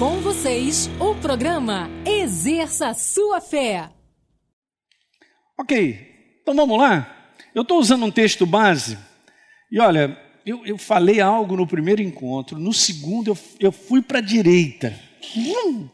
Com 0.00 0.18
vocês, 0.22 0.88
o 0.98 1.14
programa 1.14 1.90
Exerça 2.06 2.94
Sua 2.94 3.38
Fé. 3.38 3.90
Ok, 5.58 6.38
então 6.40 6.54
vamos 6.54 6.78
lá. 6.78 7.34
Eu 7.54 7.60
estou 7.60 7.78
usando 7.78 8.06
um 8.06 8.10
texto 8.10 8.46
base 8.46 8.96
e 9.70 9.78
olha, 9.78 10.18
eu, 10.46 10.64
eu, 10.64 10.78
falei 10.78 11.20
algo 11.20 11.54
no 11.54 11.66
primeiro 11.66 12.00
encontro, 12.00 12.58
no 12.58 12.72
segundo 12.72 13.28
eu, 13.28 13.38
eu 13.60 13.70
fui 13.70 14.00
para 14.00 14.20
a 14.20 14.22
direita. 14.22 14.98
Hum, 15.36 15.86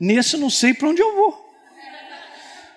nesse 0.00 0.34
eu 0.34 0.40
não 0.40 0.50
sei 0.50 0.74
para 0.74 0.88
onde 0.88 1.00
eu 1.00 1.14
vou. 1.14 1.48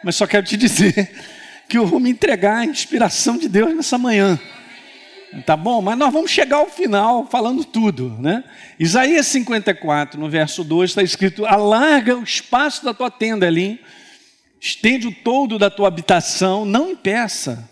Mas 0.04 0.18
só 0.18 0.28
quero 0.28 0.46
te 0.46 0.56
dizer 0.56 1.12
que 1.68 1.80
eu 1.80 1.88
vou 1.88 2.00
me 2.00 2.12
entregar 2.12 2.58
à 2.58 2.66
inspiração 2.66 3.40
de 3.40 3.50
Deus 3.50 3.76
nessa 3.76 3.98
manhã. 3.98 4.40
Tá 5.46 5.56
bom? 5.56 5.82
Mas 5.82 5.98
nós 5.98 6.12
vamos 6.12 6.32
chegar 6.32 6.58
ao 6.58 6.70
final 6.70 7.28
falando 7.28 7.64
tudo, 7.64 8.18
né? 8.20 8.44
Isaías 8.80 9.28
54, 9.28 10.20
no 10.20 10.28
verso 10.28 10.64
2, 10.64 10.90
está 10.90 11.04
escrito: 11.04 11.46
Alarga 11.46 12.18
o 12.18 12.24
espaço 12.24 12.84
da 12.84 12.96
tua 12.96 13.12
tenda 13.12 13.46
ali, 13.46 13.80
estende 14.60 15.08
o 15.08 15.12
todo 15.12 15.60
da 15.60 15.70
tua 15.70 15.88
habitação, 15.88 16.66
não 16.66 16.92
impeça. 16.92 17.70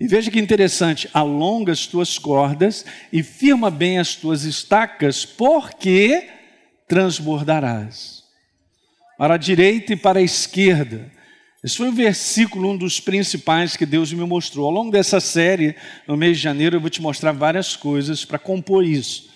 E 0.00 0.06
veja 0.06 0.30
que 0.30 0.40
interessante: 0.40 1.10
alonga 1.12 1.72
as 1.72 1.86
tuas 1.86 2.18
cordas 2.18 2.86
e 3.12 3.22
firma 3.22 3.70
bem 3.70 3.98
as 3.98 4.14
tuas 4.14 4.44
estacas, 4.44 5.26
porque 5.26 6.26
transbordarás. 6.86 8.24
Para 9.18 9.34
a 9.34 9.38
direita 9.38 9.92
e 9.92 9.96
para 9.96 10.20
a 10.20 10.22
esquerda 10.22 11.17
esse 11.64 11.76
foi 11.76 11.88
o 11.88 11.92
versículo, 11.92 12.70
um 12.70 12.76
dos 12.76 13.00
principais 13.00 13.76
que 13.76 13.84
Deus 13.84 14.12
me 14.12 14.24
mostrou. 14.24 14.66
Ao 14.66 14.72
longo 14.72 14.92
dessa 14.92 15.18
série, 15.18 15.74
no 16.06 16.16
mês 16.16 16.36
de 16.36 16.42
janeiro, 16.42 16.76
eu 16.76 16.80
vou 16.80 16.88
te 16.88 17.02
mostrar 17.02 17.32
várias 17.32 17.74
coisas 17.74 18.24
para 18.24 18.38
compor 18.38 18.84
isso. 18.84 19.28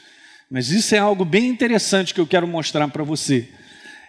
Mas 0.48 0.70
isso 0.70 0.94
é 0.94 0.98
algo 0.98 1.24
bem 1.24 1.48
interessante 1.48 2.14
que 2.14 2.20
eu 2.20 2.26
quero 2.26 2.46
mostrar 2.46 2.86
para 2.88 3.02
você. 3.02 3.48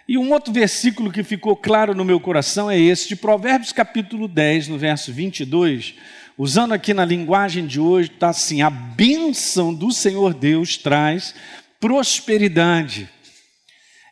E 0.06 0.16
um 0.16 0.30
outro 0.32 0.52
versículo 0.52 1.10
que 1.10 1.24
ficou 1.24 1.56
claro 1.56 1.94
no 1.94 2.04
meu 2.04 2.20
coração 2.20 2.70
é 2.70 2.78
esse, 2.78 3.08
de 3.08 3.16
Provérbios 3.16 3.72
capítulo 3.72 4.28
10, 4.28 4.68
no 4.68 4.78
verso 4.78 5.12
22. 5.12 5.94
Usando 6.38 6.72
aqui 6.72 6.94
na 6.94 7.04
linguagem 7.04 7.66
de 7.66 7.80
hoje, 7.80 8.10
está 8.10 8.28
assim: 8.28 8.62
a 8.62 8.70
bênção 8.70 9.74
do 9.74 9.90
Senhor 9.90 10.34
Deus 10.34 10.76
traz 10.76 11.34
prosperidade. 11.80 13.08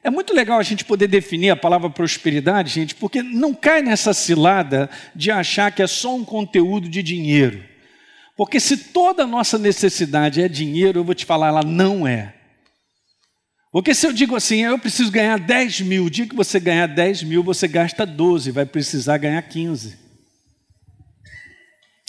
É 0.05 0.11
muito 0.11 0.35
legal 0.35 0.59
a 0.59 0.63
gente 0.65 0.85
poder 0.85 1.07
definir 1.07 1.51
a 1.51 1.57
palavra 1.57 1.89
prosperidade, 1.89 2.73
gente, 2.73 2.95
porque 2.95 3.23
não 3.23 3.55
cai 3.55 3.83
nessa 3.83 4.13
cilada 4.13 4.91
de 5.15 5.31
achar 5.31 5.71
que 5.71 5.81
é 5.81 5.87
só 5.87 6.17
um 6.17 6.25
conteúdo 6.25 6.89
de 6.89 7.03
dinheiro. 7.03 7.63
Porque 8.37 8.59
se 8.59 8.77
toda 8.77 9.23
a 9.23 9.27
nossa 9.27 9.57
necessidade 9.59 10.43
é 10.43 10.49
dinheiro, 10.49 10.99
eu 10.99 11.05
vou 11.05 11.15
te 11.15 11.25
falar, 11.25 11.49
ela 11.49 11.63
não 11.63 12.07
é. 12.07 12.35
Porque 13.71 13.95
se 13.95 14.07
eu 14.07 14.13
digo 14.13 14.35
assim, 14.35 14.63
eu 14.63 14.79
preciso 14.79 15.11
ganhar 15.11 15.39
10 15.39 15.83
mil, 15.83 16.05
o 16.05 16.11
dia 16.11 16.27
que 16.27 16.35
você 16.35 16.59
ganhar 16.59 16.89
10 16.89 17.23
mil, 17.23 17.43
você 17.43 17.69
gasta 17.69 18.05
12, 18.05 18.51
vai 18.51 18.67
precisar 18.67 19.19
ganhar 19.19 19.41
15. 19.41 19.97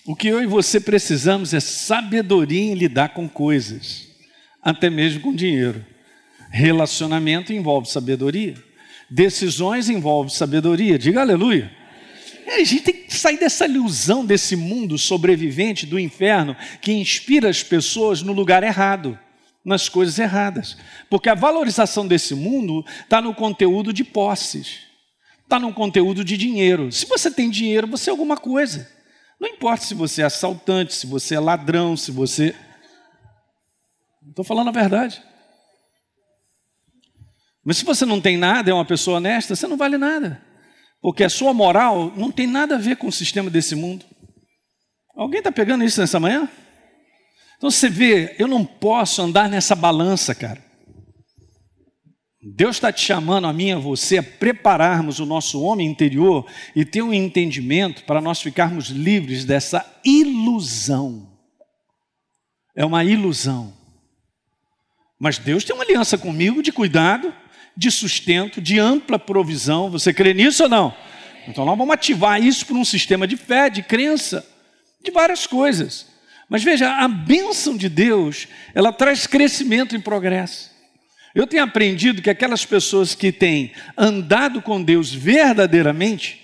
O 0.06 0.16
que 0.16 0.28
eu 0.28 0.42
e 0.42 0.48
você 0.48 0.82
precisamos 0.82 1.54
é 1.54 1.60
sabedoria 1.60 2.60
em 2.60 2.74
lidar 2.74 3.14
com 3.14 3.30
coisas, 3.30 4.08
até 4.62 4.90
mesmo 4.90 5.22
com 5.22 5.34
dinheiro. 5.34 5.93
Relacionamento 6.56 7.52
envolve 7.52 7.90
sabedoria. 7.90 8.54
Decisões 9.10 9.90
envolve 9.90 10.32
sabedoria. 10.32 11.00
Diga 11.00 11.22
aleluia. 11.22 11.76
É, 12.46 12.62
a 12.62 12.64
gente 12.64 12.82
tem 12.82 12.94
que 12.94 13.16
sair 13.16 13.40
dessa 13.40 13.66
ilusão 13.66 14.24
desse 14.24 14.56
mundo 14.56 14.96
sobrevivente 14.96 15.88
do 15.88 16.00
inferno 16.00 16.56
que 16.80 16.92
inspira 16.92 17.50
as 17.50 17.64
pessoas 17.64 18.22
no 18.22 18.34
lugar 18.34 18.62
errado, 18.62 19.18
nas 19.66 19.90
coisas 19.90 20.20
erradas. 20.20 20.78
Porque 21.10 21.28
a 21.28 21.34
valorização 21.34 22.06
desse 22.06 22.36
mundo 22.36 22.86
está 23.02 23.20
no 23.20 23.34
conteúdo 23.34 23.92
de 23.92 24.04
posses, 24.04 24.82
está 25.42 25.58
no 25.58 25.74
conteúdo 25.74 26.24
de 26.24 26.38
dinheiro. 26.38 26.92
Se 26.92 27.08
você 27.08 27.32
tem 27.32 27.50
dinheiro, 27.50 27.88
você 27.88 28.12
é 28.12 28.12
alguma 28.12 28.38
coisa. 28.38 28.88
Não 29.40 29.50
importa 29.50 29.86
se 29.86 29.96
você 29.96 30.22
é 30.22 30.26
assaltante, 30.26 30.94
se 30.94 31.08
você 31.08 31.34
é 31.34 31.40
ladrão, 31.40 31.98
se 31.98 32.12
você. 32.12 32.54
Estou 34.30 34.46
falando 34.46 34.68
a 34.68 34.72
verdade. 34.72 35.20
Mas 37.66 37.78
se 37.78 37.86
você 37.86 38.06
não 38.06 38.20
tem 38.20 38.38
nada, 38.38 38.70
é 38.70 38.74
uma 38.74 38.86
pessoa 38.86 39.18
honesta, 39.18 39.56
você 39.56 39.68
não 39.68 39.78
vale 39.78 39.98
nada. 39.98 40.42
Porque 41.02 41.24
a 41.24 41.30
sua 41.30 41.54
moral 41.54 42.12
não 42.16 42.32
tem 42.32 42.48
nada 42.48 42.76
a 42.76 42.80
ver 42.80 42.98
com 42.98 43.08
o 43.08 43.12
sistema 43.12 43.50
desse 43.50 43.76
mundo. 43.76 44.06
Alguém 45.16 45.40
está 45.40 45.52
pegando 45.52 45.84
isso 45.84 46.00
nessa 46.00 46.20
manhã? 46.20 46.50
Então 47.58 47.70
você 47.72 47.90
vê, 47.90 48.36
eu 48.38 48.48
não 48.48 48.66
posso 48.66 49.22
andar 49.22 49.48
nessa 49.48 49.76
balança, 49.76 50.36
cara. 50.36 50.62
Deus 52.56 52.76
está 52.76 52.92
te 52.92 53.02
chamando 53.02 53.48
a 53.48 53.54
mim 53.54 53.72
a 53.72 53.80
você 53.80 54.18
a 54.18 54.24
prepararmos 54.24 55.20
o 55.20 55.26
nosso 55.26 55.62
homem 55.62 55.88
interior 55.88 56.46
e 56.76 56.84
ter 56.84 57.02
um 57.02 57.14
entendimento 57.14 58.04
para 58.04 58.20
nós 58.20 58.42
ficarmos 58.42 58.88
livres 58.88 59.46
dessa 59.46 59.86
ilusão. 60.04 61.32
É 62.76 62.86
uma 62.86 63.06
ilusão. 63.06 63.74
Mas 65.18 65.38
Deus 65.38 65.64
tem 65.64 65.74
uma 65.74 65.86
aliança 65.86 66.18
comigo 66.18 66.62
de 66.62 66.74
cuidado, 66.74 67.34
de 67.76 67.90
sustento, 67.92 68.62
de 68.62 68.80
ampla 68.80 69.18
provisão. 69.18 69.90
Você 69.90 70.14
crê 70.14 70.34
nisso 70.34 70.64
ou 70.64 70.70
não? 70.70 70.96
Então 71.48 71.66
nós 71.66 71.78
vamos 71.78 71.94
ativar 71.94 72.42
isso 72.42 72.66
por 72.66 72.78
um 72.78 72.86
sistema 72.86 73.28
de 73.28 73.36
fé, 73.36 73.70
de 73.70 73.82
crença, 73.84 74.46
de 75.04 75.12
várias 75.12 75.46
coisas. 75.46 76.08
Mas 76.50 76.64
veja, 76.64 76.98
a 76.98 77.08
bênção 77.08 77.76
de 77.76 77.90
Deus, 77.90 78.48
ela 78.74 78.92
traz 78.92 79.26
crescimento 79.26 79.96
e 79.96 80.00
progresso. 80.00 80.72
Eu 81.34 81.48
tenho 81.48 81.64
aprendido 81.64 82.22
que 82.22 82.30
aquelas 82.30 82.64
pessoas 82.64 83.16
que 83.16 83.32
têm 83.32 83.72
andado 83.98 84.62
com 84.62 84.82
Deus 84.82 85.12
verdadeiramente, 85.12 86.42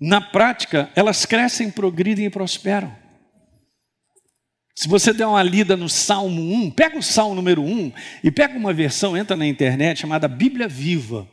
na 0.00 0.20
prática, 0.20 0.90
elas 0.96 1.26
crescem, 1.26 1.70
progridem 1.70 2.24
e 2.24 2.30
prosperam. 2.30 2.99
Se 4.74 4.88
você 4.88 5.12
der 5.12 5.26
uma 5.26 5.42
lida 5.42 5.76
no 5.76 5.88
Salmo 5.88 6.40
1, 6.40 6.70
pega 6.70 6.98
o 6.98 7.02
Salmo 7.02 7.34
número 7.34 7.62
1 7.62 7.92
e 8.24 8.30
pega 8.30 8.56
uma 8.56 8.72
versão, 8.72 9.16
entra 9.16 9.36
na 9.36 9.46
internet, 9.46 10.00
chamada 10.00 10.28
Bíblia 10.28 10.68
Viva. 10.68 11.28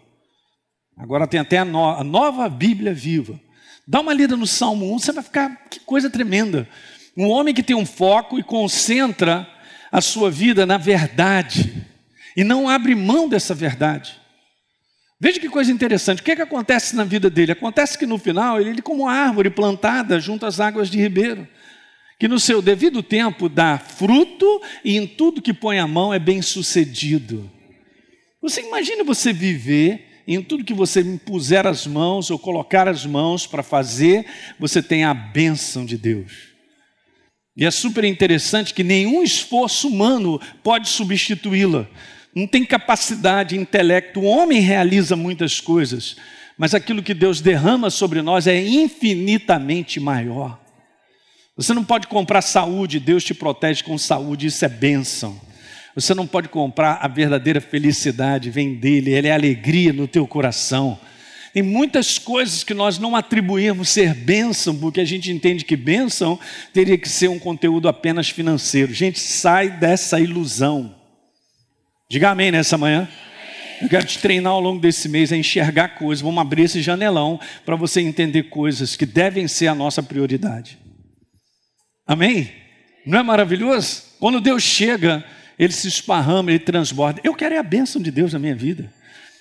Agora 0.97 1.27
tem 1.27 1.39
até 1.39 1.59
a, 1.59 1.65
no, 1.65 1.85
a 1.85 2.03
nova 2.03 2.49
Bíblia 2.49 2.93
Viva. 2.93 3.39
Dá 3.87 4.01
uma 4.01 4.13
lida 4.13 4.35
no 4.35 4.47
Salmo 4.47 4.93
1, 4.95 4.99
você 4.99 5.11
vai 5.11 5.23
ficar, 5.23 5.69
que 5.69 5.79
coisa 5.79 6.09
tremenda. 6.09 6.67
Um 7.15 7.29
homem 7.29 7.53
que 7.53 7.63
tem 7.63 7.75
um 7.75 7.85
foco 7.85 8.37
e 8.37 8.43
concentra 8.43 9.47
a 9.91 10.01
sua 10.01 10.29
vida 10.29 10.65
na 10.65 10.77
verdade 10.77 11.85
e 12.35 12.43
não 12.43 12.67
abre 12.67 12.93
mão 12.93 13.29
dessa 13.29 13.55
verdade. 13.55 14.19
Veja 15.19 15.39
que 15.39 15.49
coisa 15.49 15.71
interessante. 15.71 16.21
O 16.21 16.23
que, 16.23 16.31
é 16.31 16.35
que 16.35 16.41
acontece 16.41 16.95
na 16.95 17.03
vida 17.03 17.29
dele? 17.29 17.53
Acontece 17.53 17.97
que 17.97 18.05
no 18.05 18.19
final 18.19 18.61
ele 18.61 18.81
como 18.81 19.03
uma 19.03 19.13
árvore 19.13 19.49
plantada 19.49 20.19
junto 20.19 20.45
às 20.45 20.59
águas 20.59 20.89
de 20.89 20.99
ribeiro 20.99 21.47
que 22.19 22.27
no 22.27 22.39
seu 22.39 22.61
devido 22.61 23.03
tempo 23.03 23.47
dá 23.47 23.77
fruto 23.77 24.61
e 24.83 24.97
em 24.97 25.05
tudo 25.05 25.41
que 25.41 25.53
põe 25.53 25.77
a 25.77 25.87
mão 25.87 26.13
é 26.13 26.19
bem 26.19 26.41
sucedido. 26.41 27.49
Você 28.41 28.61
imagina 28.61 29.03
você 29.03 29.31
viver 29.31 30.23
em 30.27 30.41
tudo 30.41 30.63
que 30.63 30.73
você 30.73 31.01
impuser 31.01 31.65
as 31.65 31.87
mãos 31.87 32.29
ou 32.29 32.37
colocar 32.37 32.87
as 32.87 33.05
mãos 33.05 33.47
para 33.47 33.63
fazer, 33.63 34.25
você 34.59 34.81
tem 34.81 35.05
a 35.05 35.13
bênção 35.13 35.85
de 35.85 35.97
Deus. 35.97 36.49
E 37.55 37.65
é 37.65 37.71
super 37.71 38.03
interessante 38.03 38.73
que 38.73 38.83
nenhum 38.83 39.23
esforço 39.23 39.87
humano 39.87 40.39
pode 40.61 40.89
substituí-la. 40.89 41.87
Não 42.35 42.45
tem 42.45 42.63
capacidade, 42.63 43.57
intelecto. 43.57 44.19
O 44.19 44.25
homem 44.25 44.59
realiza 44.59 45.15
muitas 45.15 45.59
coisas, 45.59 46.17
mas 46.57 46.75
aquilo 46.75 47.01
que 47.01 47.13
Deus 47.13 47.41
derrama 47.41 47.89
sobre 47.89 48.21
nós 48.21 48.45
é 48.45 48.61
infinitamente 48.61 49.99
maior. 49.99 50.66
Você 51.57 51.73
não 51.73 51.83
pode 51.83 52.05
comprar 52.05 52.43
saúde, 52.43 52.99
Deus 52.99 53.23
te 53.23 53.33
protege 53.33 53.83
com 53.83 53.97
saúde, 53.97 54.45
isso 54.45 54.63
é 54.63 54.69
bênção. 54.69 55.41
Você 55.95 56.13
não 56.13 56.27
pode 56.27 56.49
comprar 56.49 56.99
a 57.01 57.07
verdadeira 57.07 57.59
felicidade, 57.59 58.51
vem 58.51 58.75
dele, 58.75 59.11
ele 59.11 59.27
é 59.27 59.31
alegria 59.31 59.91
no 59.91 60.07
teu 60.07 60.27
coração. 60.27 60.99
Tem 61.51 61.63
muitas 61.63 62.19
coisas 62.19 62.63
que 62.63 62.75
nós 62.75 62.99
não 62.99 63.15
atribuímos 63.15 63.89
ser 63.89 64.13
bênção, 64.13 64.77
porque 64.77 65.01
a 65.01 65.05
gente 65.05 65.31
entende 65.31 65.65
que 65.65 65.75
bênção 65.75 66.39
teria 66.71 66.95
que 66.95 67.09
ser 67.09 67.29
um 67.29 67.39
conteúdo 67.39 67.89
apenas 67.89 68.29
financeiro. 68.29 68.93
Gente, 68.93 69.19
sai 69.19 69.71
dessa 69.71 70.19
ilusão. 70.19 70.93
Diga 72.07 72.29
amém 72.29 72.51
nessa 72.51 72.77
manhã. 72.77 73.09
Eu 73.81 73.89
quero 73.89 74.05
te 74.05 74.19
treinar 74.19 74.53
ao 74.53 74.61
longo 74.61 74.79
desse 74.79 75.09
mês 75.09 75.33
a 75.33 75.37
enxergar 75.37 75.89
coisas. 75.95 76.21
Vamos 76.21 76.39
abrir 76.39 76.65
esse 76.65 76.83
janelão 76.83 77.39
para 77.65 77.75
você 77.75 77.99
entender 77.99 78.43
coisas 78.43 78.95
que 78.95 79.07
devem 79.07 79.47
ser 79.47 79.65
a 79.65 79.73
nossa 79.73 80.03
prioridade. 80.03 80.77
Amém? 82.07 82.51
Não 83.05 83.19
é 83.19 83.23
maravilhoso? 83.23 84.03
Quando 84.19 84.39
Deus 84.39 84.63
chega, 84.63 85.23
ele 85.59 85.73
se 85.73 85.87
esparrama, 85.87 86.51
ele 86.51 86.59
transborda. 86.59 87.19
Eu 87.23 87.35
quero 87.35 87.55
é 87.55 87.57
a 87.57 87.63
bênção 87.63 88.01
de 88.01 88.09
Deus 88.11 88.33
na 88.33 88.39
minha 88.39 88.55
vida. 88.55 88.91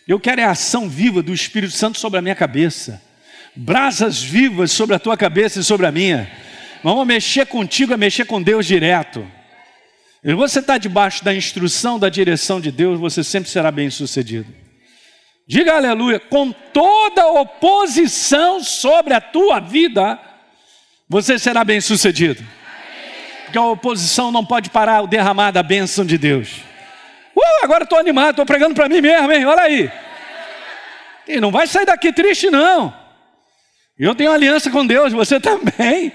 Eu 0.06 0.18
quero 0.18 0.40
é 0.40 0.44
a 0.44 0.50
ação 0.50 0.88
viva 0.88 1.22
do 1.22 1.32
Espírito 1.32 1.72
Santo 1.72 1.98
sobre 1.98 2.18
a 2.18 2.22
minha 2.22 2.34
cabeça. 2.34 3.02
Brasas 3.54 4.22
vivas 4.22 4.72
sobre 4.72 4.94
a 4.94 4.98
tua 4.98 5.16
cabeça 5.16 5.60
e 5.60 5.64
sobre 5.64 5.86
a 5.86 5.92
minha. 5.92 6.30
Vamos 6.82 7.06
mexer 7.06 7.46
contigo, 7.46 7.92
é 7.92 7.96
mexer 7.96 8.24
com 8.24 8.42
Deus 8.42 8.66
direto. 8.66 9.26
Você 10.22 10.58
está 10.58 10.76
debaixo 10.76 11.24
da 11.24 11.34
instrução, 11.34 11.98
da 11.98 12.08
direção 12.08 12.60
de 12.60 12.70
Deus, 12.72 12.98
você 12.98 13.22
sempre 13.22 13.48
será 13.48 13.70
bem 13.70 13.90
sucedido. 13.90 14.52
Diga 15.46 15.76
aleluia. 15.76 16.19
Com 16.19 16.50
toda 16.50 17.28
oposição 17.28 18.62
sobre 18.62 19.14
a 19.14 19.20
tua 19.20 19.60
vida, 19.60 20.19
você 21.08 21.38
será 21.38 21.64
bem 21.64 21.80
sucedido. 21.80 22.44
Porque 23.46 23.58
a 23.58 23.62
oposição 23.62 24.32
não 24.32 24.44
pode 24.44 24.70
parar 24.70 25.02
o 25.02 25.06
derramar 25.06 25.52
da 25.52 25.62
bênção 25.62 26.04
de 26.04 26.19
Deus. 26.19 26.58
Uh, 27.34 27.64
agora 27.64 27.84
estou 27.84 27.98
animado, 27.98 28.31
estou 28.31 28.44
pregando 28.44 28.75
para 28.75 28.88
mim 28.88 29.00
mesmo, 29.00 29.32
hein? 29.32 29.44
Olha 29.46 29.62
aí. 29.62 29.90
E 31.28 31.40
não 31.40 31.52
vai 31.52 31.66
sair 31.69 31.87
daqui 31.87 32.12
triste, 32.12 32.50
não. 32.50 32.93
Eu 33.96 34.14
tenho 34.16 34.32
aliança 34.32 34.69
com 34.69 34.84
Deus, 34.84 35.12
você 35.12 35.38
também. 35.40 36.12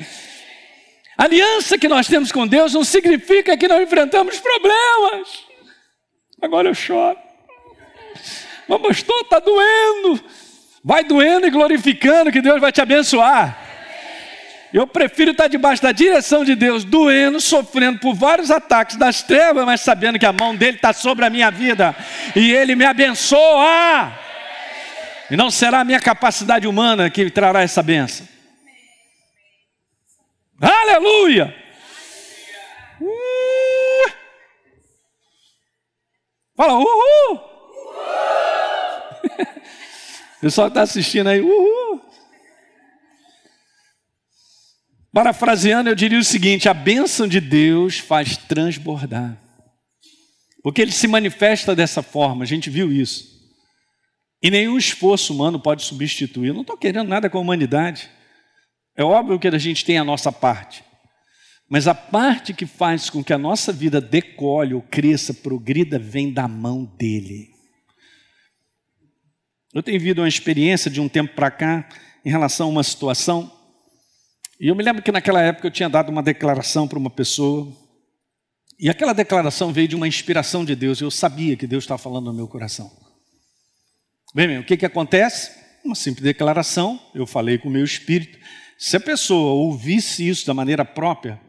aliança 1.17 1.77
que 1.77 1.87
nós 1.87 2.05
temos 2.05 2.33
com 2.33 2.45
Deus 2.45 2.73
não 2.73 2.83
significa 2.83 3.55
que 3.55 3.67
não 3.67 3.81
enfrentamos 3.81 4.37
problemas. 4.39 5.45
Agora 6.41 6.67
eu 6.67 6.73
choro. 6.75 7.17
Mas, 8.67 8.81
pastor, 8.81 9.21
está 9.21 9.39
doendo. 9.39 10.21
Vai 10.83 11.05
doendo 11.05 11.47
e 11.47 11.49
glorificando 11.49 12.31
que 12.31 12.41
Deus 12.41 12.59
vai 12.59 12.73
te 12.73 12.81
abençoar. 12.81 13.70
Eu 14.73 14.87
prefiro 14.87 15.31
estar 15.31 15.47
debaixo 15.47 15.83
da 15.83 15.91
direção 15.91 16.45
de 16.45 16.55
Deus, 16.55 16.85
doendo, 16.85 17.41
sofrendo 17.41 17.99
por 17.99 18.15
vários 18.15 18.49
ataques 18.49 18.95
das 18.95 19.21
trevas, 19.21 19.65
mas 19.65 19.81
sabendo 19.81 20.17
que 20.17 20.25
a 20.25 20.31
mão 20.31 20.55
dele 20.55 20.77
está 20.77 20.93
sobre 20.93 21.25
a 21.25 21.29
minha 21.29 21.51
vida 21.51 21.93
e 22.35 22.53
ele 22.53 22.75
me 22.75 22.85
abençoa. 22.85 24.17
E 25.29 25.35
não 25.35 25.51
será 25.51 25.81
a 25.81 25.83
minha 25.83 25.99
capacidade 25.99 26.67
humana 26.67 27.09
que 27.09 27.29
trará 27.29 27.61
essa 27.61 27.83
benção. 27.83 28.25
Aleluia! 30.61 31.53
Uh! 33.01 34.11
Fala, 36.55 36.73
uhul! 36.73 36.85
uhul. 36.85 37.41
o 40.37 40.41
pessoal 40.41 40.67
está 40.67 40.83
assistindo 40.83 41.27
aí, 41.27 41.41
uhul! 41.41 42.10
Parafraseando, 45.13 45.89
eu 45.89 45.95
diria 45.95 46.19
o 46.19 46.23
seguinte: 46.23 46.69
a 46.69 46.73
bênção 46.73 47.27
de 47.27 47.39
Deus 47.41 47.99
faz 47.99 48.37
transbordar. 48.37 49.37
Porque 50.63 50.81
ele 50.81 50.91
se 50.91 51.07
manifesta 51.07 51.75
dessa 51.75 52.01
forma, 52.01 52.43
a 52.43 52.47
gente 52.47 52.69
viu 52.69 52.91
isso. 52.91 53.31
E 54.41 54.49
nenhum 54.49 54.77
esforço 54.77 55.33
humano 55.33 55.59
pode 55.59 55.83
substituir. 55.83 56.47
Eu 56.47 56.53
não 56.53 56.61
estou 56.61 56.77
querendo 56.77 57.07
nada 57.07 57.29
com 57.29 57.37
a 57.37 57.41
humanidade. 57.41 58.09
É 58.95 59.03
óbvio 59.03 59.39
que 59.39 59.47
a 59.47 59.57
gente 59.57 59.85
tem 59.85 59.97
a 59.97 60.03
nossa 60.03 60.31
parte. 60.31 60.83
Mas 61.69 61.87
a 61.87 61.95
parte 61.95 62.53
que 62.53 62.65
faz 62.65 63.09
com 63.09 63.23
que 63.23 63.31
a 63.31 63.37
nossa 63.37 63.71
vida 63.71 64.01
decole 64.01 64.73
ou 64.73 64.81
cresça, 64.81 65.33
progrida, 65.33 65.97
vem 65.97 66.31
da 66.31 66.47
mão 66.47 66.85
dele. 66.97 67.49
Eu 69.73 69.81
tenho 69.81 69.99
vivido 69.99 70.21
uma 70.21 70.27
experiência 70.27 70.91
de 70.91 70.99
um 70.99 71.07
tempo 71.07 71.33
para 71.33 71.49
cá 71.49 71.87
em 72.25 72.29
relação 72.29 72.67
a 72.67 72.71
uma 72.71 72.83
situação 72.83 73.49
e 74.61 74.67
eu 74.67 74.75
me 74.75 74.83
lembro 74.83 75.01
que 75.01 75.11
naquela 75.11 75.41
época 75.41 75.65
eu 75.65 75.71
tinha 75.71 75.89
dado 75.89 76.09
uma 76.09 76.21
declaração 76.21 76.87
para 76.87 76.99
uma 76.99 77.09
pessoa, 77.09 77.75
e 78.79 78.91
aquela 78.91 79.11
declaração 79.11 79.73
veio 79.73 79.87
de 79.87 79.95
uma 79.95 80.07
inspiração 80.07 80.63
de 80.63 80.75
Deus, 80.75 81.01
eu 81.01 81.09
sabia 81.09 81.57
que 81.57 81.65
Deus 81.65 81.83
estava 81.83 81.97
falando 81.97 82.25
no 82.25 82.33
meu 82.33 82.47
coração. 82.47 82.91
Bem, 84.35 84.47
bem, 84.47 84.59
o 84.59 84.63
que, 84.63 84.77
que 84.77 84.85
acontece? 84.85 85.51
Uma 85.83 85.95
simples 85.95 86.23
declaração, 86.23 87.01
eu 87.15 87.25
falei 87.25 87.57
com 87.57 87.69
o 87.69 87.71
meu 87.71 87.83
espírito. 87.83 88.37
Se 88.77 88.95
a 88.95 88.99
pessoa 88.99 89.51
ouvisse 89.53 90.29
isso 90.29 90.45
da 90.45 90.53
maneira 90.53 90.85
própria, 90.85 91.41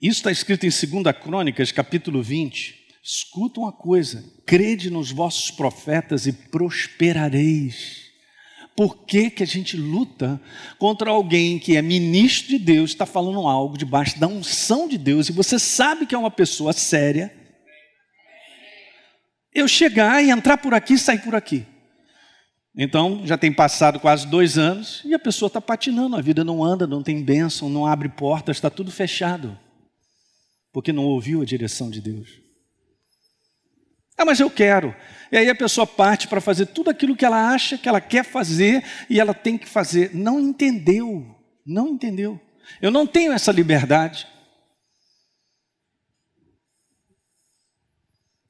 isso 0.00 0.18
está 0.18 0.30
escrito 0.30 0.66
em 0.66 1.02
2 1.02 1.16
Crônicas, 1.20 1.72
capítulo 1.72 2.22
20. 2.22 2.76
Escuta 3.02 3.58
uma 3.58 3.72
coisa: 3.72 4.24
crede 4.46 4.88
nos 4.88 5.10
vossos 5.10 5.50
profetas 5.50 6.28
e 6.28 6.32
prosperareis. 6.32 8.05
Por 8.76 9.06
que, 9.06 9.30
que 9.30 9.42
a 9.42 9.46
gente 9.46 9.76
luta 9.76 10.38
contra 10.78 11.10
alguém 11.10 11.58
que 11.58 11.76
é 11.76 11.82
ministro 11.82 12.50
de 12.50 12.58
Deus, 12.58 12.90
está 12.90 13.06
falando 13.06 13.48
algo 13.48 13.78
debaixo 13.78 14.20
da 14.20 14.26
unção 14.26 14.86
de 14.86 14.98
Deus, 14.98 15.28
e 15.28 15.32
você 15.32 15.58
sabe 15.58 16.04
que 16.04 16.14
é 16.14 16.18
uma 16.18 16.30
pessoa 16.30 16.74
séria? 16.74 17.34
Eu 19.54 19.66
chegar 19.66 20.22
e 20.22 20.30
entrar 20.30 20.58
por 20.58 20.74
aqui 20.74 20.92
e 20.92 20.98
sair 20.98 21.20
por 21.20 21.34
aqui. 21.34 21.64
Então, 22.76 23.22
já 23.24 23.38
tem 23.38 23.50
passado 23.50 23.98
quase 23.98 24.26
dois 24.26 24.58
anos 24.58 25.00
e 25.06 25.14
a 25.14 25.18
pessoa 25.18 25.46
está 25.46 25.62
patinando, 25.62 26.14
a 26.14 26.20
vida 26.20 26.44
não 26.44 26.62
anda, 26.62 26.86
não 26.86 27.02
tem 27.02 27.24
bênção, 27.24 27.70
não 27.70 27.86
abre 27.86 28.10
portas, 28.10 28.58
está 28.58 28.68
tudo 28.68 28.90
fechado. 28.90 29.58
Porque 30.70 30.92
não 30.92 31.04
ouviu 31.04 31.40
a 31.40 31.46
direção 31.46 31.88
de 31.88 32.02
Deus. 32.02 32.28
Ah, 34.18 34.26
mas 34.26 34.40
eu 34.40 34.50
quero. 34.50 34.94
E 35.30 35.36
aí 35.36 35.48
a 35.48 35.54
pessoa 35.54 35.86
parte 35.86 36.28
para 36.28 36.40
fazer 36.40 36.66
tudo 36.66 36.90
aquilo 36.90 37.16
que 37.16 37.24
ela 37.24 37.50
acha 37.50 37.76
que 37.76 37.88
ela 37.88 38.00
quer 38.00 38.24
fazer 38.24 38.84
e 39.10 39.20
ela 39.20 39.34
tem 39.34 39.58
que 39.58 39.68
fazer. 39.68 40.14
Não 40.14 40.40
entendeu. 40.40 41.34
Não 41.64 41.88
entendeu. 41.88 42.40
Eu 42.80 42.90
não 42.90 43.06
tenho 43.06 43.32
essa 43.32 43.52
liberdade. 43.52 44.26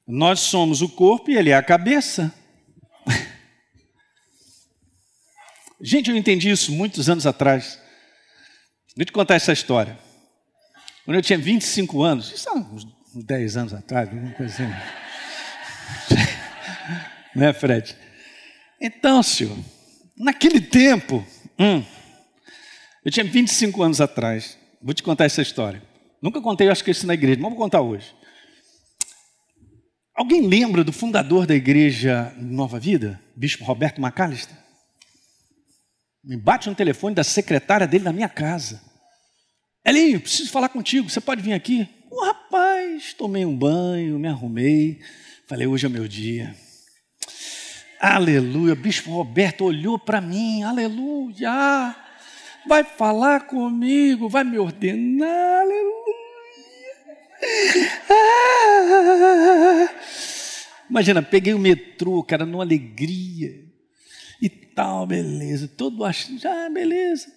Nós 0.07 0.39
somos 0.39 0.81
o 0.81 0.89
corpo 0.89 1.29
e 1.29 1.35
ele 1.35 1.49
é 1.49 1.55
a 1.55 1.63
cabeça. 1.63 2.33
Gente, 5.81 6.09
eu 6.09 6.15
entendi 6.15 6.49
isso 6.49 6.71
muitos 6.71 7.09
anos 7.09 7.25
atrás. 7.25 7.79
Deixa 8.87 8.99
eu 8.99 9.05
te 9.05 9.11
contar 9.11 9.35
essa 9.35 9.51
história. 9.51 9.99
Quando 11.03 11.17
eu 11.17 11.21
tinha 11.21 11.37
25 11.37 12.03
anos, 12.03 12.31
isso 12.31 12.49
há 12.49 12.53
uns 12.53 12.87
10 13.15 13.57
anos 13.57 13.73
atrás, 13.73 14.09
alguma 14.09 14.31
coisa 14.33 14.53
assim 14.53 14.71
né, 17.37 17.53
Fred? 17.53 17.95
Então, 18.81 19.21
senhor, 19.21 19.57
naquele 20.17 20.59
tempo, 20.59 21.25
hum, 21.59 21.83
eu 23.05 23.11
tinha 23.11 23.23
25 23.23 23.81
anos 23.83 24.01
atrás, 24.01 24.57
vou 24.81 24.93
te 24.93 25.03
contar 25.03 25.25
essa 25.25 25.41
história. 25.41 25.81
Nunca 26.21 26.41
contei, 26.41 26.67
acho 26.67 26.83
que 26.83 26.91
isso 26.91 27.05
na 27.05 27.13
igreja, 27.13 27.39
mas 27.39 27.51
vou 27.51 27.59
contar 27.59 27.81
hoje. 27.81 28.13
Alguém 30.15 30.47
lembra 30.47 30.83
do 30.83 30.91
fundador 30.91 31.45
da 31.45 31.53
igreja 31.53 32.33
Nova 32.37 32.79
Vida, 32.79 33.21
Bispo 33.35 33.63
Roberto 33.63 34.01
Macalister? 34.01 34.57
Me 36.23 36.35
bate 36.35 36.67
no 36.67 36.75
telefone 36.75 37.13
da 37.13 37.23
secretária 37.23 37.87
dele 37.87 38.03
na 38.03 38.11
minha 38.11 38.27
casa. 38.27 38.81
Elinho, 39.85 40.19
preciso 40.19 40.51
falar 40.51 40.69
contigo, 40.69 41.09
você 41.09 41.21
pode 41.21 41.41
vir 41.41 41.53
aqui? 41.53 41.87
Oh, 42.09 42.25
rapaz, 42.25 43.13
tomei 43.13 43.45
um 43.45 43.55
banho, 43.55 44.17
me 44.17 44.27
arrumei, 44.27 44.99
falei, 45.47 45.67
hoje 45.67 45.85
é 45.85 45.89
meu 45.89 46.07
dia. 46.07 46.53
Aleluia. 47.99 48.75
Bispo 48.75 49.11
Roberto 49.11 49.65
olhou 49.65 49.97
para 49.97 50.21
mim. 50.21 50.63
Aleluia. 50.63 51.95
Vai 52.67 52.83
falar 52.83 53.41
comigo, 53.41 54.29
vai 54.29 54.43
me 54.43 54.59
ordenar. 54.59 55.61
Aleluia. 55.61 56.17
Imagina, 60.89 61.21
peguei 61.21 61.53
o 61.53 61.59
metrô, 61.59 62.23
cara, 62.23 62.45
numa 62.45 62.63
alegria. 62.63 63.63
E 64.41 64.49
tal, 64.49 65.05
beleza. 65.07 65.67
Todo 65.67 66.03
achando, 66.03 66.45
ah, 66.45 66.69
beleza. 66.69 67.27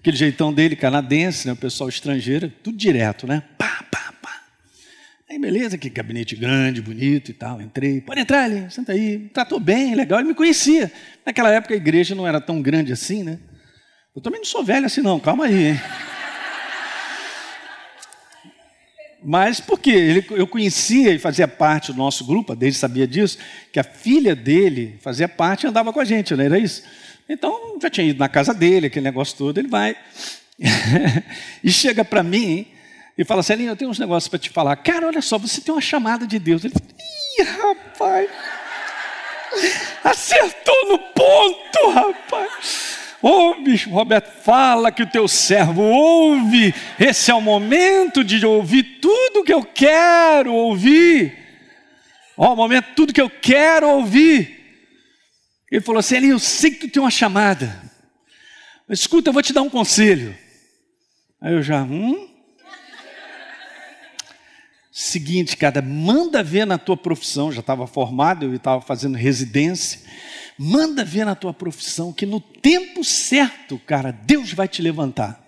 Aquele 0.00 0.16
jeitão 0.16 0.52
dele, 0.52 0.76
canadense, 0.76 1.46
né? 1.46 1.52
O 1.52 1.56
pessoal 1.56 1.88
estrangeiro, 1.88 2.50
tudo 2.62 2.76
direto, 2.76 3.26
né? 3.26 3.42
Pá, 3.56 3.84
pá, 3.90 4.07
Aí, 5.30 5.38
beleza, 5.38 5.76
que 5.76 5.90
gabinete 5.90 6.34
grande, 6.34 6.80
bonito 6.80 7.30
e 7.30 7.34
tal. 7.34 7.60
Entrei, 7.60 8.00
pode 8.00 8.20
entrar 8.20 8.44
ali, 8.44 8.70
senta 8.70 8.92
aí. 8.92 9.28
Tratou 9.28 9.60
bem, 9.60 9.94
legal, 9.94 10.20
ele 10.20 10.28
me 10.28 10.34
conhecia. 10.34 10.90
Naquela 11.24 11.50
época 11.50 11.74
a 11.74 11.76
igreja 11.76 12.14
não 12.14 12.26
era 12.26 12.40
tão 12.40 12.62
grande 12.62 12.94
assim, 12.94 13.22
né? 13.22 13.38
Eu 14.16 14.22
também 14.22 14.40
não 14.40 14.46
sou 14.46 14.64
velho 14.64 14.86
assim, 14.86 15.02
não, 15.02 15.20
calma 15.20 15.44
aí, 15.44 15.66
hein? 15.68 15.80
Mas 19.22 19.60
por 19.60 19.78
quê? 19.78 19.90
Ele, 19.90 20.26
eu 20.30 20.46
conhecia 20.46 21.12
e 21.12 21.18
fazia 21.18 21.46
parte 21.46 21.92
do 21.92 21.98
nosso 21.98 22.24
grupo, 22.24 22.56
desde 22.56 22.78
sabia 22.78 23.06
disso, 23.06 23.36
que 23.70 23.78
a 23.78 23.84
filha 23.84 24.34
dele 24.34 24.96
fazia 25.02 25.28
parte 25.28 25.64
e 25.64 25.66
andava 25.66 25.92
com 25.92 26.00
a 26.00 26.04
gente, 26.06 26.34
não 26.34 26.42
era 26.42 26.58
isso? 26.58 26.82
Então, 27.28 27.76
já 27.82 27.90
tinha 27.90 28.06
ido 28.06 28.18
na 28.18 28.30
casa 28.30 28.54
dele, 28.54 28.86
aquele 28.86 29.04
negócio 29.04 29.36
todo, 29.36 29.58
ele 29.58 29.68
vai. 29.68 29.94
e 31.62 31.70
chega 31.70 32.02
para 32.02 32.22
mim 32.22 32.66
e 33.18 33.24
fala 33.24 33.40
assim: 33.40 33.64
eu 33.64 33.74
tenho 33.74 33.90
uns 33.90 33.98
negócios 33.98 34.28
para 34.28 34.38
te 34.38 34.48
falar. 34.48 34.76
Cara, 34.76 35.08
olha 35.08 35.20
só, 35.20 35.36
você 35.36 35.60
tem 35.60 35.74
uma 35.74 35.80
chamada 35.80 36.24
de 36.24 36.38
Deus. 36.38 36.64
Ele 36.64 36.72
fala: 36.72 36.86
ih, 36.96 37.42
rapaz, 37.42 38.30
acertou 40.04 40.88
no 40.88 40.98
ponto, 40.98 41.90
rapaz. 41.90 42.96
Ô 43.20 43.50
oh, 43.50 43.54
bicho, 43.60 43.90
Roberto, 43.90 44.30
fala 44.42 44.92
que 44.92 45.02
o 45.02 45.10
teu 45.10 45.26
servo 45.26 45.82
ouve. 45.82 46.72
Esse 47.00 47.32
é 47.32 47.34
o 47.34 47.40
momento 47.40 48.22
de 48.22 48.46
ouvir 48.46 48.84
tudo 49.00 49.42
que 49.42 49.52
eu 49.52 49.64
quero 49.64 50.54
ouvir. 50.54 51.36
Ó, 52.36 52.50
oh, 52.50 52.52
o 52.52 52.56
momento, 52.56 52.94
tudo 52.94 53.12
que 53.12 53.20
eu 53.20 53.28
quero 53.28 53.88
ouvir. 53.88 54.56
Ele 55.72 55.80
falou 55.80 55.98
assim: 55.98 56.24
eu 56.24 56.38
sei 56.38 56.70
que 56.70 56.86
tu 56.86 56.92
tem 56.92 57.02
uma 57.02 57.10
chamada. 57.10 57.82
Escuta, 58.88 59.28
eu 59.28 59.32
vou 59.32 59.42
te 59.42 59.52
dar 59.52 59.62
um 59.62 59.68
conselho. 59.68 60.38
Aí 61.40 61.52
eu 61.52 61.62
já, 61.62 61.82
hum? 61.82 62.37
Seguinte, 65.00 65.56
cara, 65.56 65.80
manda 65.80 66.42
ver 66.42 66.66
na 66.66 66.76
tua 66.76 66.96
profissão, 66.96 67.52
já 67.52 67.60
estava 67.60 67.86
formado, 67.86 68.46
eu 68.46 68.54
estava 68.56 68.80
fazendo 68.80 69.16
residência. 69.16 70.00
Manda 70.58 71.04
ver 71.04 71.24
na 71.24 71.36
tua 71.36 71.54
profissão 71.54 72.12
que 72.12 72.26
no 72.26 72.40
tempo 72.40 73.04
certo, 73.04 73.78
cara, 73.86 74.10
Deus 74.10 74.52
vai 74.52 74.66
te 74.66 74.82
levantar. 74.82 75.40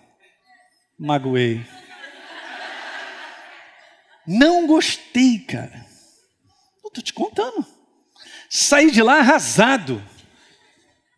Magoei. 0.97 1.65
Não 4.25 4.65
gostei, 4.65 5.39
cara. 5.39 5.85
Estou 6.87 7.03
te 7.03 7.11
contando. 7.11 7.65
Saí 8.49 8.89
de 8.89 9.03
lá 9.03 9.17
arrasado. 9.17 10.01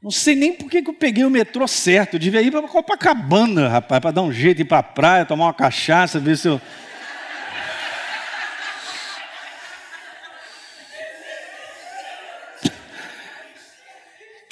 Não 0.02 0.10
sei 0.10 0.36
nem 0.36 0.56
por 0.56 0.72
que 0.72 0.80
eu 0.80 0.94
peguei 0.96 1.24
o 1.24 1.30
metrô 1.30 1.68
certo. 1.68 2.16
Eu 2.16 2.20
devia 2.20 2.42
ir 2.42 2.50
para 2.50 2.68
Copacabana, 2.68 3.70
rapaz, 3.70 4.02
para 4.02 4.10
dar 4.10 4.24
um 4.24 4.32
jeito, 4.32 4.64
ir 4.64 4.66
para 4.66 4.80
a 4.80 4.84
praia, 4.84 5.24
tomar 5.24 5.46
uma 5.46 5.54
cachaça, 5.54 6.20
ver 6.20 6.36
se 6.36 6.48
eu. 6.48 6.60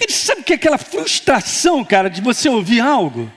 Ele 0.01 0.11
sabe 0.11 0.39
que 0.51 0.55
aquela 0.55 0.77
frustração, 0.77 1.83
cara, 1.85 2.09
de 2.09 2.21
você 2.21 2.49
ouvir 2.49 2.81
algo? 2.81 3.31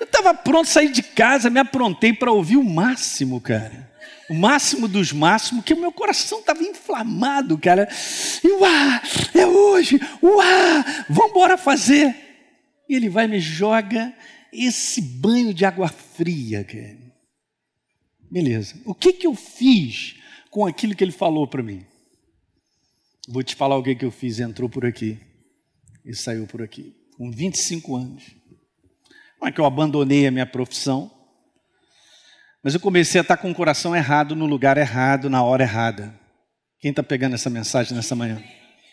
Eu 0.00 0.04
estava 0.04 0.32
pronto 0.32 0.68
sair 0.68 0.90
de 0.90 1.02
casa, 1.02 1.50
me 1.50 1.60
aprontei 1.60 2.14
para 2.14 2.32
ouvir 2.32 2.56
o 2.56 2.64
máximo, 2.64 3.40
cara. 3.40 3.92
O 4.30 4.34
máximo 4.34 4.88
dos 4.88 5.12
máximos, 5.12 5.64
que 5.64 5.74
o 5.74 5.80
meu 5.80 5.92
coração 5.92 6.40
estava 6.40 6.62
inflamado, 6.62 7.58
cara. 7.58 7.86
E 8.42 8.48
uá, 8.52 9.02
é 9.34 9.46
hoje, 9.46 10.00
uá, 10.22 11.04
vamos 11.10 11.30
embora 11.30 11.58
fazer. 11.58 12.16
E 12.88 12.94
ele 12.94 13.10
vai 13.10 13.26
e 13.26 13.28
me 13.28 13.40
joga 13.40 14.12
esse 14.50 15.02
banho 15.02 15.52
de 15.52 15.66
água 15.66 15.88
fria, 15.88 16.64
cara. 16.64 16.96
Beleza. 18.30 18.80
O 18.86 18.94
que, 18.94 19.12
que 19.12 19.26
eu 19.26 19.34
fiz 19.34 20.16
com 20.50 20.64
aquilo 20.64 20.94
que 20.94 21.04
ele 21.04 21.12
falou 21.12 21.46
para 21.46 21.62
mim? 21.62 21.84
Vou 23.28 23.42
te 23.42 23.54
falar 23.54 23.76
o 23.76 23.82
que, 23.82 23.94
que 23.94 24.04
eu 24.06 24.10
fiz. 24.10 24.40
Entrou 24.40 24.70
por 24.70 24.86
aqui 24.86 25.18
e 26.04 26.14
saiu 26.14 26.46
por 26.46 26.62
aqui, 26.62 26.94
com 27.16 27.30
25 27.30 27.96
anos. 27.96 28.24
Não 29.40 29.48
é 29.48 29.52
que 29.52 29.60
eu 29.60 29.64
abandonei 29.64 30.26
a 30.26 30.30
minha 30.30 30.46
profissão, 30.46 31.10
mas 32.62 32.72
eu 32.74 32.80
comecei 32.80 33.20
a 33.20 33.22
estar 33.22 33.36
com 33.36 33.50
o 33.50 33.54
coração 33.54 33.94
errado 33.94 34.34
no 34.34 34.46
lugar 34.46 34.78
errado, 34.78 35.28
na 35.28 35.42
hora 35.42 35.64
errada. 35.64 36.18
Quem 36.80 36.90
está 36.90 37.02
pegando 37.02 37.34
essa 37.34 37.50
mensagem 37.50 37.94
nessa 37.94 38.14
manhã? 38.14 38.42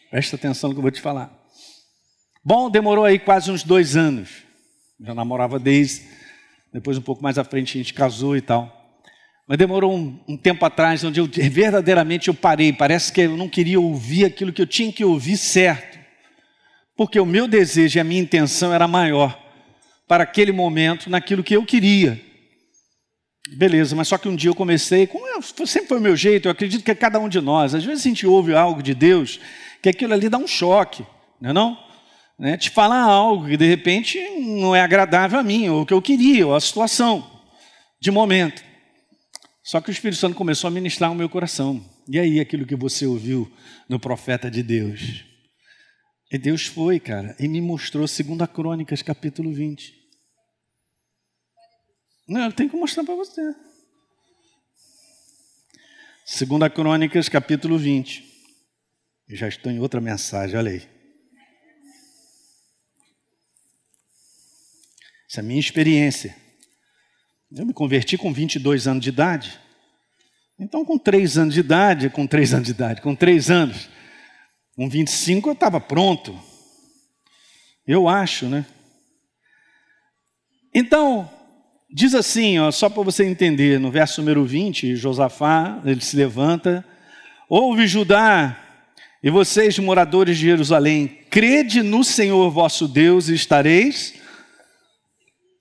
Presta 0.09 0.35
atenção 0.35 0.69
no 0.69 0.75
que 0.75 0.79
eu 0.79 0.83
vou 0.83 0.91
te 0.91 0.99
falar. 0.99 1.31
Bom, 2.43 2.69
demorou 2.69 3.05
aí 3.05 3.17
quase 3.17 3.49
uns 3.49 3.63
dois 3.63 3.95
anos. 3.95 4.43
Já 4.99 5.13
namorava 5.13 5.57
desde. 5.57 6.05
Depois, 6.73 6.97
um 6.97 7.01
pouco 7.01 7.23
mais 7.23 7.37
à 7.37 7.43
frente, 7.45 7.77
a 7.77 7.81
gente 7.81 7.93
casou 7.93 8.35
e 8.35 8.41
tal. 8.41 8.99
Mas 9.47 9.57
demorou 9.57 9.95
um, 9.95 10.19
um, 10.27 10.37
tempo 10.37 10.65
atrás, 10.65 11.03
onde 11.03 11.19
eu 11.19 11.27
verdadeiramente 11.27 12.27
eu 12.27 12.33
parei. 12.33 12.73
Parece 12.73 13.11
que 13.11 13.21
eu 13.21 13.37
não 13.37 13.47
queria 13.47 13.79
ouvir 13.79 14.25
aquilo 14.25 14.51
que 14.51 14.61
eu 14.61 14.67
tinha 14.67 14.91
que 14.91 15.05
ouvir 15.05 15.37
certo. 15.37 16.00
Porque 17.01 17.19
o 17.19 17.25
meu 17.25 17.47
desejo 17.47 17.97
e 17.97 17.99
a 17.99 18.03
minha 18.03 18.21
intenção 18.21 18.71
era 18.71 18.87
maior 18.87 19.35
para 20.07 20.23
aquele 20.23 20.51
momento 20.51 21.09
naquilo 21.09 21.43
que 21.43 21.55
eu 21.55 21.65
queria. 21.65 22.21
Beleza, 23.57 23.95
mas 23.95 24.07
só 24.07 24.19
que 24.19 24.29
um 24.29 24.35
dia 24.35 24.51
eu 24.51 24.55
comecei, 24.55 25.07
como 25.07 25.27
eu, 25.27 25.41
sempre 25.41 25.87
foi 25.87 25.97
o 25.97 26.01
meu 26.01 26.15
jeito, 26.15 26.47
eu 26.47 26.51
acredito 26.51 26.83
que 26.83 26.91
é 26.91 26.93
cada 26.93 27.19
um 27.19 27.27
de 27.27 27.41
nós. 27.41 27.73
Às 27.73 27.83
vezes 27.83 28.05
a 28.05 28.07
gente 28.07 28.27
ouve 28.27 28.53
algo 28.53 28.83
de 28.83 28.93
Deus, 28.93 29.39
que 29.81 29.89
aquilo 29.89 30.13
ali 30.13 30.29
dá 30.29 30.37
um 30.37 30.45
choque, 30.45 31.03
não 31.41 31.49
é 31.49 31.53
não? 31.53 31.77
Né? 32.37 32.55
Te 32.55 32.69
falar 32.69 33.01
algo 33.01 33.47
que 33.47 33.57
de 33.57 33.65
repente 33.65 34.19
não 34.37 34.75
é 34.75 34.81
agradável 34.81 35.39
a 35.39 35.43
mim, 35.43 35.69
ou 35.69 35.81
o 35.81 35.85
que 35.87 35.95
eu 35.95 36.03
queria, 36.03 36.45
ou 36.45 36.53
a 36.53 36.61
situação, 36.61 37.27
de 37.99 38.11
momento. 38.11 38.63
Só 39.63 39.81
que 39.81 39.89
o 39.89 39.91
Espírito 39.91 40.19
Santo 40.19 40.35
começou 40.35 40.67
a 40.67 40.71
ministrar 40.71 41.11
o 41.11 41.15
meu 41.15 41.27
coração. 41.27 41.83
E 42.07 42.19
aí, 42.19 42.39
aquilo 42.39 42.63
que 42.63 42.75
você 42.75 43.07
ouviu 43.07 43.51
no 43.89 43.99
profeta 43.99 44.51
de 44.51 44.61
Deus? 44.61 45.30
E 46.31 46.37
Deus 46.37 46.65
foi, 46.65 46.97
cara, 46.97 47.35
e 47.37 47.47
me 47.47 47.59
mostrou 47.59 48.05
2 48.05 48.21
Crônicas, 48.53 49.01
capítulo 49.01 49.51
20. 49.51 49.93
Não, 52.25 52.45
eu 52.45 52.53
tenho 52.53 52.69
que 52.69 52.77
mostrar 52.77 53.03
para 53.03 53.15
você. 53.15 53.41
Segunda 56.25 56.69
Crônicas, 56.69 57.27
capítulo 57.27 57.77
20. 57.77 58.23
Eu 59.27 59.35
já 59.35 59.49
estou 59.49 59.69
em 59.69 59.79
outra 59.79 59.99
mensagem, 59.99 60.57
olha 60.57 60.71
aí. 60.71 60.87
Essa 65.29 65.39
é 65.39 65.41
a 65.41 65.43
minha 65.43 65.59
experiência. 65.59 66.33
Eu 67.51 67.65
me 67.65 67.73
converti 67.73 68.17
com 68.17 68.31
22 68.31 68.87
anos 68.87 69.03
de 69.03 69.09
idade. 69.09 69.59
Então, 70.57 70.85
com 70.85 70.97
3 70.97 71.37
anos 71.37 71.53
de 71.53 71.59
idade, 71.59 72.09
com 72.09 72.25
3 72.25 72.53
anos 72.53 72.65
de 72.67 72.71
idade, 72.71 73.01
com 73.01 73.13
3 73.13 73.51
anos, 73.51 73.89
com 74.81 74.89
25 74.89 75.47
eu 75.47 75.53
estava 75.53 75.79
pronto. 75.79 76.35
Eu 77.85 78.09
acho, 78.09 78.47
né? 78.47 78.65
Então, 80.73 81.29
Diz 81.93 82.15
assim, 82.15 82.57
ó, 82.57 82.71
só 82.71 82.89
para 82.89 83.03
você 83.03 83.25
entender, 83.25 83.77
no 83.77 83.91
verso 83.91 84.21
número 84.21 84.45
20, 84.45 84.95
Josafá, 84.95 85.81
ele 85.85 85.99
se 85.99 86.15
levanta, 86.15 86.85
ouve 87.49 87.85
Judá, 87.85 88.57
e 89.21 89.29
vocês, 89.29 89.77
moradores 89.77 90.37
de 90.37 90.45
Jerusalém, 90.45 91.19
crede 91.29 91.83
no 91.83 92.01
Senhor 92.01 92.49
vosso 92.49 92.87
Deus 92.87 93.27
e 93.27 93.35
estareis 93.35 94.13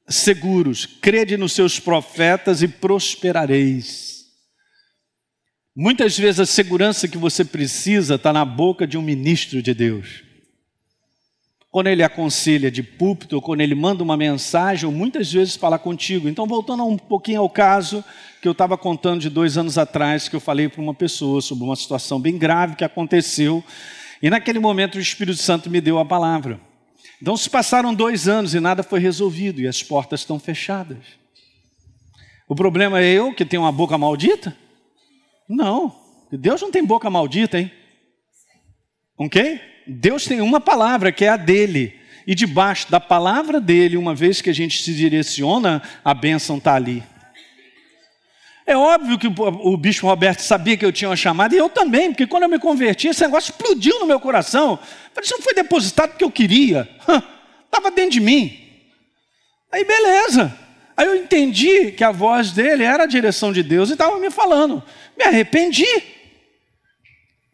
seguros, 0.08 0.86
crede 0.86 1.36
nos 1.36 1.52
seus 1.52 1.80
profetas 1.80 2.62
e 2.62 2.68
prosperareis. 2.68 4.09
Muitas 5.82 6.18
vezes 6.18 6.38
a 6.38 6.44
segurança 6.44 7.08
que 7.08 7.16
você 7.16 7.42
precisa 7.42 8.16
está 8.16 8.34
na 8.34 8.44
boca 8.44 8.86
de 8.86 8.98
um 8.98 9.02
ministro 9.02 9.62
de 9.62 9.72
Deus 9.72 10.22
quando 11.70 11.86
ele 11.86 12.02
aconselha 12.02 12.70
de 12.70 12.82
púlpito, 12.82 13.36
ou 13.36 13.40
quando 13.40 13.62
ele 13.62 13.74
manda 13.74 14.02
uma 14.02 14.14
mensagem, 14.14 14.84
ou 14.86 14.92
muitas 14.92 15.32
vezes 15.32 15.56
fala 15.56 15.78
contigo. 15.78 16.28
Então, 16.28 16.46
voltando 16.46 16.84
um 16.84 16.98
pouquinho 16.98 17.40
ao 17.40 17.48
caso 17.48 18.04
que 18.42 18.48
eu 18.48 18.52
estava 18.52 18.76
contando 18.76 19.22
de 19.22 19.30
dois 19.30 19.56
anos 19.56 19.78
atrás, 19.78 20.28
que 20.28 20.36
eu 20.36 20.40
falei 20.40 20.68
para 20.68 20.82
uma 20.82 20.92
pessoa 20.92 21.40
sobre 21.40 21.64
uma 21.64 21.76
situação 21.76 22.20
bem 22.20 22.36
grave 22.36 22.76
que 22.76 22.84
aconteceu, 22.84 23.64
e 24.20 24.28
naquele 24.28 24.58
momento 24.58 24.96
o 24.96 25.00
Espírito 25.00 25.38
Santo 25.38 25.70
me 25.70 25.80
deu 25.80 25.98
a 25.98 26.04
palavra. 26.04 26.60
Então, 27.22 27.36
se 27.38 27.48
passaram 27.48 27.94
dois 27.94 28.28
anos 28.28 28.52
e 28.52 28.60
nada 28.60 28.82
foi 28.82 29.00
resolvido, 29.00 29.62
e 29.62 29.68
as 29.68 29.82
portas 29.82 30.20
estão 30.20 30.38
fechadas. 30.38 30.98
O 32.46 32.54
problema 32.54 33.00
é 33.00 33.06
eu 33.06 33.32
que 33.32 33.46
tenho 33.46 33.62
uma 33.62 33.72
boca 33.72 33.96
maldita? 33.96 34.54
Não, 35.52 35.92
Deus 36.30 36.62
não 36.62 36.70
tem 36.70 36.84
boca 36.84 37.10
maldita, 37.10 37.58
hein? 37.58 37.72
Ok? 39.18 39.60
Deus 39.84 40.24
tem 40.24 40.40
uma 40.40 40.60
palavra 40.60 41.10
que 41.10 41.24
é 41.24 41.28
a 41.28 41.36
dele. 41.36 41.98
E 42.24 42.36
debaixo 42.36 42.88
da 42.88 43.00
palavra 43.00 43.60
dele, 43.60 43.96
uma 43.96 44.14
vez 44.14 44.40
que 44.40 44.48
a 44.48 44.52
gente 44.52 44.80
se 44.80 44.94
direciona, 44.94 45.82
a 46.04 46.14
bênção 46.14 46.58
está 46.58 46.74
ali. 46.74 47.02
É 48.64 48.76
óbvio 48.76 49.18
que 49.18 49.26
o 49.26 49.76
bispo 49.76 50.06
Roberto 50.06 50.38
sabia 50.38 50.76
que 50.76 50.84
eu 50.84 50.92
tinha 50.92 51.08
uma 51.08 51.16
chamada, 51.16 51.52
e 51.52 51.58
eu 51.58 51.68
também, 51.68 52.12
porque 52.12 52.28
quando 52.28 52.44
eu 52.44 52.48
me 52.48 52.60
converti, 52.60 53.08
esse 53.08 53.22
negócio 53.22 53.50
explodiu 53.50 53.98
no 53.98 54.06
meu 54.06 54.20
coração. 54.20 54.76
Falei, 54.76 55.24
isso 55.24 55.34
não 55.34 55.42
foi 55.42 55.54
depositado 55.54 56.10
porque 56.10 56.22
eu 56.22 56.30
queria, 56.30 56.88
estava 57.64 57.90
dentro 57.90 58.12
de 58.12 58.20
mim. 58.20 58.56
Aí 59.72 59.84
beleza. 59.84 60.56
Aí 60.96 61.06
eu 61.06 61.16
entendi 61.16 61.92
que 61.92 62.04
a 62.04 62.10
voz 62.10 62.52
dele 62.52 62.84
era 62.84 63.04
a 63.04 63.06
direção 63.06 63.52
de 63.52 63.62
Deus 63.62 63.88
e 63.88 63.92
estava 63.92 64.18
me 64.18 64.30
falando. 64.30 64.82
Me 65.16 65.24
arrependi. 65.24 65.86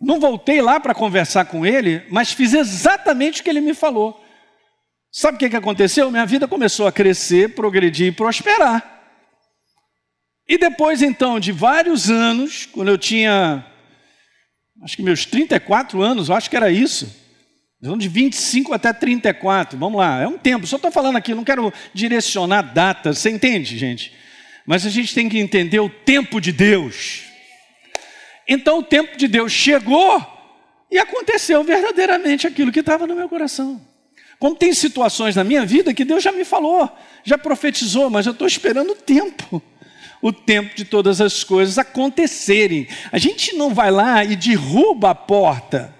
Não 0.00 0.20
voltei 0.20 0.60
lá 0.60 0.78
para 0.78 0.94
conversar 0.94 1.46
com 1.46 1.64
ele, 1.64 2.02
mas 2.10 2.32
fiz 2.32 2.52
exatamente 2.52 3.40
o 3.40 3.44
que 3.44 3.50
ele 3.50 3.60
me 3.60 3.74
falou. 3.74 4.22
Sabe 5.10 5.36
o 5.36 5.38
que, 5.38 5.48
que 5.48 5.56
aconteceu? 5.56 6.10
Minha 6.10 6.26
vida 6.26 6.46
começou 6.46 6.86
a 6.86 6.92
crescer, 6.92 7.54
progredir 7.54 8.08
e 8.08 8.12
prosperar. 8.12 8.96
E 10.48 10.58
depois, 10.58 11.02
então, 11.02 11.40
de 11.40 11.50
vários 11.50 12.10
anos, 12.10 12.66
quando 12.66 12.88
eu 12.88 12.98
tinha, 12.98 13.64
acho 14.82 14.96
que 14.96 15.02
meus 15.02 15.24
34 15.24 16.00
anos, 16.02 16.30
acho 16.30 16.48
que 16.48 16.56
era 16.56 16.70
isso. 16.70 17.25
De 17.80 18.08
25 18.08 18.72
até 18.72 18.92
34, 18.92 19.78
vamos 19.78 19.98
lá, 19.98 20.22
é 20.22 20.26
um 20.26 20.38
tempo. 20.38 20.66
Só 20.66 20.76
estou 20.76 20.90
falando 20.90 21.16
aqui, 21.16 21.34
não 21.34 21.44
quero 21.44 21.72
direcionar 21.92 22.62
datas, 22.62 23.18
você 23.18 23.30
entende, 23.30 23.76
gente? 23.76 24.12
Mas 24.66 24.86
a 24.86 24.90
gente 24.90 25.14
tem 25.14 25.28
que 25.28 25.38
entender 25.38 25.78
o 25.78 25.88
tempo 25.88 26.40
de 26.40 26.52
Deus. 26.52 27.24
Então 28.48 28.78
o 28.78 28.82
tempo 28.82 29.16
de 29.16 29.28
Deus 29.28 29.52
chegou 29.52 30.24
e 30.90 30.98
aconteceu 30.98 31.62
verdadeiramente 31.62 32.46
aquilo 32.46 32.72
que 32.72 32.80
estava 32.80 33.06
no 33.06 33.14
meu 33.14 33.28
coração. 33.28 33.80
Como 34.38 34.54
tem 34.54 34.72
situações 34.72 35.36
na 35.36 35.44
minha 35.44 35.64
vida 35.64 35.94
que 35.94 36.04
Deus 36.04 36.22
já 36.22 36.32
me 36.32 36.44
falou, 36.44 36.90
já 37.24 37.38
profetizou, 37.38 38.10
mas 38.10 38.26
eu 38.26 38.32
estou 38.32 38.46
esperando 38.46 38.92
o 38.92 38.96
tempo. 38.96 39.62
O 40.22 40.32
tempo 40.32 40.74
de 40.74 40.84
todas 40.84 41.20
as 41.20 41.44
coisas 41.44 41.78
acontecerem. 41.78 42.88
A 43.12 43.18
gente 43.18 43.54
não 43.54 43.74
vai 43.74 43.90
lá 43.90 44.24
e 44.24 44.34
derruba 44.34 45.10
a 45.10 45.14
porta. 45.14 45.95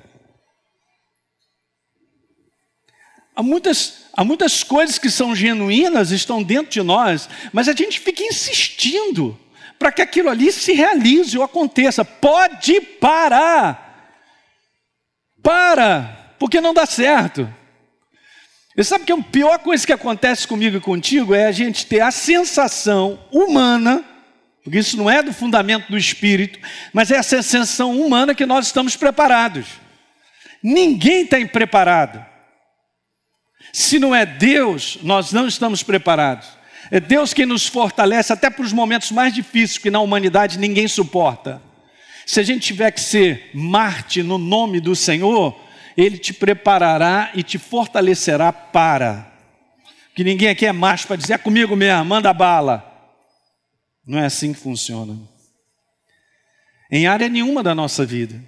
Há 3.37 3.43
muitas, 3.43 4.07
há 4.15 4.25
muitas 4.25 4.63
coisas 4.63 4.99
que 4.99 5.11
são 5.11 5.37
genuínas, 5.37 6.11
estão 6.11 6.43
dentro 6.43 6.73
de 6.73 6.83
nós, 6.83 7.29
mas 7.53 7.69
a 7.69 7.75
gente 7.75 8.01
fica 8.01 8.23
insistindo 8.23 9.39
para 9.79 9.93
que 9.93 10.01
aquilo 10.01 10.31
ali 10.31 10.51
se 10.51 10.73
realize 10.73 11.37
ou 11.37 11.45
aconteça. 11.45 12.03
Pode 12.03 12.81
parar. 12.81 13.83
Para, 15.43 16.35
porque 16.39 16.63
não 16.63 16.73
dá 16.73 16.87
certo. 16.87 17.47
Você 18.75 18.85
sabe 18.85 19.05
que 19.05 19.13
a 19.13 19.19
pior 19.19 19.59
coisa 19.59 19.87
que 19.87 19.93
acontece 19.93 20.49
comigo 20.49 20.79
e 20.79 20.81
contigo 20.81 21.35
é 21.35 21.47
a 21.47 21.53
gente 21.53 21.85
ter 21.85 22.01
a 22.01 22.11
sensação 22.11 23.23
humana, 23.31 24.03
porque 24.65 24.79
isso 24.79 24.97
não 24.97 25.11
é 25.11 25.23
do 25.23 25.33
fundamento 25.33 25.91
do 25.91 25.99
espírito, 25.99 26.59
mas 26.91 27.11
é 27.11 27.19
a 27.19 27.23
sensação 27.23 28.01
humana 28.01 28.35
que 28.35 28.47
nós 28.47 28.67
estamos 28.67 28.97
preparados. 28.97 29.67
Ninguém 30.63 31.25
está 31.25 31.37
preparado. 31.47 32.36
Se 33.79 33.99
não 33.99 34.15
é 34.15 34.25
Deus, 34.25 34.97
nós 35.03 35.33
não 35.33 35.47
estamos 35.47 35.83
preparados. 35.83 36.49
É 36.91 36.99
Deus 36.99 37.35
quem 37.35 37.45
nos 37.45 37.67
fortalece 37.67 38.33
até 38.33 38.49
para 38.49 38.65
os 38.65 38.73
momentos 38.73 39.11
mais 39.11 39.35
difíceis 39.35 39.77
que 39.77 39.91
na 39.91 40.01
humanidade 40.01 40.59
ninguém 40.59 40.89
suporta. 40.89 41.61
Se 42.25 42.41
a 42.41 42.43
gente 42.43 42.63
tiver 42.69 42.91
que 42.91 43.03
ser 43.03 43.51
Marte 43.53 44.23
no 44.23 44.39
nome 44.39 44.81
do 44.81 44.97
Senhor, 44.97 45.55
Ele 45.95 46.17
te 46.17 46.33
preparará 46.33 47.31
e 47.35 47.43
te 47.43 47.59
fortalecerá 47.59 48.51
para. 48.51 49.31
Que 50.15 50.25
ninguém 50.25 50.49
aqui 50.49 50.65
é 50.65 50.73
macho 50.73 51.07
para 51.07 51.17
dizer 51.17 51.35
é 51.35 51.39
comigo 51.39 51.77
mesmo, 51.77 52.07
manda 52.07 52.33
bala. 52.33 52.83
Não 54.07 54.19
é 54.19 54.25
assim 54.25 54.55
que 54.55 54.59
funciona. 54.59 55.21
Em 56.91 57.07
área 57.07 57.29
nenhuma 57.29 57.63
da 57.63 57.75
nossa 57.75 58.07
vida. 58.07 58.43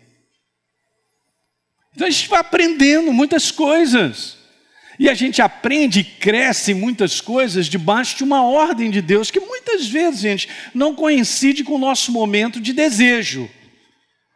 Então 1.94 2.06
a 2.06 2.11
gente 2.11 2.30
vai 2.30 2.40
aprendendo 2.40 3.12
muitas 3.12 3.50
coisas. 3.50 4.38
E 4.99 5.09
a 5.09 5.14
gente 5.14 5.40
aprende 5.40 6.00
e 6.00 6.05
cresce 6.05 6.75
muitas 6.75 7.21
coisas 7.21 7.67
debaixo 7.67 8.17
de 8.17 8.25
uma 8.25 8.43
ordem 8.43 8.90
de 8.90 9.00
Deus 9.00 9.31
que 9.31 9.38
muitas 9.38 9.87
vezes, 9.87 10.21
gente, 10.21 10.49
não 10.75 10.95
coincide 10.95 11.62
com 11.62 11.75
o 11.75 11.78
nosso 11.78 12.11
momento 12.11 12.61
de 12.61 12.73
desejo. 12.73 13.49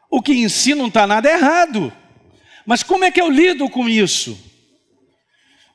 O 0.09 0.23
que 0.23 0.33
em 0.33 0.49
si 0.49 0.75
não 0.75 0.87
está 0.87 1.07
nada 1.07 1.29
errado. 1.29 1.93
Mas 2.65 2.83
como 2.83 3.05
é 3.05 3.11
que 3.11 3.21
eu 3.21 3.29
lido 3.29 3.69
com 3.69 3.89
isso? 3.89 4.39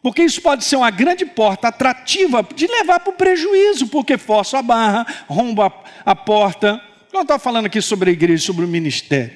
Porque 0.02 0.24
isso 0.24 0.42
pode 0.42 0.64
ser 0.64 0.78
uma 0.78 0.90
grande 0.90 1.26
porta 1.26 1.68
atrativa 1.68 2.48
de 2.56 2.66
levar 2.66 3.02
para 3.02 3.12
o 3.12 3.16
prejuízo, 3.16 3.88
porque 3.88 4.18
forço 4.18 4.56
a 4.56 4.62
barra, 4.62 5.06
rombo 5.28 5.62
a, 6.06 6.16
porta. 6.16 6.82
Eu 7.12 7.24
estava 7.24 7.40
falando 7.40 7.66
aqui 7.66 7.82
sobre 7.82 8.12
a 8.12 8.14
igreja, 8.14 8.46
sobre 8.46 8.64
o 8.64 8.70
ministério. 8.70 9.36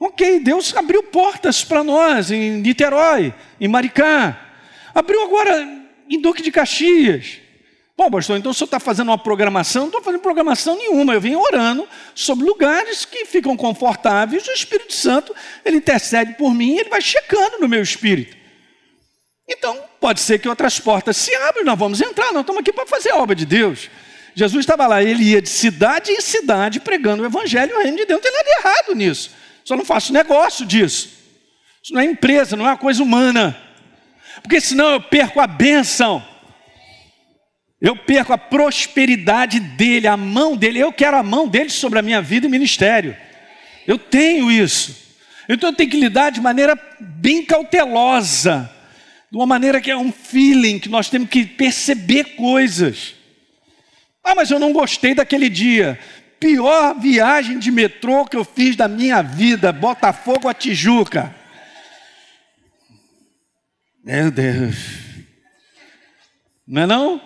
Ok, 0.00 0.40
Deus 0.40 0.74
abriu 0.74 1.04
portas 1.04 1.62
para 1.62 1.84
nós 1.84 2.32
em 2.32 2.52
Niterói, 2.58 3.32
em 3.60 3.68
Maricá, 3.68 4.45
Abriu 4.96 5.22
agora 5.24 5.68
em 6.08 6.18
Duque 6.18 6.40
de 6.40 6.50
Caxias. 6.50 7.38
Bom, 7.94 8.10
pastor, 8.10 8.38
então 8.38 8.50
o 8.50 8.54
senhor 8.54 8.64
está 8.64 8.80
fazendo 8.80 9.08
uma 9.08 9.18
programação? 9.18 9.82
Não 9.82 9.88
estou 9.88 10.02
fazendo 10.02 10.22
programação 10.22 10.74
nenhuma. 10.74 11.12
Eu 11.12 11.20
venho 11.20 11.38
orando 11.38 11.86
sobre 12.14 12.46
lugares 12.46 13.04
que 13.04 13.26
ficam 13.26 13.58
confortáveis. 13.58 14.48
O 14.48 14.52
Espírito 14.52 14.94
Santo, 14.94 15.36
ele 15.66 15.76
intercede 15.76 16.32
por 16.38 16.54
mim 16.54 16.78
ele 16.78 16.88
vai 16.88 17.02
checando 17.02 17.58
no 17.58 17.68
meu 17.68 17.82
espírito. 17.82 18.34
Então, 19.46 19.78
pode 20.00 20.20
ser 20.20 20.38
que 20.38 20.48
outras 20.48 20.80
portas 20.80 21.18
se 21.18 21.34
abram, 21.34 21.62
nós 21.62 21.78
vamos 21.78 22.00
entrar, 22.00 22.32
nós 22.32 22.40
estamos 22.40 22.60
aqui 22.60 22.72
para 22.72 22.86
fazer 22.86 23.10
a 23.10 23.16
obra 23.16 23.36
de 23.36 23.44
Deus. 23.44 23.90
Jesus 24.34 24.60
estava 24.60 24.86
lá, 24.86 25.02
ele 25.02 25.24
ia 25.24 25.42
de 25.42 25.50
cidade 25.50 26.10
em 26.10 26.22
cidade 26.22 26.80
pregando 26.80 27.22
o 27.22 27.26
Evangelho 27.26 27.76
o 27.76 27.82
reino 27.82 27.98
de 27.98 28.06
Deus. 28.06 28.22
Não 28.22 28.30
tem 28.30 28.32
nada 28.32 28.48
errado 28.60 28.94
nisso. 28.94 29.30
Só 29.62 29.76
não 29.76 29.84
faço 29.84 30.10
negócio 30.10 30.64
disso. 30.64 31.10
Isso 31.84 31.92
não 31.92 32.00
é 32.00 32.06
empresa, 32.06 32.56
não 32.56 32.64
é 32.64 32.70
uma 32.70 32.78
coisa 32.78 33.02
humana 33.02 33.65
porque 34.46 34.60
senão 34.60 34.92
eu 34.92 35.00
perco 35.00 35.40
a 35.40 35.46
bênção, 35.48 36.24
eu 37.80 37.96
perco 37.96 38.32
a 38.32 38.38
prosperidade 38.38 39.58
dele, 39.58 40.06
a 40.06 40.16
mão 40.16 40.56
dele. 40.56 40.78
Eu 40.78 40.92
quero 40.92 41.16
a 41.16 41.22
mão 41.22 41.48
dele 41.48 41.68
sobre 41.68 41.98
a 41.98 42.02
minha 42.02 42.22
vida 42.22 42.46
e 42.46 42.48
ministério. 42.48 43.16
Eu 43.88 43.98
tenho 43.98 44.48
isso. 44.48 44.94
Então 45.48 45.70
eu 45.70 45.74
tenho 45.74 45.90
que 45.90 45.98
lidar 45.98 46.30
de 46.30 46.40
maneira 46.40 46.78
bem 47.00 47.44
cautelosa, 47.44 48.70
de 49.32 49.36
uma 49.36 49.46
maneira 49.46 49.80
que 49.80 49.90
é 49.90 49.96
um 49.96 50.12
feeling, 50.12 50.78
que 50.78 50.88
nós 50.88 51.10
temos 51.10 51.28
que 51.28 51.44
perceber 51.44 52.36
coisas. 52.36 53.16
Ah, 54.22 54.36
mas 54.36 54.52
eu 54.52 54.60
não 54.60 54.72
gostei 54.72 55.12
daquele 55.12 55.48
dia. 55.48 55.98
Pior 56.38 56.96
viagem 57.00 57.58
de 57.58 57.72
metrô 57.72 58.24
que 58.24 58.36
eu 58.36 58.44
fiz 58.44 58.76
da 58.76 58.86
minha 58.86 59.22
vida, 59.22 59.72
Botafogo 59.72 60.48
a 60.48 60.54
Tijuca. 60.54 61.34
Meu 64.06 64.30
Deus. 64.30 64.76
Não 66.64 66.82
é 66.82 66.86
não? 66.86 67.20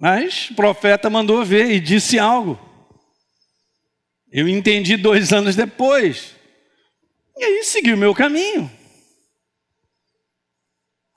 Mas 0.00 0.48
o 0.48 0.54
profeta 0.54 1.10
mandou 1.10 1.44
ver 1.44 1.70
e 1.70 1.78
disse 1.78 2.18
algo. 2.18 2.58
Eu 4.32 4.48
entendi 4.48 4.96
dois 4.96 5.34
anos 5.34 5.54
depois. 5.54 6.34
E 7.36 7.44
aí 7.44 7.62
segui 7.62 7.92
o 7.92 7.96
meu 7.98 8.14
caminho. 8.14 8.70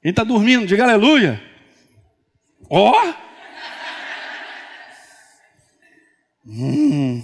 Quem 0.01 0.09
está 0.09 0.25
dormindo, 0.25 0.67
diga 0.67 0.83
aleluia. 0.83 1.41
Ó! 2.69 2.91
Oh! 2.91 3.13
Hum. 6.45 7.23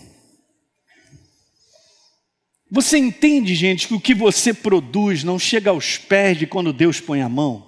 Você 2.69 2.97
entende, 2.97 3.56
gente, 3.56 3.88
que 3.88 3.93
o 3.93 3.99
que 3.99 4.13
você 4.13 4.53
produz 4.53 5.23
não 5.23 5.39
chega 5.39 5.69
aos 5.69 5.97
pés 5.97 6.38
de 6.38 6.45
quando 6.45 6.73
Deus 6.73 6.99
põe 6.99 7.21
a 7.21 7.30
mão? 7.30 7.65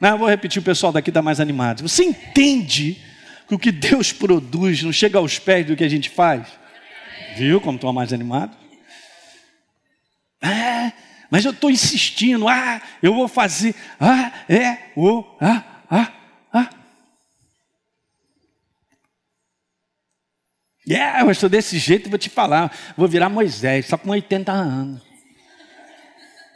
Não, 0.00 0.16
vou 0.16 0.28
repetir, 0.28 0.60
o 0.60 0.64
pessoal 0.64 0.90
daqui 0.90 1.10
está 1.10 1.20
mais 1.20 1.38
animado. 1.38 1.86
Você 1.86 2.04
entende 2.04 2.96
que 3.46 3.54
o 3.54 3.58
que 3.58 3.70
Deus 3.70 4.12
produz 4.12 4.82
não 4.82 4.92
chega 4.92 5.18
aos 5.18 5.38
pés 5.38 5.66
do 5.66 5.76
que 5.76 5.84
a 5.84 5.88
gente 5.88 6.08
faz? 6.08 6.46
Viu 7.36 7.60
como 7.60 7.76
estou 7.76 7.92
mais 7.92 8.12
animado? 8.12 8.56
Ah, 10.40 10.90
mas 11.30 11.44
eu 11.44 11.50
estou 11.50 11.70
insistindo. 11.70 12.48
Ah, 12.48 12.80
eu 13.02 13.12
vou 13.12 13.28
fazer. 13.28 13.74
Ah, 14.00 14.32
é, 14.48 14.78
o, 14.96 15.22
ah, 15.38 15.62
ah, 15.90 15.96
ah. 16.02 16.19
Yeah, 20.90 21.20
eu 21.20 21.30
estou 21.30 21.48
desse 21.48 21.78
jeito, 21.78 22.10
vou 22.10 22.18
te 22.18 22.28
falar, 22.28 22.76
vou 22.96 23.06
virar 23.06 23.28
Moisés, 23.28 23.86
só 23.86 23.96
com 23.96 24.10
80 24.10 24.50
anos. 24.50 25.00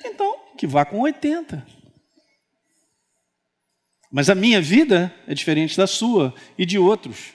Então, 0.04 0.34
que 0.58 0.66
vá 0.66 0.84
com 0.84 0.98
80. 0.98 1.64
Mas 4.10 4.28
a 4.28 4.34
minha 4.34 4.60
vida 4.60 5.14
é 5.28 5.34
diferente 5.34 5.76
da 5.76 5.86
sua 5.86 6.34
e 6.58 6.66
de 6.66 6.76
outros. 6.76 7.32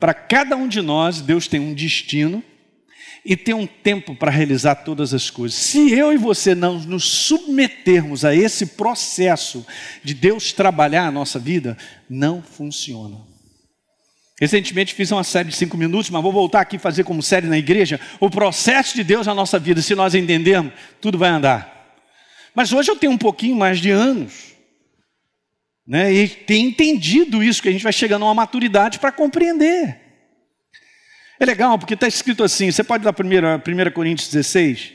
Para 0.00 0.14
cada 0.14 0.56
um 0.56 0.66
de 0.66 0.80
nós, 0.80 1.20
Deus 1.20 1.46
tem 1.46 1.60
um 1.60 1.74
destino 1.74 2.42
e 3.22 3.36
tem 3.36 3.54
um 3.54 3.66
tempo 3.66 4.14
para 4.14 4.30
realizar 4.30 4.76
todas 4.76 5.12
as 5.12 5.28
coisas. 5.28 5.58
Se 5.58 5.92
eu 5.92 6.14
e 6.14 6.16
você 6.16 6.54
não 6.54 6.78
nos 6.78 7.04
submetermos 7.04 8.24
a 8.24 8.34
esse 8.34 8.64
processo 8.68 9.66
de 10.02 10.14
Deus 10.14 10.50
trabalhar 10.50 11.06
a 11.08 11.12
nossa 11.12 11.38
vida, 11.38 11.76
não 12.08 12.40
funciona. 12.40 13.18
Recentemente 14.40 14.94
fiz 14.94 15.10
uma 15.10 15.24
série 15.24 15.48
de 15.48 15.56
cinco 15.56 15.76
minutos, 15.76 16.10
mas 16.10 16.22
vou 16.22 16.32
voltar 16.32 16.60
aqui 16.60 16.78
fazer 16.78 17.02
como 17.02 17.22
série 17.22 17.48
na 17.48 17.58
igreja. 17.58 18.00
O 18.20 18.30
processo 18.30 18.94
de 18.94 19.02
Deus 19.02 19.26
na 19.26 19.34
nossa 19.34 19.58
vida, 19.58 19.82
se 19.82 19.94
nós 19.94 20.14
entendermos, 20.14 20.72
tudo 21.00 21.18
vai 21.18 21.30
andar. 21.30 21.96
Mas 22.54 22.72
hoje 22.72 22.90
eu 22.90 22.96
tenho 22.96 23.12
um 23.12 23.18
pouquinho 23.18 23.56
mais 23.56 23.80
de 23.80 23.90
anos. 23.90 24.48
Né, 25.86 26.12
e 26.12 26.28
tenho 26.28 26.68
entendido 26.68 27.42
isso, 27.42 27.62
que 27.62 27.68
a 27.68 27.72
gente 27.72 27.82
vai 27.82 27.92
chegando 27.94 28.22
a 28.22 28.28
uma 28.28 28.34
maturidade 28.34 28.98
para 28.98 29.10
compreender. 29.10 29.98
É 31.40 31.46
legal, 31.46 31.78
porque 31.78 31.94
está 31.94 32.06
escrito 32.06 32.44
assim, 32.44 32.70
você 32.70 32.84
pode 32.84 33.02
dar 33.02 33.10
a 33.10 33.56
1 33.88 33.90
Coríntios 33.92 34.28
16? 34.28 34.92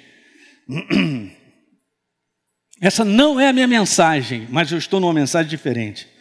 Essa 2.79 3.03
não 3.03 3.39
é 3.39 3.47
a 3.47 3.53
minha 3.53 3.67
mensagem, 3.67 4.47
mas 4.51 4.71
eu 4.71 4.77
estou 4.77 4.99
numa 4.99 5.13
mensagem 5.13 5.49
diferente. 5.49 6.12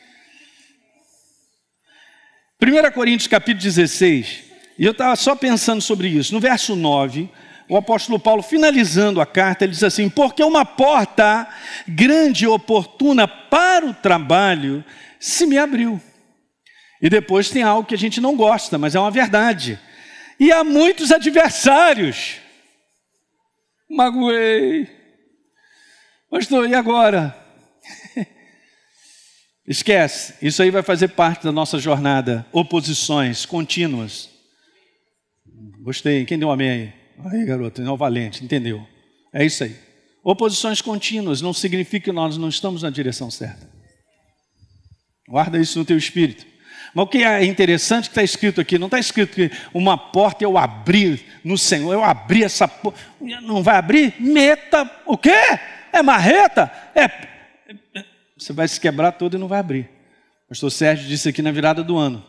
1 2.62 2.92
Coríntios 2.92 3.26
capítulo 3.26 3.64
16, 3.64 4.44
e 4.78 4.84
eu 4.84 4.92
estava 4.92 5.16
só 5.16 5.34
pensando 5.34 5.80
sobre 5.80 6.06
isso. 6.06 6.32
No 6.32 6.38
verso 6.38 6.76
9, 6.76 7.28
o 7.68 7.76
apóstolo 7.76 8.20
Paulo, 8.20 8.40
finalizando 8.40 9.20
a 9.20 9.26
carta, 9.26 9.64
ele 9.64 9.72
diz 9.72 9.82
assim: 9.82 10.08
Porque 10.08 10.44
uma 10.44 10.64
porta 10.64 11.48
grande 11.88 12.44
e 12.44 12.46
oportuna 12.46 13.26
para 13.26 13.84
o 13.84 13.92
trabalho 13.92 14.84
se 15.18 15.44
me 15.44 15.58
abriu. 15.58 16.00
E 17.00 17.10
depois 17.10 17.50
tem 17.50 17.64
algo 17.64 17.88
que 17.88 17.96
a 17.96 17.98
gente 17.98 18.20
não 18.20 18.36
gosta, 18.36 18.78
mas 18.78 18.94
é 18.94 19.00
uma 19.00 19.10
verdade. 19.10 19.76
E 20.38 20.52
há 20.52 20.62
muitos 20.62 21.10
adversários. 21.10 22.36
Magoei. 23.90 24.88
Pastor, 26.30 26.68
e 26.68 26.76
agora? 26.76 27.41
Esquece, 29.66 30.34
isso 30.42 30.60
aí 30.62 30.70
vai 30.70 30.82
fazer 30.82 31.08
parte 31.08 31.44
da 31.44 31.52
nossa 31.52 31.78
jornada. 31.78 32.44
Oposições 32.52 33.46
contínuas. 33.46 34.28
Gostei, 35.82 36.24
quem 36.24 36.38
deu 36.38 36.48
um 36.48 36.52
amém 36.52 36.70
aí? 36.70 36.92
Aí, 37.30 37.44
garoto, 37.44 37.80
não 37.82 37.96
valente, 37.96 38.44
entendeu? 38.44 38.84
É 39.32 39.44
isso 39.44 39.62
aí. 39.62 39.76
Oposições 40.24 40.80
contínuas 40.80 41.40
não 41.40 41.52
significa 41.52 42.06
que 42.06 42.12
nós 42.12 42.36
não 42.36 42.48
estamos 42.48 42.82
na 42.82 42.90
direção 42.90 43.30
certa. 43.30 43.70
Guarda 45.28 45.58
isso 45.58 45.78
no 45.78 45.84
teu 45.84 45.96
espírito. 45.96 46.44
Mas 46.94 47.04
o 47.04 47.08
que 47.08 47.24
é 47.24 47.44
interessante 47.44 48.04
que 48.04 48.10
está 48.10 48.22
escrito 48.22 48.60
aqui, 48.60 48.78
não 48.78 48.86
está 48.86 48.98
escrito 48.98 49.34
que 49.34 49.50
uma 49.72 49.96
porta 49.96 50.44
eu 50.44 50.58
abri 50.58 51.24
no 51.42 51.56
Senhor, 51.56 51.92
eu 51.92 52.04
abri 52.04 52.44
essa 52.44 52.68
porta, 52.68 53.00
não 53.42 53.62
vai 53.62 53.76
abrir? 53.76 54.14
Meta, 54.20 54.90
o 55.06 55.16
quê? 55.16 55.30
É 55.92 56.02
marreta? 56.02 56.70
É, 56.94 57.08
você 58.42 58.52
vai 58.52 58.68
se 58.68 58.80
quebrar 58.80 59.12
todo 59.12 59.36
e 59.36 59.40
não 59.40 59.48
vai 59.48 59.60
abrir. 59.60 59.90
O 60.46 60.48
pastor 60.48 60.70
Sérgio 60.70 61.08
disse 61.08 61.28
aqui 61.28 61.40
na 61.42 61.50
virada 61.50 61.82
do 61.82 61.96
ano, 61.96 62.24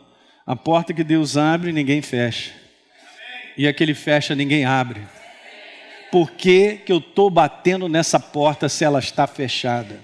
a 0.46 0.56
porta 0.56 0.94
que 0.94 1.04
Deus 1.04 1.38
abre, 1.38 1.72
ninguém 1.72 2.02
fecha. 2.02 2.54
E 3.58 3.68
aquele 3.68 3.94
fecha, 3.94 4.36
ninguém 4.36 4.66
abre. 4.66 5.02
Por 6.12 6.32
que, 6.32 6.78
que 6.78 6.92
eu 6.92 7.00
estou 7.00 7.30
batendo 7.30 7.90
nessa 7.90 8.20
porta 8.20 8.70
se 8.70 8.84
ela 8.84 9.00
está 9.00 9.26
fechada? 9.26 10.00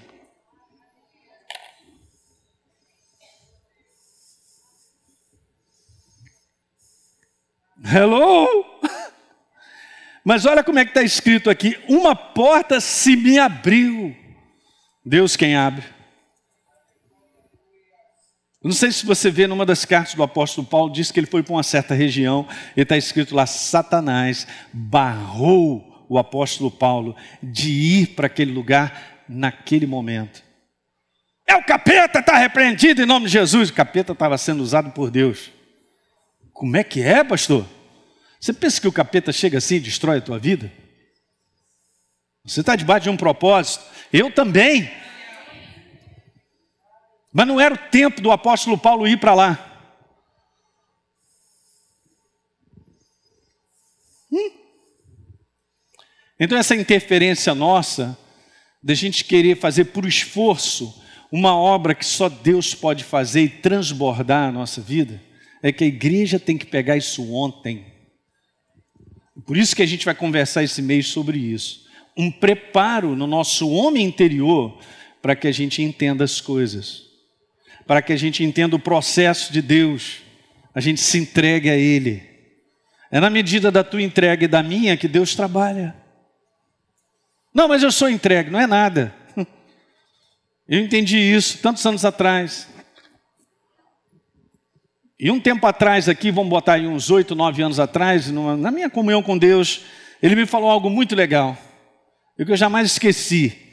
Hello? 7.84 8.46
Mas 10.24 10.44
olha 10.44 10.62
como 10.62 10.78
é 10.78 10.84
que 10.84 10.90
está 10.90 11.02
escrito 11.02 11.48
aqui: 11.48 11.78
uma 11.88 12.14
porta 12.14 12.80
se 12.80 13.16
me 13.16 13.38
abriu. 13.38 14.14
Deus 15.04 15.36
quem 15.36 15.56
abre. 15.56 15.99
Não 18.62 18.72
sei 18.72 18.92
se 18.92 19.06
você 19.06 19.30
vê 19.30 19.46
numa 19.46 19.64
das 19.64 19.84
cartas 19.86 20.14
do 20.14 20.22
apóstolo 20.22 20.66
Paulo, 20.66 20.92
diz 20.92 21.10
que 21.10 21.18
ele 21.18 21.26
foi 21.26 21.42
para 21.42 21.54
uma 21.54 21.62
certa 21.62 21.94
região, 21.94 22.46
e 22.76 22.82
está 22.82 22.96
escrito 22.96 23.34
lá: 23.34 23.46
Satanás 23.46 24.46
barrou 24.72 26.06
o 26.08 26.18
apóstolo 26.18 26.70
Paulo 26.70 27.16
de 27.42 27.70
ir 27.70 28.06
para 28.08 28.26
aquele 28.26 28.52
lugar 28.52 29.24
naquele 29.28 29.86
momento. 29.86 30.42
É 31.46 31.56
o 31.56 31.64
capeta, 31.64 32.18
está 32.18 32.36
repreendido 32.36 33.02
em 33.02 33.06
nome 33.06 33.26
de 33.26 33.32
Jesus. 33.32 33.70
O 33.70 33.74
capeta 33.74 34.12
estava 34.12 34.36
sendo 34.36 34.62
usado 34.62 34.90
por 34.90 35.10
Deus. 35.10 35.50
Como 36.52 36.76
é 36.76 36.84
que 36.84 37.02
é, 37.02 37.24
pastor? 37.24 37.66
Você 38.38 38.52
pensa 38.52 38.80
que 38.80 38.88
o 38.88 38.92
capeta 38.92 39.32
chega 39.32 39.58
assim 39.58 39.76
e 39.76 39.80
destrói 39.80 40.18
a 40.18 40.20
tua 40.22 40.38
vida? 40.38 40.70
Você 42.44 42.60
está 42.60 42.76
debaixo 42.76 43.04
de 43.04 43.10
um 43.10 43.16
propósito. 43.16 43.84
Eu 44.12 44.30
também. 44.30 44.90
Mas 47.32 47.46
não 47.46 47.60
era 47.60 47.74
o 47.74 47.90
tempo 47.90 48.20
do 48.20 48.30
apóstolo 48.30 48.76
Paulo 48.76 49.06
ir 49.06 49.18
para 49.18 49.34
lá. 49.34 49.66
Hum? 54.32 54.50
Então, 56.38 56.58
essa 56.58 56.74
interferência 56.74 57.54
nossa, 57.54 58.18
da 58.82 58.94
gente 58.94 59.24
querer 59.24 59.56
fazer 59.56 59.86
por 59.86 60.06
esforço 60.06 61.00
uma 61.30 61.54
obra 61.54 61.94
que 61.94 62.04
só 62.04 62.28
Deus 62.28 62.74
pode 62.74 63.04
fazer 63.04 63.42
e 63.42 63.48
transbordar 63.48 64.48
a 64.48 64.52
nossa 64.52 64.80
vida, 64.80 65.22
é 65.62 65.70
que 65.70 65.84
a 65.84 65.86
igreja 65.86 66.38
tem 66.38 66.56
que 66.58 66.66
pegar 66.66 66.96
isso 66.96 67.32
ontem. 67.32 67.86
Por 69.46 69.56
isso 69.56 69.76
que 69.76 69.82
a 69.82 69.86
gente 69.86 70.04
vai 70.04 70.14
conversar 70.14 70.64
esse 70.64 70.82
mês 70.82 71.06
sobre 71.06 71.38
isso. 71.38 71.86
Um 72.16 72.30
preparo 72.30 73.14
no 73.14 73.26
nosso 73.26 73.68
homem 73.70 74.06
interior 74.06 74.78
para 75.22 75.36
que 75.36 75.46
a 75.46 75.52
gente 75.52 75.82
entenda 75.82 76.24
as 76.24 76.40
coisas, 76.40 77.09
para 77.90 78.00
que 78.00 78.12
a 78.12 78.16
gente 78.16 78.44
entenda 78.44 78.76
o 78.76 78.78
processo 78.78 79.52
de 79.52 79.60
Deus, 79.60 80.22
a 80.72 80.78
gente 80.78 81.00
se 81.00 81.18
entregue 81.18 81.68
a 81.68 81.76
Ele. 81.76 82.22
É 83.10 83.18
na 83.18 83.28
medida 83.28 83.68
da 83.68 83.82
tua 83.82 84.00
entrega 84.00 84.44
e 84.44 84.46
da 84.46 84.62
minha 84.62 84.96
que 84.96 85.08
Deus 85.08 85.34
trabalha. 85.34 85.96
Não, 87.52 87.66
mas 87.66 87.82
eu 87.82 87.90
sou 87.90 88.08
entregue, 88.08 88.48
não 88.48 88.60
é 88.60 88.66
nada. 88.68 89.12
Eu 90.68 90.78
entendi 90.78 91.18
isso 91.18 91.58
tantos 91.58 91.84
anos 91.84 92.04
atrás. 92.04 92.68
E 95.18 95.28
um 95.28 95.40
tempo 95.40 95.66
atrás 95.66 96.08
aqui, 96.08 96.30
vamos 96.30 96.48
botar 96.48 96.74
aí 96.74 96.86
uns 96.86 97.10
oito, 97.10 97.34
nove 97.34 97.60
anos 97.60 97.80
atrás, 97.80 98.30
numa, 98.30 98.56
na 98.56 98.70
minha 98.70 98.88
comunhão 98.88 99.20
com 99.20 99.36
Deus, 99.36 99.80
ele 100.22 100.36
me 100.36 100.46
falou 100.46 100.70
algo 100.70 100.88
muito 100.88 101.16
legal, 101.16 101.58
e 102.38 102.44
que 102.44 102.52
eu 102.52 102.56
jamais 102.56 102.86
esqueci. 102.86 103.69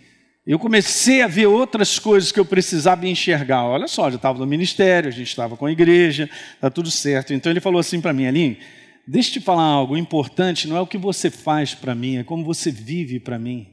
Eu 0.48 0.58
comecei 0.58 1.22
a 1.22 1.28
ver 1.28 1.46
outras 1.46 2.00
coisas 2.00 2.32
que 2.32 2.40
eu 2.40 2.46
precisava 2.46 3.06
enxergar. 3.06 3.66
Olha 3.66 3.86
só, 3.86 4.10
já 4.10 4.16
estava 4.16 4.40
no 4.40 4.46
ministério, 4.46 5.10
a 5.10 5.12
gente 5.12 5.28
estava 5.28 5.58
com 5.58 5.66
a 5.66 5.72
igreja, 5.74 6.30
está 6.54 6.70
tudo 6.70 6.90
certo. 6.90 7.34
Então 7.34 7.52
ele 7.52 7.60
falou 7.60 7.82
assim 7.82 8.00
para 8.00 8.14
mim, 8.14 8.28
Aline, 8.28 8.58
deixa 9.06 9.28
eu 9.28 9.34
te 9.34 9.40
falar 9.42 9.64
algo 9.64 9.98
importante, 9.98 10.66
não 10.66 10.78
é 10.78 10.80
o 10.80 10.88
que 10.88 10.98
você 10.98 11.30
faz 11.30 11.76
para 11.76 11.94
mim, 11.94 12.16
é 12.16 12.24
como 12.24 12.46
você 12.46 12.72
vive 12.72 13.20
para 13.20 13.38
mim. 13.38 13.68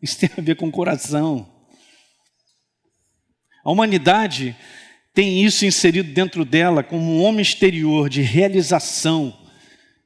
Isso 0.00 0.18
tem 0.18 0.30
a 0.34 0.40
ver 0.40 0.56
com 0.56 0.68
o 0.68 0.72
coração. 0.72 1.46
A 3.62 3.70
humanidade 3.70 4.56
tem 5.12 5.44
isso 5.44 5.66
inserido 5.66 6.10
dentro 6.10 6.42
dela 6.42 6.82
como 6.82 7.12
um 7.12 7.22
homem 7.22 7.42
exterior 7.42 8.08
de 8.08 8.22
realização, 8.22 9.36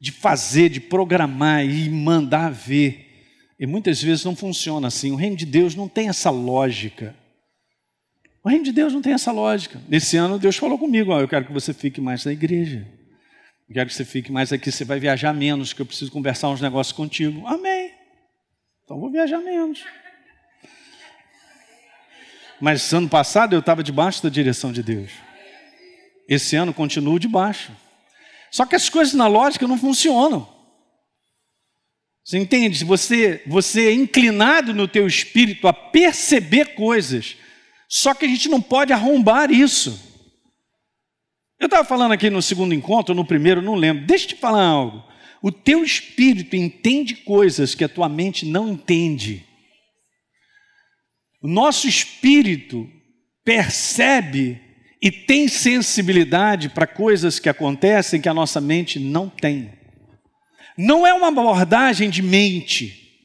de 0.00 0.10
fazer, 0.10 0.68
de 0.68 0.80
programar 0.80 1.64
e 1.64 1.88
mandar 1.88 2.50
ver. 2.50 3.10
E 3.61 3.66
muitas 3.66 4.03
vezes 4.03 4.25
não 4.25 4.35
funciona 4.35 4.88
assim. 4.88 5.12
O 5.12 5.16
reino 5.16 5.37
de 5.37 5.44
Deus 5.44 5.75
não 5.75 5.87
tem 5.87 6.09
essa 6.09 6.31
lógica. 6.31 7.14
O 8.42 8.49
reino 8.49 8.64
de 8.64 8.73
Deus 8.73 8.94
não 8.94 9.03
tem 9.03 9.12
essa 9.12 9.31
lógica. 9.31 9.79
Nesse 9.87 10.16
ano 10.16 10.38
Deus 10.38 10.57
falou 10.57 10.79
comigo: 10.79 11.12
ó, 11.12 11.20
eu 11.20 11.29
quero 11.29 11.44
que 11.44 11.53
você 11.53 11.75
fique 11.75 12.01
mais 12.01 12.25
na 12.25 12.33
igreja. 12.33 12.88
Eu 13.68 13.75
quero 13.75 13.90
que 13.90 13.94
você 13.94 14.05
fique 14.05 14.33
mais 14.33 14.51
aqui. 14.51 14.73
Você 14.73 14.83
vai 14.83 14.99
viajar 14.99 15.35
menos, 15.35 15.75
que 15.75 15.83
eu 15.83 15.85
preciso 15.85 16.11
conversar 16.11 16.49
uns 16.49 16.62
negócios 16.62 16.96
contigo. 16.96 17.46
Amém. 17.46 17.92
Então 18.83 18.99
vou 18.99 19.11
viajar 19.11 19.40
menos. 19.40 19.85
Mas 22.59 22.90
ano 22.94 23.11
passado 23.11 23.55
eu 23.55 23.61
estava 23.61 23.83
debaixo 23.83 24.23
da 24.23 24.31
direção 24.31 24.73
de 24.73 24.83
Deus. 24.83 25.11
Esse 26.27 26.57
ano 26.57 26.73
continuo 26.73 27.18
debaixo. 27.18 27.73
Só 28.51 28.64
que 28.64 28.75
as 28.75 28.88
coisas 28.88 29.12
na 29.12 29.27
lógica 29.27 29.68
não 29.68 29.77
funcionam. 29.77 30.60
Você 32.24 32.38
entende? 32.38 32.78
Se 32.78 32.85
você, 32.85 33.42
você 33.46 33.88
é 33.88 33.92
inclinado 33.92 34.74
no 34.74 34.87
teu 34.87 35.06
espírito 35.06 35.66
a 35.66 35.72
perceber 35.72 36.74
coisas, 36.74 37.37
só 37.88 38.14
que 38.14 38.24
a 38.24 38.28
gente 38.28 38.48
não 38.48 38.61
pode 38.61 38.92
arrombar 38.92 39.50
isso. 39.50 40.09
Eu 41.59 41.66
estava 41.66 41.85
falando 41.85 42.12
aqui 42.12 42.30
no 42.30 42.40
segundo 42.40 42.72
encontro, 42.72 43.14
no 43.14 43.24
primeiro, 43.24 43.61
não 43.61 43.74
lembro. 43.74 44.06
Deixa 44.06 44.24
eu 44.24 44.28
te 44.28 44.37
falar 44.37 44.64
algo. 44.64 45.04
O 45.42 45.50
teu 45.50 45.83
espírito 45.83 46.54
entende 46.54 47.16
coisas 47.16 47.74
que 47.74 47.85
a 47.85 47.88
tua 47.88 48.09
mente 48.09 48.46
não 48.46 48.68
entende. 48.68 49.44
O 51.42 51.48
nosso 51.48 51.88
espírito 51.88 52.88
percebe 53.44 54.61
e 55.02 55.11
tem 55.11 55.48
sensibilidade 55.48 56.68
para 56.68 56.87
coisas 56.87 57.38
que 57.38 57.48
acontecem 57.48 58.20
que 58.20 58.28
a 58.28 58.35
nossa 58.35 58.61
mente 58.61 58.98
não 58.98 59.28
tem. 59.28 59.79
Não 60.76 61.06
é 61.06 61.12
uma 61.12 61.28
abordagem 61.28 62.09
de 62.11 62.22
mente, 62.22 63.20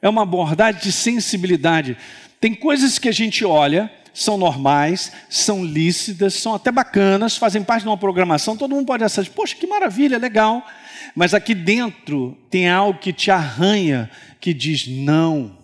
é 0.00 0.08
uma 0.08 0.22
abordagem 0.22 0.80
de 0.80 0.92
sensibilidade. 0.92 1.96
Tem 2.40 2.54
coisas 2.54 2.98
que 2.98 3.08
a 3.08 3.12
gente 3.12 3.44
olha, 3.44 3.92
são 4.14 4.36
normais, 4.36 5.12
são 5.28 5.64
lícitas, 5.64 6.34
são 6.34 6.54
até 6.54 6.72
bacanas, 6.72 7.36
fazem 7.36 7.62
parte 7.62 7.82
de 7.82 7.88
uma 7.88 7.96
programação, 7.96 8.56
todo 8.56 8.74
mundo 8.74 8.86
pode 8.86 9.04
achar, 9.04 9.24
poxa, 9.26 9.54
que 9.54 9.66
maravilha, 9.66 10.18
legal. 10.18 10.66
Mas 11.14 11.34
aqui 11.34 11.54
dentro 11.54 12.36
tem 12.50 12.68
algo 12.68 12.98
que 12.98 13.12
te 13.12 13.30
arranha, 13.30 14.10
que 14.40 14.52
diz 14.52 14.86
não. 14.86 15.56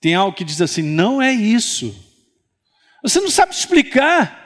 Tem 0.00 0.14
algo 0.14 0.36
que 0.36 0.44
diz 0.44 0.60
assim: 0.60 0.82
não 0.82 1.20
é 1.20 1.32
isso. 1.32 1.94
Você 3.02 3.20
não 3.20 3.30
sabe 3.30 3.54
explicar. 3.54 4.42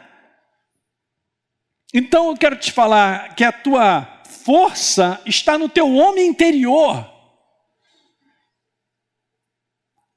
Então 1.93 2.29
eu 2.29 2.37
quero 2.37 2.57
te 2.57 2.71
falar 2.71 3.35
que 3.35 3.43
a 3.43 3.53
tua 3.53 4.18
força 4.49 5.21
está 5.27 5.59
no 5.59 5.69
teu 5.69 5.95
homem 5.95 6.27
interior. 6.27 7.07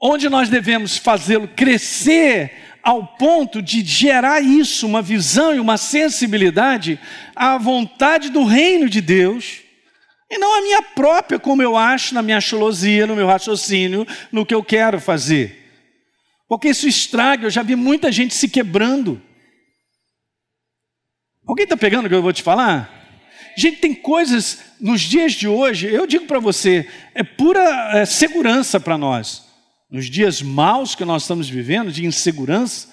Onde 0.01 0.29
nós 0.29 0.47
devemos 0.47 0.95
fazê-lo 0.95 1.49
crescer 1.49 2.77
ao 2.81 3.05
ponto 3.17 3.61
de 3.61 3.83
gerar 3.83 4.39
isso, 4.39 4.87
uma 4.87 5.01
visão 5.01 5.53
e 5.53 5.59
uma 5.59 5.75
sensibilidade 5.75 6.97
à 7.35 7.57
vontade 7.57 8.29
do 8.29 8.45
reino 8.45 8.87
de 8.87 9.01
Deus 9.01 9.63
e 10.29 10.37
não 10.37 10.59
a 10.59 10.61
minha 10.61 10.81
própria, 10.81 11.37
como 11.37 11.61
eu 11.61 11.75
acho, 11.75 12.13
na 12.13 12.21
minha 12.21 12.39
chulosia, 12.39 13.05
no 13.05 13.17
meu 13.17 13.27
raciocínio, 13.27 14.07
no 14.31 14.45
que 14.45 14.55
eu 14.55 14.63
quero 14.63 14.97
fazer. 15.01 15.61
Porque 16.47 16.69
isso 16.69 16.87
estraga, 16.87 17.47
eu 17.47 17.51
já 17.51 17.63
vi 17.63 17.75
muita 17.75 18.09
gente 18.13 18.33
se 18.33 18.47
quebrando. 18.47 19.21
Alguém 21.45 21.65
está 21.65 21.75
pegando 21.75 22.05
o 22.05 22.09
que 22.09 22.15
eu 22.15 22.21
vou 22.21 22.31
te 22.31 22.41
falar? 22.41 23.00
Gente, 23.61 23.77
tem 23.77 23.93
coisas 23.93 24.57
nos 24.79 25.01
dias 25.01 25.33
de 25.33 25.47
hoje, 25.47 25.85
eu 25.85 26.07
digo 26.07 26.25
para 26.25 26.39
você, 26.39 26.89
é 27.13 27.21
pura 27.21 27.61
é, 27.95 28.05
segurança 28.07 28.79
para 28.79 28.97
nós. 28.97 29.45
Nos 29.87 30.09
dias 30.09 30.41
maus 30.41 30.95
que 30.95 31.05
nós 31.05 31.21
estamos 31.21 31.47
vivendo, 31.47 31.91
de 31.91 32.03
insegurança, 32.03 32.87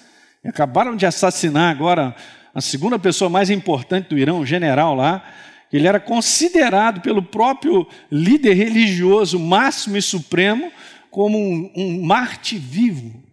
acabaram 0.45 0.95
de 0.95 1.07
assassinar 1.07 1.71
agora 1.71 2.15
a 2.53 2.61
segunda 2.61 2.99
pessoa 2.99 3.31
mais 3.31 3.49
importante 3.49 4.09
do 4.09 4.17
Irão, 4.19 4.41
um 4.41 4.45
general 4.45 4.93
lá, 4.93 5.27
ele 5.73 5.87
era 5.87 5.99
considerado 5.99 7.01
pelo 7.01 7.23
próprio 7.23 7.87
líder 8.11 8.53
religioso 8.53 9.39
máximo 9.39 9.97
e 9.97 10.03
supremo 10.03 10.71
como 11.09 11.35
um, 11.35 11.71
um 11.75 12.05
Marte 12.05 12.59
vivo. 12.59 13.23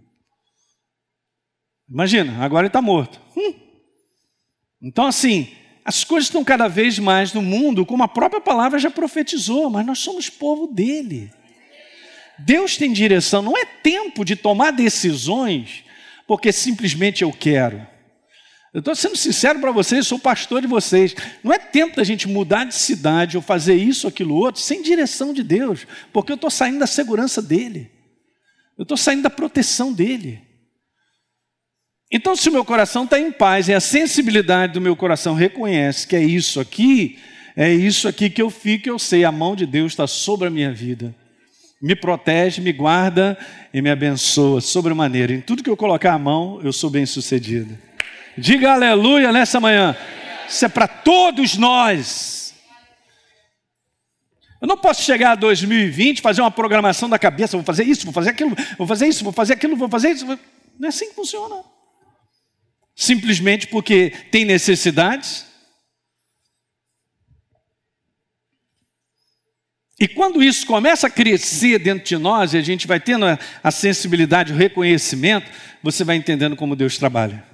Imagina, 1.87 2.43
agora 2.43 2.63
ele 2.63 2.69
está 2.69 2.81
morto. 2.81 3.21
Hum. 3.37 3.53
Então, 4.81 5.05
assim, 5.05 5.53
as 5.87 6.03
coisas 6.03 6.27
estão 6.27 6.43
cada 6.43 6.67
vez 6.67 6.99
mais 6.99 7.33
no 7.33 7.41
mundo, 7.41 7.87
como 7.87 8.03
a 8.03 8.09
própria 8.09 8.41
palavra 8.41 8.77
já 8.77 8.91
profetizou, 8.91 9.71
mas 9.71 9.87
nós 9.87 10.01
somos 10.01 10.29
povo 10.29 10.67
dele. 10.67 11.31
Deus 12.37 12.77
tem 12.77 12.93
direção, 12.93 13.41
não 13.41 13.57
é 13.57 13.65
tempo 13.65 14.25
de 14.25 14.35
tomar 14.35 14.73
decisões 14.73 15.85
porque 16.27 16.51
simplesmente 16.53 17.23
eu 17.23 17.33
quero. 17.33 17.87
Eu 18.75 18.81
estou 18.81 18.95
sendo 18.95 19.17
sincero 19.17 19.61
para 19.61 19.71
vocês, 19.71 20.07
sou 20.07 20.19
pastor 20.19 20.61
de 20.61 20.67
vocês. 20.67 21.15
Não 21.43 21.53
é 21.53 21.59
tempo 21.59 21.97
da 21.97 22.05
gente 22.05 22.29
mudar 22.29 22.65
de 22.65 22.75
cidade 22.75 23.37
ou 23.37 23.43
fazer 23.43 23.77
isso, 23.77 24.09
aquilo, 24.09 24.35
outro, 24.35 24.61
sem 24.61 24.83
direção 24.83 25.33
de 25.33 25.43
Deus, 25.43 25.87
porque 26.13 26.33
eu 26.33 26.35
estou 26.35 26.51
saindo 26.51 26.81
da 26.81 26.87
segurança 26.87 27.41
dele, 27.41 27.91
eu 28.77 28.83
estou 28.83 28.97
saindo 28.97 29.23
da 29.23 29.31
proteção 29.31 29.93
dele. 29.93 30.46
Então, 32.11 32.37
se 32.37 32.49
o 32.49 32.53
meu 32.53 32.65
coração 32.65 33.05
está 33.05 33.19
em 33.19 33.33
paz 33.33 33.69
e 33.69 33.75
a 33.75 33.81
sensibilidade 33.81 34.75
do 34.75 34.81
meu 34.81 34.95
coração 34.95 35.35
reconhece 35.35 36.07
que 36.07 36.15
é 36.15 36.23
isso 36.23 36.61
aqui, 36.61 37.19
é 37.57 37.73
isso 37.73 38.07
aqui 38.07 38.31
que 38.31 38.41
eu 38.41 38.49
fico, 38.49 38.89
eu 38.89 38.99
sei, 38.99 39.25
a 39.25 39.33
mão 39.33 39.57
de 39.57 39.67
Deus 39.67 39.93
está 39.93 40.07
sobre 40.07 40.47
a 40.47 40.51
minha 40.51 40.73
vida. 40.73 41.13
Me 41.83 41.97
protege, 41.97 42.61
me 42.61 42.73
guarda 42.73 43.37
e 43.75 43.83
me 43.83 43.91
abençoa 43.91 44.61
sobremaneira. 44.61 45.33
Em 45.33 45.41
tudo 45.41 45.65
que 45.65 45.71
eu 45.71 45.77
colocar 45.77 46.13
a 46.13 46.19
mão, 46.19 46.61
eu 46.63 46.73
sou 46.73 46.89
bem 46.89 47.05
sucedido. 47.05 47.77
Diga 48.39 48.73
aleluia 48.73 49.33
nessa 49.33 49.59
manhã. 49.59 49.97
Isso 50.49 50.65
é 50.65 50.69
para 50.69 50.87
todos 50.87 51.57
nós. 51.57 52.55
Eu 54.61 54.69
não 54.69 54.77
posso 54.77 55.03
chegar 55.03 55.33
a 55.33 55.35
2020, 55.35 56.23
fazer 56.23 56.41
uma 56.41 56.53
programação 56.53 57.09
da 57.09 57.19
cabeça, 57.19 57.57
vou 57.57 57.65
fazer 57.65 57.85
isso, 57.85 58.05
vou 58.05 58.13
fazer 58.13 58.31
aquilo, 58.31 58.57
vou 58.79 58.87
fazer 58.87 59.09
isso, 59.09 59.25
vou 59.25 59.33
fazer 59.33 59.55
aquilo, 59.55 59.77
vou 59.77 59.89
fazer 59.89 60.11
isso. 60.11 60.25
Não 60.25 60.87
é 60.87 60.89
assim 60.89 61.09
que 61.09 61.15
funciona 61.15 61.76
simplesmente 62.97 63.67
porque 63.67 64.11
tem 64.31 64.47
necessidades. 64.47 65.45
E 70.01 70.09
quando 70.09 70.43
isso 70.43 70.67
começa 70.67 71.07
a 71.07 71.11
crescer 71.11 71.79
dentro 71.79 72.05
de 72.05 72.17
nós 72.17 72.55
e 72.55 72.59
a 72.59 72.63
gente 72.63 72.87
vai 72.87 72.99
tendo 72.99 73.27
a, 73.63 73.71
sensibilidade, 73.71 74.53
o 74.53 74.57
reconhecimento, 74.57 75.51
você 75.83 76.05
vai 76.05 76.17
entendendo 76.17 76.57
como 76.57 76.75
Deus 76.75 76.97
trabalha. 76.97 77.45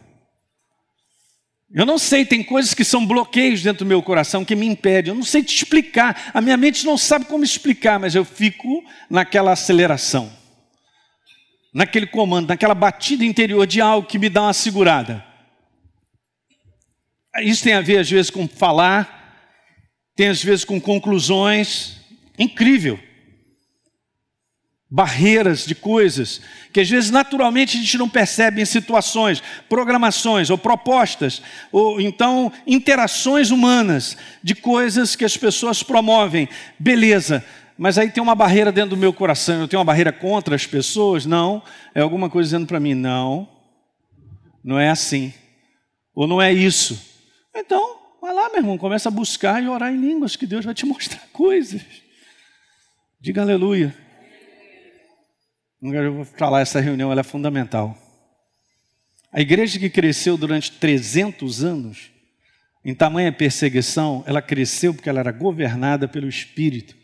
Eu 1.75 1.87
não 1.87 1.99
sei, 1.99 2.25
tem 2.25 2.43
coisas 2.43 2.75
que 2.75 2.85
são 2.85 3.07
bloqueios 3.07 3.63
dentro 3.63 3.85
do 3.85 3.89
meu 3.89 4.03
coração 4.03 4.45
que 4.45 4.55
me 4.55 4.67
impedem. 4.67 5.11
Eu 5.11 5.15
não 5.15 5.25
sei 5.25 5.43
te 5.43 5.57
explicar. 5.57 6.31
A 6.35 6.41
minha 6.41 6.57
mente 6.57 6.85
não 6.85 6.99
sabe 6.99 7.25
como 7.25 7.45
explicar, 7.45 7.99
mas 7.99 8.15
eu 8.15 8.25
fico 8.25 8.85
naquela 9.09 9.53
aceleração, 9.53 10.31
naquele 11.73 12.07
comando, 12.07 12.49
naquela 12.49 12.75
batida 12.75 13.25
interior 13.25 13.67
de 13.67 13.81
algo 13.81 14.07
que 14.07 14.19
me 14.19 14.29
dá 14.29 14.43
uma 14.43 14.53
segurada. 14.53 15.32
Isso 17.41 17.65
tem 17.65 17.73
a 17.73 17.81
ver, 17.81 17.99
às 17.99 18.11
vezes, 18.11 18.31
com 18.31 18.47
falar, 18.47 19.23
tem 20.15 20.29
às 20.29 20.43
vezes 20.43 20.65
com 20.65 20.81
conclusões. 20.81 21.97
Incrível. 22.39 22.99
Barreiras 24.91 25.65
de 25.65 25.75
coisas 25.75 26.43
que 26.73 26.81
às 26.81 26.89
vezes 26.89 27.11
naturalmente 27.11 27.77
a 27.77 27.81
gente 27.81 27.99
não 27.99 28.09
percebe 28.09 28.63
em 28.63 28.65
situações, 28.65 29.43
programações 29.69 30.49
ou 30.49 30.57
propostas, 30.57 31.43
ou 31.71 32.01
então 32.01 32.51
interações 32.67 33.51
humanas 33.51 34.17
de 34.43 34.55
coisas 34.55 35.15
que 35.15 35.25
as 35.25 35.37
pessoas 35.37 35.83
promovem. 35.83 36.49
Beleza, 36.79 37.45
mas 37.77 37.99
aí 37.99 38.11
tem 38.11 38.23
uma 38.23 38.35
barreira 38.35 38.73
dentro 38.73 38.91
do 38.91 38.97
meu 38.97 39.13
coração, 39.13 39.61
eu 39.61 39.69
tenho 39.69 39.81
uma 39.81 39.85
barreira 39.85 40.13
contra 40.13 40.57
as 40.57 40.67
pessoas? 40.67 41.27
Não, 41.27 41.63
é 41.95 42.01
alguma 42.01 42.31
coisa 42.31 42.49
dizendo 42.49 42.67
para 42.67 42.81
mim: 42.81 42.95
não, 42.95 43.47
não 44.65 44.79
é 44.79 44.89
assim, 44.89 45.33
ou 46.15 46.27
não 46.27 46.41
é 46.41 46.53
isso. 46.53 47.12
Então, 47.55 47.99
vai 48.21 48.33
lá, 48.33 48.49
meu 48.49 48.59
irmão, 48.59 48.79
começa 48.79 49.09
a 49.09 49.13
buscar 49.13 49.63
e 49.63 49.69
orar 49.69 49.93
em 49.93 50.01
línguas, 50.01 50.37
que 50.37 50.47
Deus 50.47 50.65
vai 50.65 50.75
te 50.75 50.87
mostrar 50.87 51.27
coisas. 51.33 51.83
Diga 53.21 53.43
aleluia. 53.43 53.95
Eu 55.81 56.15
vou 56.15 56.25
falar, 56.25 56.61
essa 56.61 56.81
reunião 56.81 57.13
é 57.13 57.23
fundamental. 57.23 57.97
A 59.33 59.41
igreja 59.41 59.79
que 59.79 59.91
cresceu 59.91 60.37
durante 60.37 60.73
300 60.73 61.65
anos, 61.65 62.11
em 62.85 62.95
tamanha 62.95 63.33
perseguição, 63.33 64.23
ela 64.27 64.41
cresceu 64.41 64.95
porque 64.95 65.09
ela 65.09 65.21
era 65.21 65.33
governada 65.33 66.07
pelo 66.07 66.29
Espírito. 66.29 66.97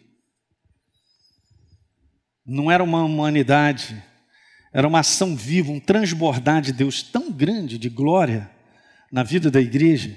Não 2.45 2.71
era 2.71 2.83
uma 2.83 3.03
humanidade, 3.05 4.03
era 4.73 4.87
uma 4.87 5.01
ação 5.01 5.37
viva, 5.37 5.73
um 5.73 5.81
transbordar 5.81 6.63
de 6.63 6.73
Deus 6.73 7.03
tão 7.03 7.31
grande 7.31 7.79
de 7.79 7.89
glória 7.89 8.51
na 9.11 9.23
vida 9.23 9.51
da 9.51 9.61
igreja 9.61 10.17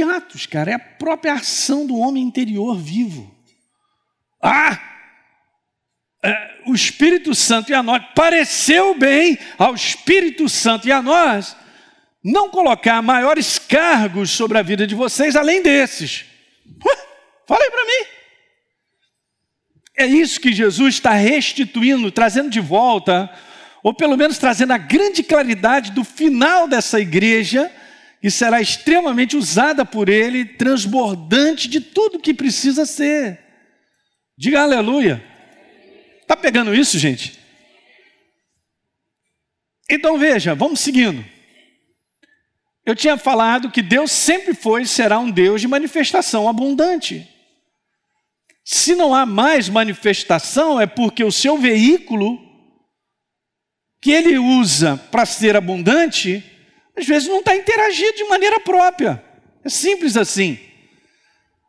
Atos, 0.00 0.46
cara, 0.46 0.70
é 0.70 0.74
a 0.74 0.78
própria 0.78 1.34
ação 1.34 1.84
do 1.84 1.96
homem 1.96 2.22
interior 2.22 2.78
vivo. 2.78 3.34
Ah! 4.40 4.80
É, 6.24 6.62
o 6.66 6.74
Espírito 6.74 7.34
Santo 7.34 7.72
e 7.72 7.74
a 7.74 7.82
nós, 7.82 8.00
pareceu 8.14 8.94
bem 8.94 9.36
ao 9.58 9.74
Espírito 9.74 10.48
Santo 10.48 10.86
e 10.86 10.92
a 10.92 11.02
nós 11.02 11.56
não 12.22 12.48
colocar 12.48 13.02
maiores 13.02 13.58
cargos 13.58 14.30
sobre 14.30 14.56
a 14.56 14.62
vida 14.62 14.86
de 14.86 14.94
vocês 14.94 15.34
além 15.34 15.60
desses. 15.60 16.24
Fala 17.46 17.64
aí 17.64 17.70
para 17.70 17.84
mim. 17.84 18.06
É 19.96 20.06
isso 20.06 20.40
que 20.40 20.52
Jesus 20.52 20.94
está 20.94 21.12
restituindo, 21.12 22.10
trazendo 22.10 22.48
de 22.48 22.60
volta, 22.60 23.30
ou 23.82 23.92
pelo 23.92 24.16
menos 24.16 24.38
trazendo 24.38 24.72
a 24.72 24.78
grande 24.78 25.22
claridade 25.22 25.90
do 25.90 26.04
final 26.04 26.68
dessa 26.68 27.00
igreja 27.00 27.70
e 28.22 28.30
será 28.30 28.60
extremamente 28.60 29.36
usada 29.36 29.84
por 29.84 30.08
Ele, 30.08 30.44
transbordante 30.44 31.68
de 31.68 31.80
tudo 31.80 32.20
que 32.20 32.32
precisa 32.32 32.86
ser. 32.86 33.40
Diga 34.38 34.62
aleluia. 34.62 35.22
Está 36.20 36.36
pegando 36.36 36.74
isso, 36.74 36.98
gente? 36.98 37.38
Então 39.90 40.18
veja, 40.18 40.54
vamos 40.54 40.80
seguindo. 40.80 41.24
Eu 42.86 42.96
tinha 42.96 43.16
falado 43.16 43.70
que 43.70 43.82
Deus 43.82 44.10
sempre 44.10 44.54
foi 44.54 44.82
e 44.82 44.86
será 44.86 45.18
um 45.18 45.30
Deus 45.30 45.60
de 45.60 45.68
manifestação 45.68 46.48
abundante. 46.48 47.28
Se 48.64 48.94
não 48.94 49.14
há 49.14 49.26
mais 49.26 49.68
manifestação, 49.68 50.80
é 50.80 50.86
porque 50.86 51.24
o 51.24 51.32
seu 51.32 51.58
veículo, 51.58 52.38
que 54.00 54.12
ele 54.12 54.38
usa 54.38 54.96
para 55.10 55.26
ser 55.26 55.56
abundante, 55.56 56.44
às 56.96 57.06
vezes 57.06 57.28
não 57.28 57.38
está 57.38 57.56
interagindo 57.56 58.16
de 58.16 58.24
maneira 58.24 58.60
própria. 58.60 59.22
É 59.64 59.68
simples 59.68 60.16
assim. 60.16 60.58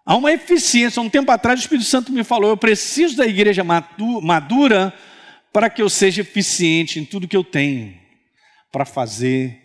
Há 0.06 0.16
uma 0.16 0.32
eficiência. 0.34 1.02
Um 1.02 1.10
tempo 1.10 1.32
atrás 1.32 1.60
o 1.60 1.62
Espírito 1.62 1.88
Santo 1.88 2.12
me 2.12 2.24
falou: 2.24 2.50
eu 2.50 2.58
preciso 2.58 3.16
da 3.16 3.26
igreja 3.26 3.64
madura 3.64 4.94
para 5.52 5.70
que 5.70 5.82
eu 5.82 5.90
seja 5.90 6.22
eficiente 6.22 7.00
em 7.00 7.06
tudo 7.06 7.28
que 7.28 7.38
eu 7.38 7.44
tenho 7.44 7.96
para 8.72 8.86
fazer. 8.86 9.60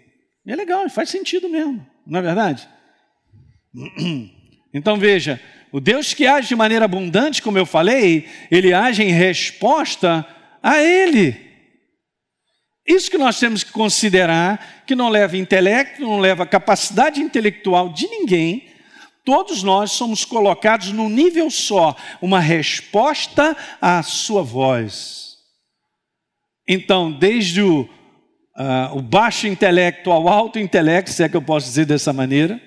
E 0.47 0.53
é 0.53 0.57
legal, 0.57 0.89
faz 0.91 1.11
sentido 1.11 1.49
mesmo, 1.49 1.85
não 2.07 2.21
é 2.21 2.23
verdade? 2.23 2.69
Então 4.71 4.99
veja, 4.99 5.41
o 5.73 5.81
Deus 5.81 6.13
que 6.13 6.27
age 6.27 6.49
de 6.49 6.55
maneira 6.55 6.85
abundante, 6.85 7.41
como 7.41 7.57
eu 7.57 7.65
falei, 7.65 8.29
ele 8.51 8.75
age 8.75 9.03
em 9.03 9.11
resposta 9.11 10.27
a 10.63 10.79
Ele. 10.83 11.48
Isso 12.89 13.11
que 13.11 13.19
nós 13.19 13.39
temos 13.39 13.63
que 13.63 13.71
considerar, 13.71 14.83
que 14.87 14.97
não 14.97 15.11
leva 15.11 15.37
intelecto, 15.37 16.01
não 16.01 16.19
leva 16.19 16.47
capacidade 16.47 17.21
intelectual 17.21 17.91
de 17.91 18.09
ninguém. 18.09 18.67
Todos 19.27 19.63
nós 19.63 19.93
somos 19.93 20.25
colocados 20.25 20.91
num 20.91 21.11
nível 21.11 21.51
só, 21.51 21.95
uma 22.23 22.41
resposta 22.41 23.55
à 23.79 24.03
sua 24.03 24.43
voz. 24.43 25.37
Então, 26.67 27.13
desde 27.13 27.61
o, 27.61 27.83
uh, 27.83 28.97
o 28.97 29.03
baixo 29.03 29.47
intelecto 29.47 30.11
ao 30.11 30.27
alto 30.27 30.59
intelecto, 30.59 31.11
se 31.11 31.23
é 31.23 31.29
que 31.29 31.37
eu 31.37 31.43
posso 31.43 31.67
dizer 31.67 31.85
dessa 31.85 32.15
maneira, 32.15 32.59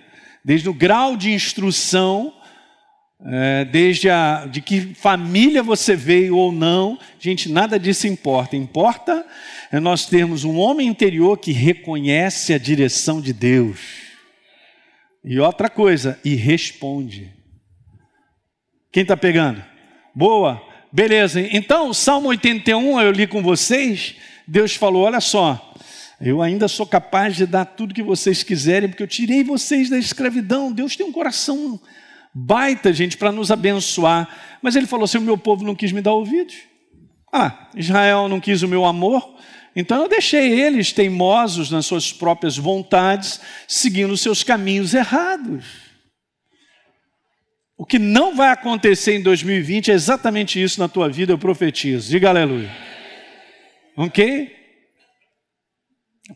desde 0.46 0.70
o 0.70 0.74
grau 0.74 1.18
de 1.18 1.34
instrução 1.34 2.32
é, 3.24 3.66
desde 3.66 4.10
a, 4.10 4.48
de 4.48 4.62
que 4.62 4.96
família 4.96 5.62
você 5.62 5.96
veio 5.96 6.36
ou 6.36 6.52
não, 6.52 6.98
gente, 7.20 7.50
nada 7.50 7.80
disso 7.80 8.08
importa. 8.08 8.56
Importa 8.56 9.26
é 9.72 9.80
nós 9.80 10.06
termos 10.06 10.44
um 10.44 10.58
homem 10.58 10.88
interior 10.88 11.38
que 11.38 11.52
reconhece 11.52 12.54
a 12.54 12.58
direção 12.58 13.22
de 13.22 13.32
Deus. 13.32 13.80
E 15.24 15.40
outra 15.40 15.70
coisa, 15.70 16.20
e 16.26 16.34
responde. 16.36 17.32
Quem 18.92 19.04
está 19.04 19.16
pegando? 19.16 19.64
Boa, 20.14 20.62
beleza. 20.92 21.40
Então, 21.40 21.94
Salmo 21.94 22.30
81 22.30 23.00
eu 23.00 23.12
li 23.12 23.28
com 23.28 23.42
vocês. 23.42 24.16
Deus 24.48 24.76
falou: 24.76 25.04
olha 25.04 25.22
só, 25.22 25.74
eu 26.20 26.42
ainda 26.42 26.68
sou 26.68 26.86
capaz 26.86 27.36
de 27.36 27.46
dar 27.46 27.66
tudo 27.66 27.94
que 27.94 28.04
vocês 28.04 28.44
quiserem, 28.44 28.90
porque 28.90 29.04
eu 29.04 29.08
tirei 29.08 29.44
vocês 29.44 29.90
da 29.90 29.98
escravidão. 29.98 30.72
Deus 30.72 30.96
tem 30.96 31.06
um 31.06 31.12
coração 31.12 31.80
baita, 32.34 32.94
gente, 32.94 33.18
para 33.18 33.32
nos 33.32 33.52
abençoar. 33.52 34.28
Mas 34.62 34.76
ele 34.76 34.88
falou 34.88 35.06
assim: 35.06 35.18
o 35.18 35.22
meu 35.22 35.38
povo 35.38 35.64
não 35.64 35.76
quis 35.76 35.92
me 35.92 36.02
dar 36.02 36.14
ouvidos. 36.14 36.56
Ah, 37.32 37.70
Israel 37.76 38.28
não 38.28 38.40
quis 38.40 38.62
o 38.62 38.68
meu 38.68 38.84
amor, 38.86 39.38
Então 39.74 40.02
eu 40.02 40.10
deixei 40.10 40.60
eles 40.60 40.92
teimosos 40.92 41.72
nas 41.72 41.86
suas 41.86 42.12
próprias 42.12 42.58
vontades, 42.58 43.40
seguindo 43.68 44.18
seus 44.18 44.44
caminhos 44.44 44.94
errados. 44.94 45.66
O 47.78 47.86
que 47.86 47.98
não 47.98 48.36
vai 48.36 48.50
acontecer 48.50 49.16
em 49.16 49.24
2020 49.24 49.92
é 49.92 49.94
exatamente 49.94 50.62
isso 50.62 50.80
na 50.80 50.90
tua 50.90 51.10
vida, 51.10 51.32
eu 51.32 51.38
profetizo. 51.38 52.12
Diga 52.12 52.30
aleluia. 52.30 52.70
Ok? 53.96 54.54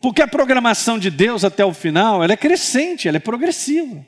Porque 0.00 0.22
a 0.22 0.28
programação 0.28 0.98
de 0.98 1.10
Deus 1.10 1.44
até 1.44 1.64
o 1.64 1.72
final, 1.72 2.24
ela 2.24 2.32
é 2.32 2.36
crescente, 2.36 3.06
ela 3.06 3.18
é 3.18 3.20
progressiva. 3.20 4.04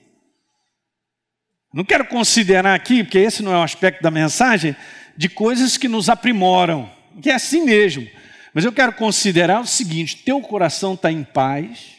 Não 1.73 1.85
quero 1.85 2.07
considerar 2.07 2.75
aqui, 2.75 3.05
porque 3.05 3.19
esse 3.19 3.43
não 3.43 3.53
é 3.53 3.59
o 3.59 3.63
aspecto 3.63 4.03
da 4.03 4.11
mensagem, 4.11 4.75
de 5.17 5.29
coisas 5.29 5.77
que 5.77 5.89
nos 5.89 6.09
aprimoram, 6.09 6.91
que 7.21 7.31
é 7.31 7.35
assim 7.35 7.65
mesmo. 7.65 8.09
Mas 8.55 8.65
eu 8.65 8.73
quero 8.73 8.93
considerar 8.95 9.61
o 9.61 9.67
seguinte: 9.67 10.17
teu 10.25 10.41
coração 10.41 10.95
está 10.95 11.13
em 11.13 11.23
paz, 11.23 11.97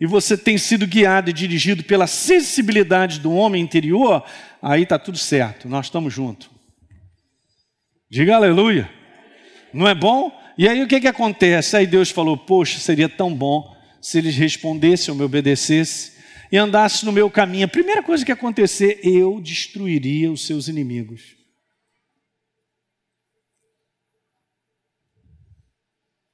e 0.00 0.06
você 0.06 0.36
tem 0.36 0.58
sido 0.58 0.86
guiado 0.86 1.30
e 1.30 1.32
dirigido 1.32 1.84
pela 1.84 2.06
sensibilidade 2.06 3.20
do 3.20 3.32
homem 3.32 3.62
interior, 3.62 4.24
aí 4.60 4.82
está 4.82 4.98
tudo 4.98 5.18
certo, 5.18 5.68
nós 5.68 5.86
estamos 5.86 6.12
juntos. 6.12 6.50
Diga 8.10 8.34
aleluia. 8.34 8.90
Não 9.72 9.86
é 9.86 9.94
bom? 9.94 10.36
E 10.58 10.68
aí 10.68 10.82
o 10.82 10.88
que, 10.88 11.00
que 11.00 11.06
acontece? 11.06 11.76
Aí 11.76 11.86
Deus 11.86 12.10
falou: 12.10 12.36
Poxa, 12.36 12.80
seria 12.80 13.08
tão 13.08 13.32
bom 13.32 13.76
se 14.02 14.18
eles 14.18 14.34
respondessem 14.34 15.12
ou 15.12 15.18
me 15.18 15.22
obedecessem 15.22 16.19
e 16.50 16.56
andassem 16.56 17.06
no 17.06 17.12
meu 17.12 17.30
caminho. 17.30 17.66
A 17.66 17.68
primeira 17.68 18.02
coisa 18.02 18.24
que 18.24 18.32
acontecer, 18.32 19.00
eu 19.02 19.40
destruiria 19.40 20.30
os 20.30 20.46
seus 20.46 20.68
inimigos. 20.68 21.36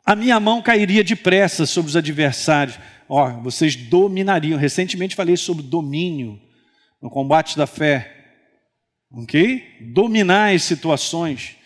A 0.04 0.14
minha 0.14 0.38
mão 0.38 0.62
cairia 0.62 1.02
depressa 1.02 1.66
sobre 1.66 1.88
os 1.88 1.96
adversários. 1.96 2.78
Ó, 3.08 3.28
vocês 3.40 3.74
dominariam. 3.74 4.58
Recentemente 4.58 5.16
falei 5.16 5.36
sobre 5.36 5.64
domínio 5.64 6.40
no 7.02 7.10
combate 7.10 7.56
da 7.56 7.66
fé. 7.66 8.12
Ok? 9.10 9.64
Dominar 9.92 10.54
as 10.54 10.62
situações. 10.62 11.56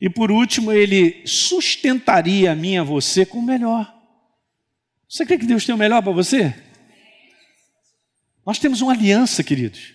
E 0.00 0.08
por 0.08 0.30
último, 0.30 0.72
ele 0.72 1.22
sustentaria 1.26 2.52
a 2.52 2.54
mim 2.54 2.74
e 2.74 2.78
a 2.78 2.82
você 2.82 3.26
com 3.26 3.38
o 3.38 3.42
melhor. 3.42 3.94
Você 5.08 5.24
crê 5.24 5.38
que 5.38 5.46
Deus 5.46 5.64
tem 5.64 5.74
o 5.74 5.78
melhor 5.78 6.02
para 6.02 6.12
você? 6.12 6.54
Nós 8.46 8.60
temos 8.60 8.80
uma 8.80 8.92
aliança, 8.92 9.42
queridos. 9.42 9.92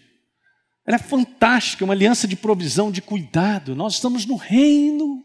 Ela 0.85 0.97
é 0.97 0.99
fantástica, 0.99 1.85
uma 1.85 1.93
aliança 1.93 2.27
de 2.27 2.35
provisão, 2.35 2.91
de 2.91 3.01
cuidado. 3.01 3.75
Nós 3.75 3.93
estamos 3.93 4.25
no 4.25 4.35
reino, 4.35 5.23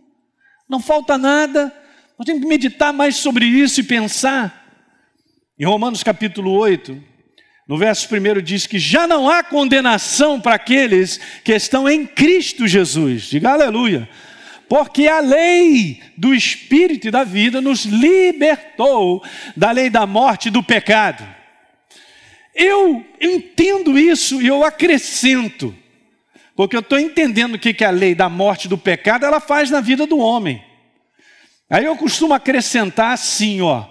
não 0.69 0.79
falta 0.79 1.19
nada. 1.19 1.73
Nós 2.17 2.25
temos 2.25 2.43
que 2.43 2.49
meditar 2.49 2.93
mais 2.93 3.17
sobre 3.17 3.45
isso 3.45 3.81
e 3.81 3.83
pensar. 3.83 4.65
Em 5.59 5.65
Romanos 5.65 6.05
capítulo 6.05 6.53
8, 6.53 7.03
no 7.67 7.77
verso 7.77 8.09
1 8.15 8.41
diz 8.43 8.67
que 8.67 8.79
já 8.79 9.09
não 9.09 9.29
há 9.29 9.43
condenação 9.43 10.41
para 10.41 10.55
aqueles 10.55 11.19
que 11.43 11.53
estão 11.53 11.89
em 11.89 12.07
Cristo 12.07 12.69
Jesus. 12.69 13.25
Diga 13.25 13.51
aleluia 13.51 14.09
porque 14.69 15.07
a 15.07 15.21
lei 15.21 16.03
do 16.17 16.35
Espírito 16.35 17.07
e 17.07 17.11
da 17.11 17.23
vida 17.23 17.61
nos 17.61 17.85
libertou 17.85 19.23
da 19.57 19.71
lei 19.71 19.89
da 19.89 20.07
morte 20.07 20.49
e 20.49 20.51
do 20.51 20.63
pecado. 20.63 21.36
Eu 22.57 23.05
entendo 23.21 23.99
isso 23.99 24.41
e 24.41 24.47
eu 24.47 24.65
acrescento, 24.65 25.75
porque 26.55 26.75
eu 26.75 26.81
estou 26.81 26.99
entendendo 26.99 27.55
o 27.55 27.59
que, 27.59 27.75
que 27.75 27.85
a 27.85 27.91
lei 27.91 28.15
da 28.15 28.29
morte 28.29 28.67
do 28.67 28.79
pecado 28.79 29.27
ela 29.27 29.41
faz 29.41 29.71
na 29.71 29.81
vida 29.81 30.07
do 30.07 30.19
homem. 30.19 30.65
Aí 31.69 31.85
eu 31.85 31.97
costumo 31.97 32.33
acrescentar 32.33 33.13
assim, 33.13 33.61
ó. 33.61 33.85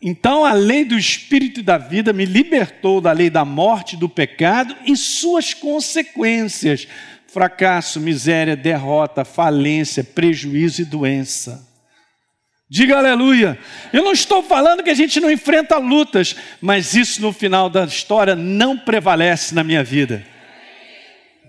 Então 0.00 0.46
a 0.46 0.52
lei 0.54 0.84
do 0.84 0.96
Espírito 0.96 1.60
e 1.60 1.62
da 1.62 1.76
vida 1.76 2.12
me 2.12 2.24
libertou 2.24 3.02
da 3.02 3.12
lei 3.12 3.28
da 3.28 3.44
morte, 3.44 3.96
do 3.98 4.08
pecado 4.08 4.74
e 4.86 4.96
suas 4.96 5.52
consequências 5.52 6.88
fracasso, 7.32 8.00
miséria, 8.00 8.56
derrota, 8.56 9.24
falência, 9.24 10.02
prejuízo 10.02 10.82
e 10.82 10.84
doença. 10.84 11.69
Diga 12.72 12.98
aleluia. 12.98 13.58
Eu 13.92 14.04
não 14.04 14.12
estou 14.12 14.44
falando 14.44 14.84
que 14.84 14.90
a 14.90 14.94
gente 14.94 15.18
não 15.18 15.28
enfrenta 15.28 15.76
lutas, 15.76 16.36
mas 16.60 16.94
isso 16.94 17.20
no 17.20 17.32
final 17.32 17.68
da 17.68 17.84
história 17.84 18.36
não 18.36 18.78
prevalece 18.78 19.52
na 19.52 19.64
minha 19.64 19.82
vida. 19.82 20.24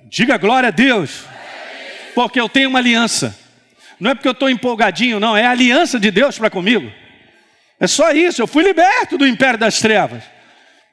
Diga 0.10 0.36
glória 0.38 0.70
a 0.70 0.72
Deus, 0.72 1.26
porque 2.16 2.42
eu 2.42 2.50
tenho 2.50 2.70
uma 2.70 2.80
aliança. 2.80 3.38
Não 4.00 4.10
é 4.10 4.16
porque 4.16 4.28
eu 4.28 4.32
estou 4.32 4.50
empolgadinho, 4.50 5.20
não, 5.20 5.38
é 5.38 5.46
a 5.46 5.52
aliança 5.52 6.00
de 6.00 6.10
Deus 6.10 6.40
para 6.40 6.50
comigo. 6.50 6.92
É 7.80 7.86
só 7.86 8.12
isso, 8.12 8.42
eu 8.42 8.48
fui 8.48 8.64
liberto 8.64 9.16
do 9.16 9.28
império 9.28 9.60
das 9.60 9.80
trevas, 9.80 10.24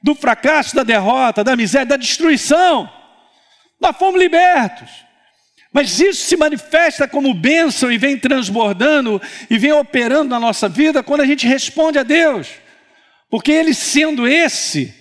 do 0.02 0.14
fracasso, 0.14 0.76
da 0.76 0.82
derrota, 0.82 1.42
da 1.42 1.56
miséria, 1.56 1.86
da 1.86 1.96
destruição. 1.96 2.92
Nós 3.80 3.96
fomos 3.96 4.20
libertos. 4.20 5.08
Mas 5.78 6.00
isso 6.00 6.24
se 6.24 6.36
manifesta 6.36 7.06
como 7.06 7.32
bênção 7.32 7.92
e 7.92 7.96
vem 7.96 8.18
transbordando 8.18 9.22
e 9.48 9.56
vem 9.56 9.70
operando 9.70 10.28
na 10.28 10.40
nossa 10.40 10.68
vida 10.68 11.04
quando 11.04 11.20
a 11.20 11.24
gente 11.24 11.46
responde 11.46 12.00
a 12.00 12.02
Deus. 12.02 12.48
Porque 13.30 13.52
Ele 13.52 13.72
sendo 13.72 14.26
esse 14.26 14.92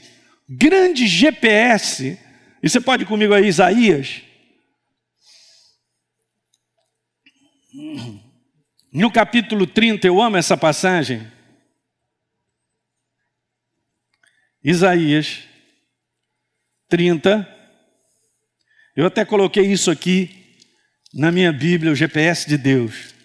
grande 0.47 1.07
GPS, 1.07 2.19
e 2.61 2.69
você 2.69 2.79
pode 2.79 3.01
ir 3.01 3.05
comigo 3.07 3.33
aí, 3.33 3.47
Isaías. 3.47 4.21
No 8.93 9.09
capítulo 9.11 9.65
30, 9.65 10.05
eu 10.05 10.21
amo 10.21 10.37
essa 10.37 10.55
passagem. 10.55 11.25
Isaías 14.63 15.39
30, 16.87 17.51
eu 18.95 19.07
até 19.07 19.25
coloquei 19.25 19.65
isso 19.71 19.89
aqui 19.89 20.36
na 21.17 21.31
minha 21.31 21.51
Bíblia, 21.51 21.91
o 21.91 21.95
GPS 21.95 22.47
de 22.47 22.57
Deus. 22.57 23.15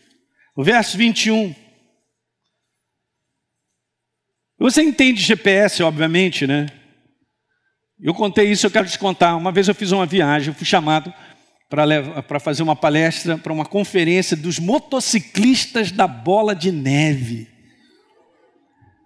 O 0.57 0.65
verso 0.65 0.97
21. 0.97 1.55
Você 4.59 4.83
entende 4.83 5.21
GPS, 5.21 5.83
obviamente, 5.83 6.47
né? 6.47 6.67
Eu 8.01 8.15
contei 8.15 8.51
isso, 8.51 8.67
eu 8.67 8.71
quero 8.71 8.89
te 8.89 8.99
contar. 8.99 9.37
Uma 9.37 9.53
vez 9.53 9.69
eu 9.69 9.75
fiz 9.75 9.93
uma 9.93 10.07
viagem, 10.07 10.55
fui 10.55 10.67
chamado 10.67 11.13
para 11.69 12.41
fazer 12.41 12.63
uma 12.63 12.75
palestra, 12.75 13.39
para 13.39 13.53
uma 13.53 13.65
conferência 13.65 14.37
dos 14.37 14.59
motociclistas 14.59 15.93
da 15.93 16.07
bola 16.07 16.55
de 16.55 16.73
neve. 16.73 17.49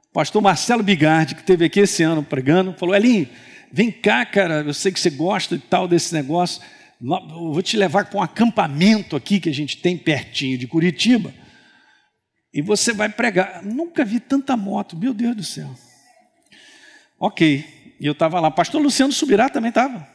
O 0.09 0.13
pastor 0.13 0.41
Marcelo 0.41 0.83
Bigardi, 0.83 1.35
que 1.35 1.41
esteve 1.43 1.65
aqui 1.65 1.81
esse 1.81 2.03
ano 2.03 2.23
pregando, 2.23 2.73
falou: 2.73 2.95
Elinho, 2.95 3.29
Vem 3.73 3.91
cá, 3.91 4.25
cara, 4.25 4.63
eu 4.63 4.73
sei 4.73 4.93
que 4.93 5.01
você 5.01 5.11
gosta 5.11 5.55
e 5.55 5.59
tal 5.59 5.89
desse 5.89 6.15
negócio. 6.15 6.63
Vou 7.01 7.63
te 7.63 7.77
levar 7.77 8.07
para 8.07 8.19
um 8.19 8.23
acampamento 8.23 9.17
aqui 9.17 9.39
que 9.39 9.49
a 9.49 9.55
gente 9.55 9.77
tem 9.77 9.97
pertinho 9.97 10.57
de 10.57 10.67
Curitiba. 10.67 11.33
E 12.53 12.63
você 12.63 12.93
vai 12.93 13.09
pregar. 13.09 13.63
Nunca 13.63 14.05
vi 14.05 14.19
tanta 14.19 14.57
moto, 14.57 14.97
meu 14.97 15.13
Deus 15.13 15.37
do 15.37 15.45
céu. 15.45 15.69
Ok, 17.19 17.95
e 18.01 18.07
eu 18.07 18.13
estava 18.13 18.41
lá. 18.41 18.51
Pastor 18.51 18.81
Luciano 18.81 19.13
Subirá 19.13 19.51
também 19.51 19.69
estava. 19.69 20.07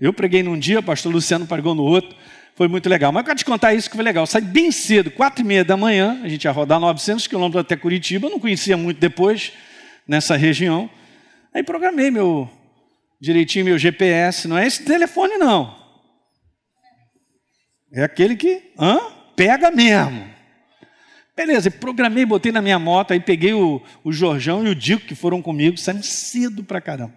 Eu 0.00 0.12
preguei 0.12 0.42
num 0.42 0.58
dia, 0.58 0.82
pastor 0.82 1.12
Luciano 1.12 1.46
pregou 1.46 1.74
no 1.74 1.82
outro. 1.82 2.16
Foi 2.54 2.68
muito 2.68 2.88
legal. 2.88 3.12
Mas 3.12 3.20
eu 3.20 3.26
quero 3.26 3.38
te 3.38 3.44
contar 3.44 3.74
isso 3.74 3.90
que 3.90 3.96
foi 3.96 4.04
legal. 4.04 4.22
Eu 4.22 4.26
saí 4.26 4.42
bem 4.42 4.72
cedo, 4.72 5.10
quatro 5.10 5.42
e 5.42 5.46
meia 5.46 5.62
da 5.62 5.76
manhã. 5.76 6.18
A 6.22 6.28
gente 6.28 6.44
ia 6.44 6.50
rodar 6.50 6.80
900 6.80 7.26
quilômetros 7.26 7.60
até 7.60 7.76
Curitiba. 7.76 8.26
Eu 8.26 8.30
não 8.30 8.40
conhecia 8.40 8.76
muito 8.76 8.98
depois 8.98 9.52
nessa 10.08 10.34
região. 10.34 10.88
Aí 11.52 11.62
programei 11.62 12.10
meu, 12.10 12.48
direitinho 13.20 13.66
meu 13.66 13.78
GPS. 13.78 14.48
Não 14.48 14.56
é 14.56 14.66
esse 14.66 14.84
telefone, 14.84 15.36
não. 15.36 15.75
É 17.96 18.04
aquele 18.04 18.36
que 18.36 18.62
hã? 18.78 19.00
pega 19.34 19.70
mesmo. 19.70 20.22
Beleza, 21.34 21.70
programei, 21.70 22.26
botei 22.26 22.52
na 22.52 22.60
minha 22.60 22.78
moto, 22.78 23.12
aí 23.12 23.20
peguei 23.20 23.54
o, 23.54 23.82
o 24.04 24.12
Jorjão 24.12 24.66
e 24.66 24.68
o 24.68 24.74
Dico 24.74 25.06
que 25.06 25.14
foram 25.14 25.40
comigo, 25.40 25.78
saímos 25.78 26.06
cedo 26.06 26.62
pra 26.62 26.78
caramba. 26.78 27.14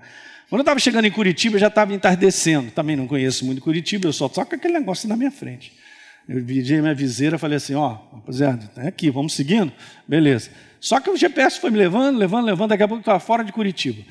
Quando 0.50 0.60
eu 0.60 0.64
estava 0.64 0.80
chegando 0.80 1.06
em 1.06 1.12
Curitiba, 1.12 1.60
já 1.60 1.68
estava 1.68 1.94
entardecendo. 1.94 2.72
Também 2.72 2.96
não 2.96 3.08
conheço 3.08 3.46
muito 3.46 3.62
Curitiba, 3.62 4.08
eu 4.08 4.14
só 4.14 4.30
toco 4.30 4.56
aquele 4.56 4.74
negócio 4.74 5.08
na 5.10 5.18
minha 5.18 5.32
frente. 5.32 5.74
Eu 6.28 6.44
pedi 6.46 6.80
minha 6.82 6.96
viseira, 6.96 7.38
falei 7.38 7.58
assim, 7.58 7.76
ó, 7.76 7.98
rapaziada, 8.14 8.72
é 8.78 8.88
aqui, 8.88 9.10
vamos 9.10 9.34
seguindo? 9.34 9.74
Beleza. 10.08 10.50
Só 10.80 11.02
que 11.02 11.10
o 11.10 11.18
GPS 11.18 11.60
foi 11.60 11.72
me 11.72 11.78
levando, 11.78 12.18
levando, 12.18 12.46
levando, 12.46 12.70
daqui 12.70 12.84
a 12.84 12.88
pouco 12.88 13.00
eu 13.00 13.02
estava 13.02 13.20
fora 13.20 13.44
de 13.44 13.52
Curitiba. 13.52 14.02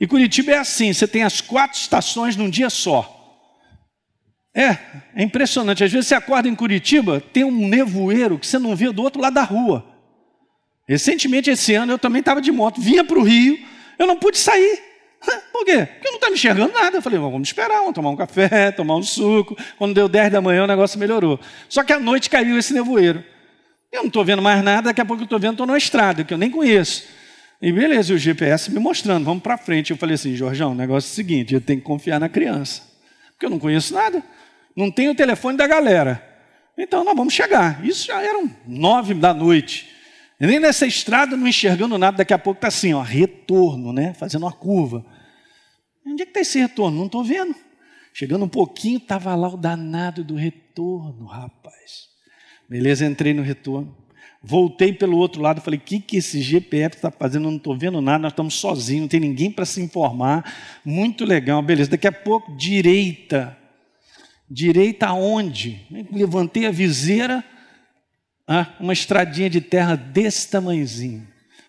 E 0.00 0.06
Curitiba 0.06 0.52
é 0.52 0.58
assim: 0.58 0.92
você 0.92 1.08
tem 1.08 1.24
as 1.24 1.40
quatro 1.40 1.78
estações 1.78 2.36
num 2.36 2.48
dia 2.48 2.70
só. 2.70 3.21
É, 4.54 4.76
é 5.14 5.22
impressionante. 5.22 5.82
Às 5.82 5.90
vezes 5.90 6.08
você 6.08 6.14
acorda 6.14 6.48
em 6.48 6.54
Curitiba, 6.54 7.20
tem 7.20 7.44
um 7.44 7.68
nevoeiro 7.68 8.38
que 8.38 8.46
você 8.46 8.58
não 8.58 8.76
vê 8.76 8.90
do 8.92 9.02
outro 9.02 9.20
lado 9.20 9.34
da 9.34 9.42
rua. 9.42 9.86
Recentemente, 10.86 11.50
esse 11.50 11.74
ano, 11.74 11.92
eu 11.92 11.98
também 11.98 12.20
estava 12.20 12.40
de 12.40 12.52
moto, 12.52 12.80
vinha 12.80 13.04
para 13.04 13.18
o 13.18 13.22
Rio, 13.22 13.58
eu 13.98 14.06
não 14.06 14.18
pude 14.18 14.38
sair. 14.38 14.82
Por 15.52 15.64
quê? 15.64 15.86
Porque 15.86 16.08
eu 16.08 16.10
não 16.10 16.16
estava 16.16 16.32
enxergando 16.32 16.72
nada. 16.72 16.96
Eu 16.96 17.02
falei, 17.02 17.18
vamos 17.18 17.48
esperar, 17.48 17.78
vamos 17.78 17.94
tomar 17.94 18.10
um 18.10 18.16
café, 18.16 18.72
tomar 18.72 18.96
um 18.96 19.02
suco. 19.02 19.56
Quando 19.78 19.94
deu 19.94 20.08
10 20.08 20.32
da 20.32 20.40
manhã, 20.40 20.64
o 20.64 20.66
negócio 20.66 20.98
melhorou. 20.98 21.38
Só 21.68 21.84
que 21.84 21.92
à 21.92 22.00
noite 22.00 22.28
caiu 22.28 22.58
esse 22.58 22.74
nevoeiro. 22.74 23.24
Eu 23.92 24.00
não 24.00 24.08
estou 24.08 24.24
vendo 24.24 24.42
mais 24.42 24.62
nada, 24.64 24.86
daqui 24.86 25.00
a 25.00 25.04
pouco 25.04 25.22
eu 25.22 25.24
estou 25.24 25.38
vendo, 25.38 25.52
estou 25.52 25.66
numa 25.66 25.78
estrada, 25.78 26.24
que 26.24 26.32
eu 26.32 26.38
nem 26.38 26.50
conheço. 26.50 27.04
E 27.60 27.70
beleza, 27.70 28.12
e 28.12 28.16
o 28.16 28.18
GPS 28.18 28.70
me 28.72 28.80
mostrando, 28.80 29.24
vamos 29.24 29.42
para 29.42 29.56
frente. 29.56 29.92
Eu 29.92 29.96
falei 29.96 30.14
assim, 30.14 30.34
Jorjão, 30.34 30.72
o 30.72 30.74
negócio 30.74 31.08
é 31.08 31.12
o 31.12 31.14
seguinte, 31.14 31.54
eu 31.54 31.60
tenho 31.60 31.78
que 31.78 31.84
confiar 31.84 32.18
na 32.18 32.28
criança. 32.28 32.82
Porque 33.32 33.46
eu 33.46 33.50
não 33.50 33.58
conheço 33.58 33.94
nada. 33.94 34.22
Não 34.76 34.90
tenho 34.90 35.12
o 35.12 35.14
telefone 35.14 35.56
da 35.56 35.66
galera. 35.66 36.22
Então 36.76 37.04
nós 37.04 37.16
vamos 37.16 37.34
chegar. 37.34 37.84
Isso 37.84 38.06
já 38.06 38.22
eram 38.22 38.50
nove 38.66 39.14
da 39.14 39.34
noite. 39.34 39.90
Nem 40.40 40.58
nessa 40.58 40.86
estrada, 40.86 41.36
não 41.36 41.46
enxergando 41.46 41.96
nada, 41.96 42.16
daqui 42.16 42.34
a 42.34 42.38
pouco 42.38 42.58
está 42.58 42.68
assim, 42.68 42.92
ó, 42.92 43.00
retorno, 43.00 43.92
né? 43.92 44.12
Fazendo 44.14 44.42
uma 44.42 44.52
curva. 44.52 45.04
Onde 46.04 46.22
é 46.22 46.24
que 46.24 46.30
está 46.30 46.40
esse 46.40 46.58
retorno? 46.58 46.98
Não 46.98 47.06
estou 47.06 47.22
vendo. 47.22 47.54
Chegando 48.12 48.44
um 48.44 48.48
pouquinho, 48.48 48.98
estava 48.98 49.34
lá 49.34 49.48
o 49.48 49.56
danado 49.56 50.24
do 50.24 50.34
retorno, 50.34 51.26
rapaz. 51.26 52.08
Beleza, 52.68 53.06
entrei 53.06 53.32
no 53.32 53.42
retorno. 53.42 53.96
Voltei 54.42 54.92
pelo 54.92 55.16
outro 55.16 55.40
lado, 55.40 55.60
falei: 55.60 55.78
o 55.78 55.82
que, 55.82 56.00
que 56.00 56.16
esse 56.16 56.42
GPS 56.42 56.96
está 56.96 57.10
fazendo? 57.10 57.44
Não 57.44 57.56
estou 57.56 57.78
vendo 57.78 58.00
nada, 58.00 58.18
nós 58.18 58.32
estamos 58.32 58.54
sozinhos, 58.54 59.02
não 59.02 59.08
tem 59.08 59.20
ninguém 59.20 59.50
para 59.50 59.64
se 59.64 59.80
informar. 59.80 60.80
Muito 60.84 61.24
legal, 61.24 61.62
beleza. 61.62 61.90
Daqui 61.90 62.08
a 62.08 62.12
pouco, 62.12 62.56
direita. 62.56 63.56
Direita 64.52 65.06
aonde? 65.06 65.80
Levantei 66.12 66.66
a 66.66 66.70
viseira, 66.70 67.42
ah, 68.46 68.76
uma 68.78 68.92
estradinha 68.92 69.48
de 69.48 69.62
terra 69.62 69.96
desse 69.96 70.50
tamanhozinho. 70.50 71.26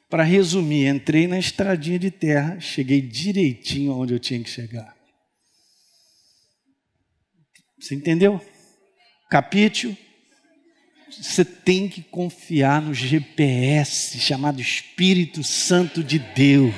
Para 0.09 0.23
resumir, 0.23 0.87
entrei 0.87 1.25
na 1.25 1.39
estradinha 1.39 1.97
de 1.97 2.11
terra, 2.11 2.59
cheguei 2.59 3.01
direitinho 3.01 3.93
onde 3.93 4.13
eu 4.13 4.19
tinha 4.19 4.43
que 4.43 4.49
chegar. 4.49 4.93
Você 7.79 7.95
entendeu? 7.95 8.41
Capítulo. 9.29 9.95
Você 11.09 11.45
tem 11.45 11.87
que 11.87 12.01
confiar 12.01 12.81
no 12.81 12.93
GPS 12.93 14.19
chamado 14.19 14.59
Espírito 14.59 15.41
Santo 15.41 16.03
de 16.03 16.19
Deus. 16.19 16.73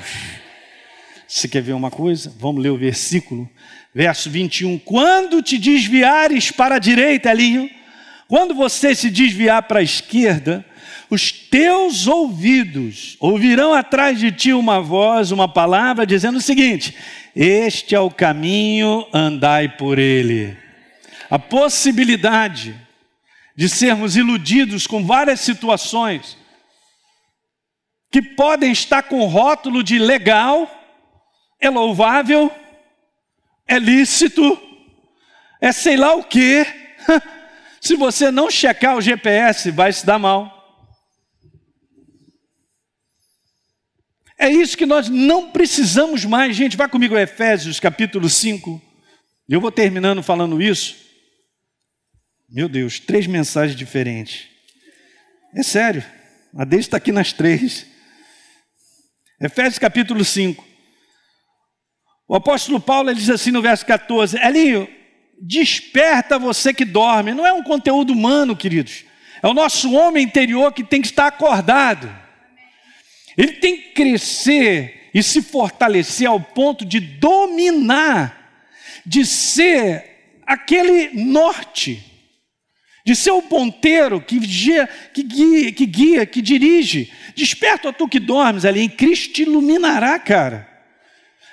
Você 1.26 1.48
quer 1.48 1.62
ver 1.62 1.72
uma 1.72 1.90
coisa? 1.90 2.32
Vamos 2.38 2.62
ler 2.62 2.70
o 2.70 2.78
versículo. 2.78 3.50
Verso 3.96 4.28
21. 4.28 4.78
Quando 4.80 5.40
te 5.40 5.56
desviares 5.56 6.50
para 6.50 6.74
a 6.74 6.78
direita, 6.78 7.30
Elinho, 7.30 7.70
quando 8.28 8.54
você 8.54 8.94
se 8.94 9.08
desviar 9.08 9.62
para 9.62 9.80
a 9.80 9.82
esquerda, 9.82 10.62
os 11.08 11.32
teus 11.32 12.06
ouvidos 12.06 13.16
ouvirão 13.18 13.72
atrás 13.72 14.20
de 14.20 14.30
ti 14.30 14.52
uma 14.52 14.82
voz, 14.82 15.30
uma 15.30 15.48
palavra, 15.48 16.04
dizendo 16.04 16.36
o 16.36 16.42
seguinte: 16.42 16.94
Este 17.34 17.94
é 17.94 17.98
o 17.98 18.10
caminho, 18.10 19.06
andai 19.14 19.66
por 19.66 19.98
ele. 19.98 20.54
A 21.30 21.38
possibilidade 21.38 22.78
de 23.56 23.66
sermos 23.66 24.14
iludidos 24.14 24.86
com 24.86 25.06
várias 25.06 25.40
situações 25.40 26.36
que 28.12 28.20
podem 28.20 28.72
estar 28.72 29.04
com 29.04 29.24
rótulo 29.24 29.82
de 29.82 29.98
legal, 29.98 30.70
é 31.58 31.70
louvável, 31.70 32.52
é 33.66 33.78
lícito, 33.78 34.60
é 35.60 35.72
sei 35.72 35.96
lá 35.96 36.14
o 36.14 36.24
quê. 36.24 36.66
Se 37.80 37.96
você 37.96 38.30
não 38.30 38.50
checar 38.50 38.96
o 38.96 39.00
GPS, 39.00 39.70
vai 39.70 39.92
se 39.92 40.04
dar 40.04 40.18
mal. 40.18 40.56
É 44.38 44.50
isso 44.50 44.76
que 44.76 44.84
nós 44.84 45.08
não 45.08 45.50
precisamos 45.50 46.24
mais, 46.24 46.54
gente. 46.54 46.76
Vá 46.76 46.88
comigo 46.88 47.16
a 47.16 47.22
Efésios 47.22 47.80
capítulo 47.80 48.28
5. 48.28 48.82
Eu 49.48 49.60
vou 49.60 49.70
terminando 49.70 50.22
falando 50.22 50.60
isso. 50.60 50.96
Meu 52.48 52.68
Deus, 52.68 53.00
três 53.00 53.26
mensagens 53.26 53.78
diferentes. 53.78 54.48
É 55.54 55.62
sério, 55.62 56.04
a 56.54 56.64
dele 56.64 56.82
está 56.82 56.96
aqui 56.96 57.12
nas 57.12 57.32
três. 57.32 57.86
Efésios 59.40 59.78
capítulo 59.78 60.24
5. 60.24 60.65
O 62.28 62.34
apóstolo 62.34 62.80
Paulo 62.80 63.14
diz 63.14 63.30
assim 63.30 63.50
no 63.50 63.62
verso 63.62 63.86
14: 63.86 64.36
Elinho, 64.38 64.88
desperta 65.40 66.38
você 66.38 66.74
que 66.74 66.84
dorme. 66.84 67.32
Não 67.32 67.46
é 67.46 67.52
um 67.52 67.62
conteúdo 67.62 68.12
humano, 68.12 68.56
queridos. 68.56 69.04
É 69.42 69.46
o 69.46 69.54
nosso 69.54 69.92
homem 69.92 70.24
interior 70.24 70.72
que 70.72 70.82
tem 70.82 71.00
que 71.00 71.06
estar 71.06 71.26
acordado. 71.26 72.12
Ele 73.36 73.52
tem 73.52 73.76
que 73.76 73.90
crescer 73.90 75.10
e 75.14 75.22
se 75.22 75.42
fortalecer 75.42 76.26
ao 76.26 76.40
ponto 76.40 76.84
de 76.84 76.98
dominar, 76.98 78.60
de 79.04 79.24
ser 79.24 80.40
aquele 80.46 81.10
norte, 81.14 82.02
de 83.04 83.14
ser 83.14 83.30
o 83.30 83.42
ponteiro 83.42 84.20
que 84.20 84.38
guia, 84.38 84.88
que 85.12 85.22
guia, 85.22 85.72
que, 85.72 85.86
guia, 85.86 86.26
que 86.26 86.42
dirige. 86.42 87.12
Desperta 87.36 87.92
tu 87.92 88.08
que 88.08 88.18
dormes 88.18 88.64
ali, 88.64 88.80
em 88.80 88.88
Cristo 88.88 89.34
te 89.34 89.42
iluminará, 89.42 90.18
cara. 90.18 90.75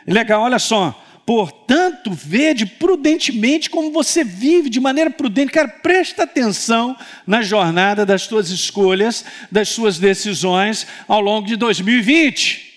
Legal, 0.06 0.42
olha 0.42 0.60
só. 0.60 1.00
Portanto, 1.26 2.12
vede 2.12 2.66
prudentemente 2.66 3.70
como 3.70 3.92
você 3.92 4.24
vive 4.24 4.70
de 4.70 4.80
maneira 4.80 5.10
prudente. 5.10 5.54
Cara, 5.54 5.70
presta 5.70 6.24
atenção 6.24 6.98
na 7.26 7.42
jornada 7.42 8.06
das 8.06 8.24
suas 8.24 8.50
escolhas, 8.50 9.24
das 9.50 9.70
suas 9.70 9.98
decisões 9.98 10.86
ao 11.08 11.22
longo 11.22 11.48
de 11.48 11.56
2020. 11.56 12.74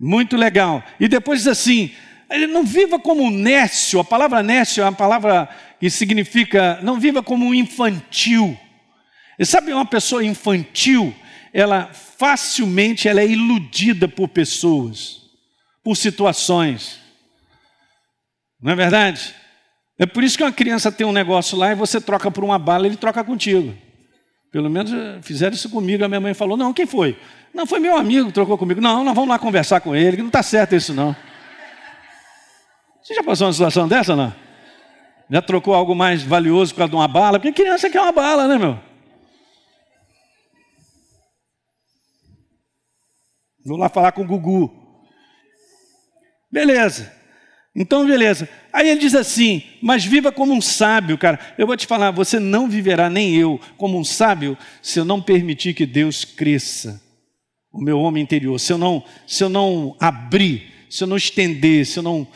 Muito 0.00 0.36
legal. 0.36 0.82
E 0.98 1.06
depois 1.06 1.40
diz 1.40 1.46
assim: 1.46 1.92
não 2.48 2.64
viva 2.64 2.98
como 2.98 3.22
um 3.22 3.30
nécio. 3.30 4.00
A 4.00 4.04
palavra 4.04 4.42
nécio 4.42 4.80
é 4.82 4.84
uma 4.84 4.92
palavra 4.92 5.48
que 5.78 5.88
significa 5.88 6.80
não 6.82 6.98
viva 6.98 7.22
como 7.22 7.46
um 7.46 7.54
infantil. 7.54 8.58
E 9.38 9.46
sabe 9.46 9.72
uma 9.72 9.86
pessoa 9.86 10.24
infantil? 10.24 11.14
Ela 11.52 11.90
facilmente 11.92 13.08
ela 13.08 13.20
é 13.20 13.26
iludida 13.26 14.08
por 14.08 14.28
pessoas, 14.28 15.22
por 15.84 15.96
situações. 15.96 16.98
Não 18.60 18.72
é 18.72 18.74
verdade? 18.76 19.34
É 19.98 20.06
por 20.06 20.24
isso 20.24 20.36
que 20.36 20.44
uma 20.44 20.52
criança 20.52 20.90
tem 20.90 21.06
um 21.06 21.12
negócio 21.12 21.56
lá 21.58 21.72
e 21.72 21.74
você 21.74 22.00
troca 22.00 22.30
por 22.30 22.42
uma 22.42 22.58
bala, 22.58 22.86
ele 22.86 22.96
troca 22.96 23.22
contigo. 23.22 23.76
Pelo 24.50 24.68
menos 24.68 24.92
eh, 24.92 25.18
fizeram 25.22 25.54
isso 25.54 25.70
comigo. 25.70 26.04
A 26.04 26.08
minha 26.08 26.20
mãe 26.20 26.34
falou: 26.34 26.56
Não, 26.56 26.72
quem 26.72 26.86
foi? 26.86 27.18
Não, 27.54 27.66
foi 27.66 27.78
meu 27.78 27.96
amigo 27.96 28.28
que 28.28 28.32
trocou 28.32 28.56
comigo. 28.58 28.80
Não, 28.80 29.04
nós 29.04 29.14
vamos 29.14 29.28
lá 29.28 29.38
conversar 29.38 29.80
com 29.80 29.94
ele, 29.96 30.16
que 30.16 30.22
não 30.22 30.28
está 30.28 30.42
certo 30.42 30.74
isso 30.74 30.92
não. 30.92 31.14
Você 33.02 33.14
já 33.14 33.22
passou 33.22 33.46
uma 33.46 33.52
situação 33.52 33.88
dessa, 33.88 34.14
não? 34.14 34.32
Já 35.30 35.42
trocou 35.42 35.74
algo 35.74 35.94
mais 35.94 36.22
valioso 36.22 36.72
por 36.72 36.78
causa 36.78 36.90
de 36.90 36.96
uma 36.96 37.08
bala? 37.08 37.38
Porque 37.38 37.52
criança 37.52 37.90
quer 37.90 38.00
uma 38.00 38.12
bala, 38.12 38.46
né, 38.46 38.58
meu? 38.58 38.78
Vou 43.64 43.76
lá 43.76 43.88
falar 43.88 44.12
com 44.12 44.22
o 44.22 44.26
Gugu. 44.26 44.70
Beleza. 46.50 47.12
Então, 47.74 48.06
beleza. 48.06 48.48
Aí 48.72 48.88
ele 48.88 49.00
diz 49.00 49.14
assim: 49.14 49.62
Mas 49.80 50.04
viva 50.04 50.30
como 50.30 50.52
um 50.52 50.60
sábio, 50.60 51.16
cara. 51.16 51.38
Eu 51.56 51.66
vou 51.66 51.76
te 51.76 51.86
falar, 51.86 52.10
você 52.10 52.38
não 52.38 52.68
viverá, 52.68 53.08
nem 53.08 53.34
eu, 53.34 53.58
como 53.76 53.98
um 53.98 54.04
sábio, 54.04 54.56
se 54.82 54.98
eu 54.98 55.04
não 55.04 55.22
permitir 55.22 55.74
que 55.74 55.86
Deus 55.86 56.24
cresça 56.24 57.02
o 57.72 57.82
meu 57.82 57.98
homem 57.98 58.22
interior. 58.22 58.58
Se 58.58 58.72
eu 58.72 58.78
não, 58.78 59.02
se 59.26 59.42
eu 59.42 59.48
não 59.48 59.96
abrir, 59.98 60.86
se 60.90 61.02
eu 61.02 61.08
não 61.08 61.16
estender, 61.16 61.86
se 61.86 61.98
eu 61.98 62.02
não, 62.02 62.26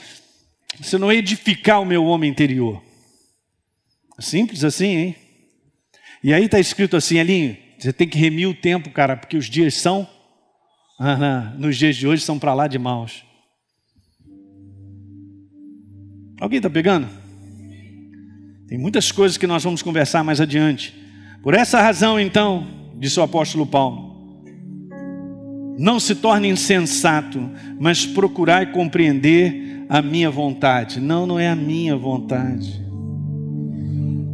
se 0.81 0.97
eu 0.97 0.99
não 0.99 1.13
edificar 1.13 1.83
o 1.83 1.87
meu 1.87 2.05
homem 2.07 2.31
interior. 2.31 2.83
Simples 4.19 4.65
assim, 4.65 4.97
hein? 4.97 5.17
E 6.25 6.33
aí 6.33 6.47
está 6.47 6.59
escrito 6.59 6.97
assim, 6.97 7.19
Alinho, 7.19 7.57
você 7.79 7.93
tem 7.93 8.09
que 8.09 8.17
remir 8.17 8.49
o 8.49 8.55
tempo, 8.55 8.91
cara, 8.91 9.15
porque 9.15 9.37
os 9.37 9.45
dias 9.45 9.75
são 9.75 10.09
nos 11.59 11.77
dias 11.77 11.97
de 11.97 12.07
hoje 12.07 12.23
são 12.23 12.39
para 12.39 12.55
lá 12.55 12.67
de 12.67 12.79
maus. 12.79 13.25
Alguém 16.41 16.59
está 16.59 16.69
pegando? 16.69 17.09
Tem 18.69 18.77
muitas 18.77 19.13
coisas 19.13 19.39
que 19.39 19.47
nós 19.47 19.63
vamos 19.63 19.83
conversar 19.83 20.25
mais 20.25 20.41
adiante. 20.41 20.95
Por 21.43 21.55
essa 21.55 21.81
razão, 21.81 22.19
então, 22.19 22.67
disse 22.99 23.19
o 23.21 23.23
apóstolo 23.23 23.67
Paulo, 23.67 24.07
não 25.79 26.01
se 26.01 26.15
torne 26.15 26.49
insensato, 26.49 27.51
mas 27.79 28.07
procurai 28.07 28.73
compreender 28.73 29.85
a 29.89 30.03
minha 30.03 30.31
vontade. 30.31 31.01
Não, 31.01 31.27
não 31.27 31.39
é 31.39 31.49
a 31.49 31.57
minha 31.57 31.97
vontade. 31.97 32.85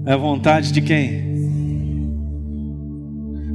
É 0.07 0.13
a 0.13 0.17
vontade 0.17 0.73
de 0.73 0.81
quem? 0.81 1.33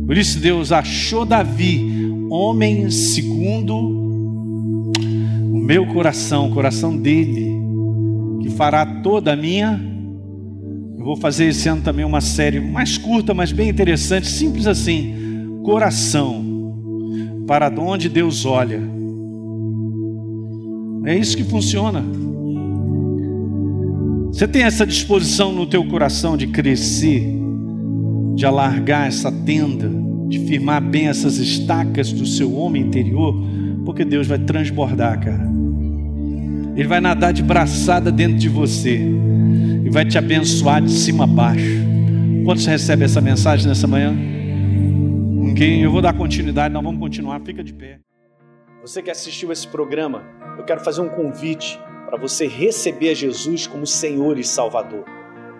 Por 0.05 0.17
isso 0.17 0.39
Deus 0.39 0.71
achou 0.71 1.25
Davi 1.25 1.96
homem 2.29 2.89
segundo 2.89 3.75
o 3.75 5.57
meu 5.57 5.85
coração, 5.87 6.49
o 6.49 6.53
coração 6.53 6.95
dele, 6.95 7.51
que 8.41 8.49
fará 8.51 8.85
toda 9.01 9.33
a 9.33 9.35
minha. 9.35 9.81
Eu 10.97 11.05
vou 11.05 11.15
fazer 11.15 11.45
esse 11.45 11.67
ano 11.69 11.81
também 11.81 12.05
uma 12.05 12.21
série 12.21 12.59
mais 12.59 12.97
curta, 12.97 13.33
mas 13.33 13.51
bem 13.51 13.69
interessante, 13.69 14.27
simples 14.27 14.67
assim: 14.67 15.13
coração, 15.63 16.43
para 17.47 17.69
onde 17.79 18.09
Deus 18.09 18.45
olha. 18.45 18.81
É 21.05 21.15
isso 21.15 21.37
que 21.37 21.43
funciona. 21.43 22.03
Você 24.31 24.47
tem 24.47 24.63
essa 24.63 24.85
disposição 24.85 25.51
no 25.51 25.65
teu 25.65 25.83
coração 25.87 26.37
de 26.37 26.47
crescer, 26.47 27.25
de 28.35 28.45
alargar 28.45 29.07
essa 29.07 29.31
tenda, 29.31 29.89
de 30.27 30.39
firmar 30.39 30.81
bem 30.81 31.07
essas 31.07 31.37
estacas 31.37 32.11
do 32.11 32.25
seu 32.25 32.53
homem 32.53 32.83
interior, 32.83 33.33
porque 33.85 34.03
Deus 34.03 34.27
vai 34.27 34.39
transbordar, 34.39 35.19
cara. 35.23 35.47
Ele 36.75 36.87
vai 36.87 36.99
nadar 36.99 37.33
de 37.33 37.41
braçada 37.41 38.11
dentro 38.11 38.37
de 38.37 38.49
você 38.49 38.99
e 39.83 39.89
vai 39.89 40.05
te 40.05 40.17
abençoar 40.17 40.81
de 40.81 40.91
cima 40.91 41.23
a 41.23 41.27
baixo. 41.27 41.77
Quantos 42.45 42.65
recebe 42.65 43.03
essa 43.03 43.19
mensagem 43.19 43.67
nessa 43.67 43.87
manhã? 43.87 44.11
Ninguém. 44.11 45.81
Eu 45.81 45.91
vou 45.91 46.01
dar 46.01 46.13
continuidade, 46.13 46.73
nós 46.73 46.83
vamos 46.83 46.99
continuar. 46.99 47.39
Fica 47.41 47.63
de 47.63 47.73
pé. 47.73 47.99
Você 48.81 49.01
que 49.01 49.09
assistiu 49.09 49.51
esse 49.51 49.67
programa, 49.67 50.23
eu 50.57 50.63
quero 50.63 50.81
fazer 50.81 51.01
um 51.01 51.09
convite 51.09 51.79
para 52.05 52.17
você 52.17 52.47
receber 52.47 53.15
Jesus 53.15 53.65
como 53.65 53.85
Senhor 53.87 54.37
e 54.37 54.43
Salvador. 54.43 55.03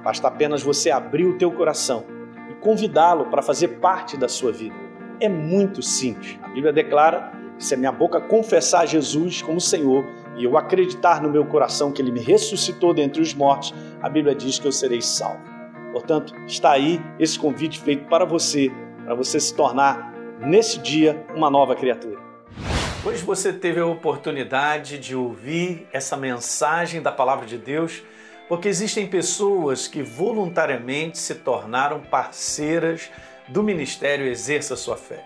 Basta 0.04 0.28
apenas 0.28 0.62
você 0.62 0.92
abrir 0.92 1.26
o 1.26 1.38
teu 1.38 1.52
coração 1.52 2.17
convidá-lo 2.62 3.26
para 3.26 3.42
fazer 3.42 3.80
parte 3.80 4.18
da 4.18 4.28
sua 4.28 4.52
vida. 4.52 4.76
É 5.20 5.28
muito 5.28 5.82
simples. 5.82 6.38
A 6.44 6.50
Bíblia 6.50 6.72
declara 6.72 7.32
que 7.58 7.66
se 7.66 7.74
a 7.74 7.78
minha 7.78 7.92
boca 7.92 8.22
confessar 8.22 8.86
Jesus 8.86 9.42
como 9.42 9.60
Senhor 9.60 10.06
e 10.38 10.44
eu 10.44 10.58
acreditar 10.58 11.22
no 11.22 11.30
meu 11.30 11.46
coração 11.46 11.92
que 11.92 12.02
ele 12.02 12.12
me 12.12 12.20
ressuscitou 12.20 12.94
dentre 12.94 13.22
os 13.22 13.34
mortos, 13.34 13.74
a 14.02 14.10
Bíblia 14.10 14.36
diz 14.36 14.60
que 14.60 14.68
eu 14.68 14.72
serei 14.72 15.02
salvo. 15.02 15.42
Portanto, 15.92 16.34
está 16.46 16.72
aí 16.72 17.02
esse 17.20 17.40
convite 17.40 17.80
feito 17.80 18.08
para 18.08 18.26
você, 18.26 18.72
para 19.04 19.16
você 19.16 19.40
se 19.40 19.56
tornar 19.56 20.14
nesse 20.40 20.80
dia 20.80 21.26
uma 21.36 21.50
nova 21.50 21.76
criatura. 21.76 22.28
Hoje 23.04 23.24
você 23.24 23.54
teve 23.54 23.80
a 23.80 23.86
oportunidade 23.86 25.00
de 25.00 25.16
ouvir 25.16 25.88
essa 25.92 26.18
mensagem 26.18 27.02
da 27.02 27.12
palavra 27.12 27.46
de 27.46 27.58
Deus, 27.58 28.04
porque 28.48 28.68
existem 28.68 29.08
pessoas 29.08 29.88
que 29.88 30.02
voluntariamente 30.02 31.18
se 31.18 31.36
tornaram 31.36 32.00
parceiras 32.00 33.10
do 33.48 33.62
ministério 33.62 34.26
Exerça 34.26 34.76
Sua 34.76 34.98
Fé. 34.98 35.26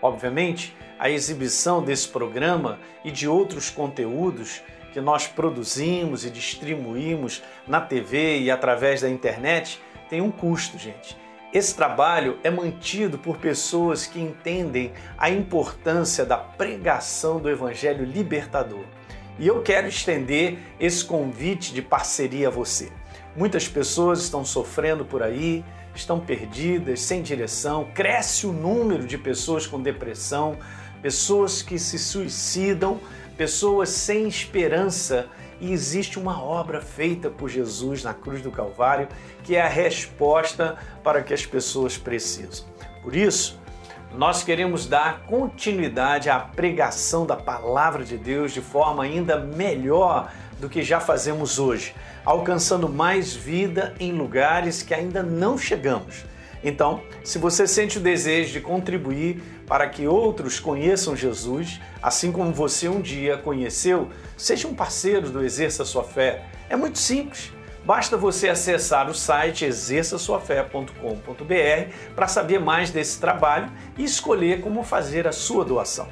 Obviamente, 0.00 0.76
a 0.98 1.08
exibição 1.08 1.82
desse 1.82 2.08
programa 2.08 2.78
e 3.04 3.10
de 3.10 3.28
outros 3.28 3.70
conteúdos 3.70 4.62
que 4.92 5.00
nós 5.00 5.26
produzimos 5.26 6.24
e 6.24 6.30
distribuímos 6.30 7.42
na 7.66 7.80
TV 7.80 8.40
e 8.40 8.50
através 8.50 9.00
da 9.00 9.08
internet 9.08 9.80
tem 10.08 10.20
um 10.20 10.30
custo, 10.30 10.78
gente. 10.78 11.16
Esse 11.52 11.74
trabalho 11.74 12.38
é 12.42 12.50
mantido 12.50 13.18
por 13.18 13.38
pessoas 13.38 14.06
que 14.06 14.20
entendem 14.20 14.92
a 15.16 15.30
importância 15.30 16.24
da 16.24 16.36
pregação 16.36 17.38
do 17.40 17.48
Evangelho 17.48 18.04
libertador. 18.04 18.84
E 19.38 19.46
eu 19.46 19.62
quero 19.62 19.86
estender 19.86 20.58
esse 20.80 21.04
convite 21.04 21.72
de 21.72 21.80
parceria 21.80 22.48
a 22.48 22.50
você. 22.50 22.90
Muitas 23.36 23.68
pessoas 23.68 24.20
estão 24.20 24.44
sofrendo 24.44 25.04
por 25.04 25.22
aí, 25.22 25.64
estão 25.94 26.18
perdidas, 26.18 27.00
sem 27.00 27.22
direção, 27.22 27.88
cresce 27.94 28.46
o 28.46 28.52
número 28.52 29.06
de 29.06 29.16
pessoas 29.16 29.66
com 29.66 29.80
depressão, 29.80 30.58
pessoas 31.00 31.62
que 31.62 31.78
se 31.78 31.98
suicidam, 31.98 33.00
pessoas 33.36 33.90
sem 33.90 34.26
esperança 34.26 35.28
e 35.60 35.72
existe 35.72 36.18
uma 36.18 36.42
obra 36.42 36.80
feita 36.80 37.30
por 37.30 37.48
Jesus 37.48 38.02
na 38.02 38.14
cruz 38.14 38.42
do 38.42 38.50
Calvário 38.50 39.08
que 39.44 39.56
é 39.56 39.62
a 39.62 39.68
resposta 39.68 40.76
para 41.02 41.22
que 41.22 41.32
as 41.32 41.46
pessoas 41.46 41.96
precisam. 41.96 42.66
Por 43.02 43.14
isso, 43.14 43.58
nós 44.14 44.42
queremos 44.42 44.86
dar 44.86 45.20
continuidade 45.26 46.30
à 46.30 46.38
pregação 46.38 47.26
da 47.26 47.36
palavra 47.36 48.04
de 48.04 48.16
Deus 48.16 48.52
de 48.52 48.60
forma 48.60 49.02
ainda 49.02 49.38
melhor 49.38 50.32
do 50.58 50.68
que 50.68 50.82
já 50.82 50.98
fazemos 50.98 51.58
hoje, 51.58 51.94
alcançando 52.24 52.88
mais 52.88 53.34
vida 53.34 53.94
em 54.00 54.12
lugares 54.12 54.82
que 54.82 54.94
ainda 54.94 55.22
não 55.22 55.56
chegamos. 55.56 56.24
Então, 56.64 57.02
se 57.22 57.38
você 57.38 57.66
sente 57.66 57.98
o 57.98 58.00
desejo 58.00 58.52
de 58.52 58.60
contribuir 58.60 59.40
para 59.66 59.88
que 59.88 60.08
outros 60.08 60.58
conheçam 60.58 61.14
Jesus, 61.14 61.80
assim 62.02 62.32
como 62.32 62.52
você 62.52 62.88
um 62.88 63.00
dia 63.00 63.36
conheceu, 63.36 64.08
seja 64.36 64.66
um 64.66 64.74
parceiro 64.74 65.30
do 65.30 65.44
Exerça 65.44 65.84
Sua 65.84 66.02
Fé. 66.02 66.44
É 66.68 66.74
muito 66.74 66.98
simples. 66.98 67.52
Basta 67.88 68.18
você 68.18 68.50
acessar 68.50 69.08
o 69.08 69.14
site 69.14 69.64
exerçaçoafé.com.br 69.64 70.92
para 72.14 72.28
saber 72.28 72.60
mais 72.60 72.90
desse 72.90 73.18
trabalho 73.18 73.72
e 73.96 74.04
escolher 74.04 74.60
como 74.60 74.82
fazer 74.82 75.26
a 75.26 75.32
sua 75.32 75.64
doação. 75.64 76.06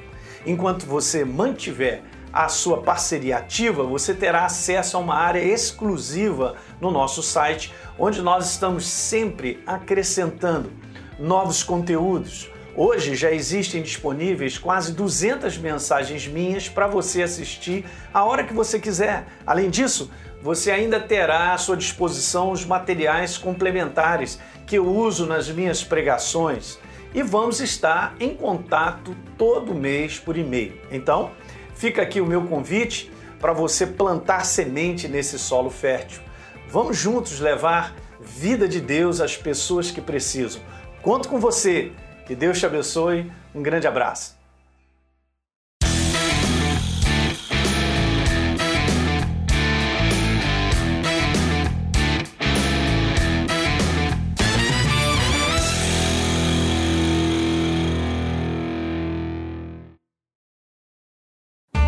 Enquanto 0.47 0.87
você 0.87 1.23
mantiver 1.23 2.03
a 2.33 2.49
sua 2.49 2.81
parceria 2.81 3.37
ativa, 3.37 3.83
você 3.83 4.15
terá 4.15 4.47
acesso 4.47 4.97
a 4.97 5.01
uma 5.01 5.17
área 5.17 5.45
exclusiva 5.45 6.55
no 6.81 6.91
nosso 6.91 7.23
site, 7.23 7.75
onde 7.99 8.23
nós 8.23 8.53
estamos 8.53 8.87
sempre 8.87 9.63
acrescentando 9.67 10.73
novos 11.19 11.63
conteúdos. 11.63 12.51
Hoje 12.77 13.15
já 13.17 13.31
existem 13.31 13.83
disponíveis 13.83 14.59
quase 14.59 14.93
200 14.93 15.57
mensagens 15.59 16.27
minhas 16.27 16.69
para 16.69 16.87
você 16.87 17.23
assistir 17.23 17.87
a 18.13 18.25
hora 18.25 18.45
que 18.45 18.53
você 18.53 18.79
quiser. 18.79 19.27
Além 19.47 19.71
disso, 19.71 20.11
você 20.43 20.71
ainda 20.71 21.01
terá 21.01 21.55
à 21.55 21.59
sua 21.59 21.77
disposição 21.77 22.51
os 22.51 22.65
materiais 22.65 23.39
complementares 23.39 24.39
que 24.67 24.77
eu 24.77 24.87
uso 24.87 25.27
nas 25.27 25.49
minhas 25.49 25.83
pregações 25.83 26.79
e 27.15 27.23
vamos 27.23 27.61
estar 27.61 28.15
em 28.21 28.35
contato 28.35 29.17
todo 29.39 29.75
mês 29.75 30.19
por 30.19 30.37
e-mail. 30.37 30.79
Então, 30.91 31.33
Fica 31.77 32.01
aqui 32.01 32.23
o 32.23 32.27
meu 32.27 32.43
convite 32.47 33.13
para 33.39 33.53
você 33.53 33.87
plantar 33.87 34.47
semente 34.47 35.07
nesse 35.07 35.39
solo 35.39 35.69
fértil. 35.69 36.23
Vamos 36.71 36.97
juntos 36.97 37.39
levar 37.39 37.95
vida 38.19 38.67
de 38.67 38.81
Deus 38.81 39.21
às 39.21 39.37
pessoas 39.37 39.91
que 39.91 40.01
precisam. 40.01 40.63
Conto 41.03 41.29
com 41.29 41.39
você. 41.39 41.93
Que 42.27 42.35
Deus 42.35 42.59
te 42.59 42.67
abençoe. 42.67 43.31
Um 43.55 43.63
grande 43.63 43.87
abraço. 43.87 44.35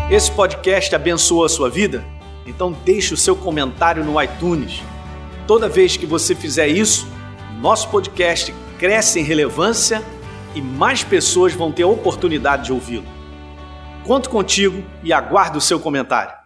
Esse 0.09 0.31
podcast 0.31 0.95
abençoou 0.95 1.43
a 1.43 1.49
sua 1.49 1.69
vida? 1.69 2.03
Então 2.45 2.71
deixe 2.71 3.13
o 3.13 3.17
seu 3.17 3.35
comentário 3.35 4.05
no 4.05 4.19
iTunes. 4.21 4.81
Toda 5.45 5.67
vez 5.67 5.97
que 5.97 6.05
você 6.05 6.33
fizer 6.33 6.67
isso, 6.69 7.05
nosso 7.61 7.89
podcast 7.89 8.53
cresce 8.79 9.19
em 9.19 9.23
relevância 9.23 10.01
e 10.55 10.61
mais 10.61 11.03
pessoas 11.03 11.53
vão 11.53 11.71
ter 11.71 11.83
a 11.83 11.87
oportunidade 11.87 12.65
de 12.65 12.73
ouvi-lo. 12.73 13.05
Conto 14.03 14.29
contigo 14.29 14.83
e 15.03 15.13
aguardo 15.13 15.57
o 15.57 15.61
seu 15.61 15.79
comentário. 15.79 16.38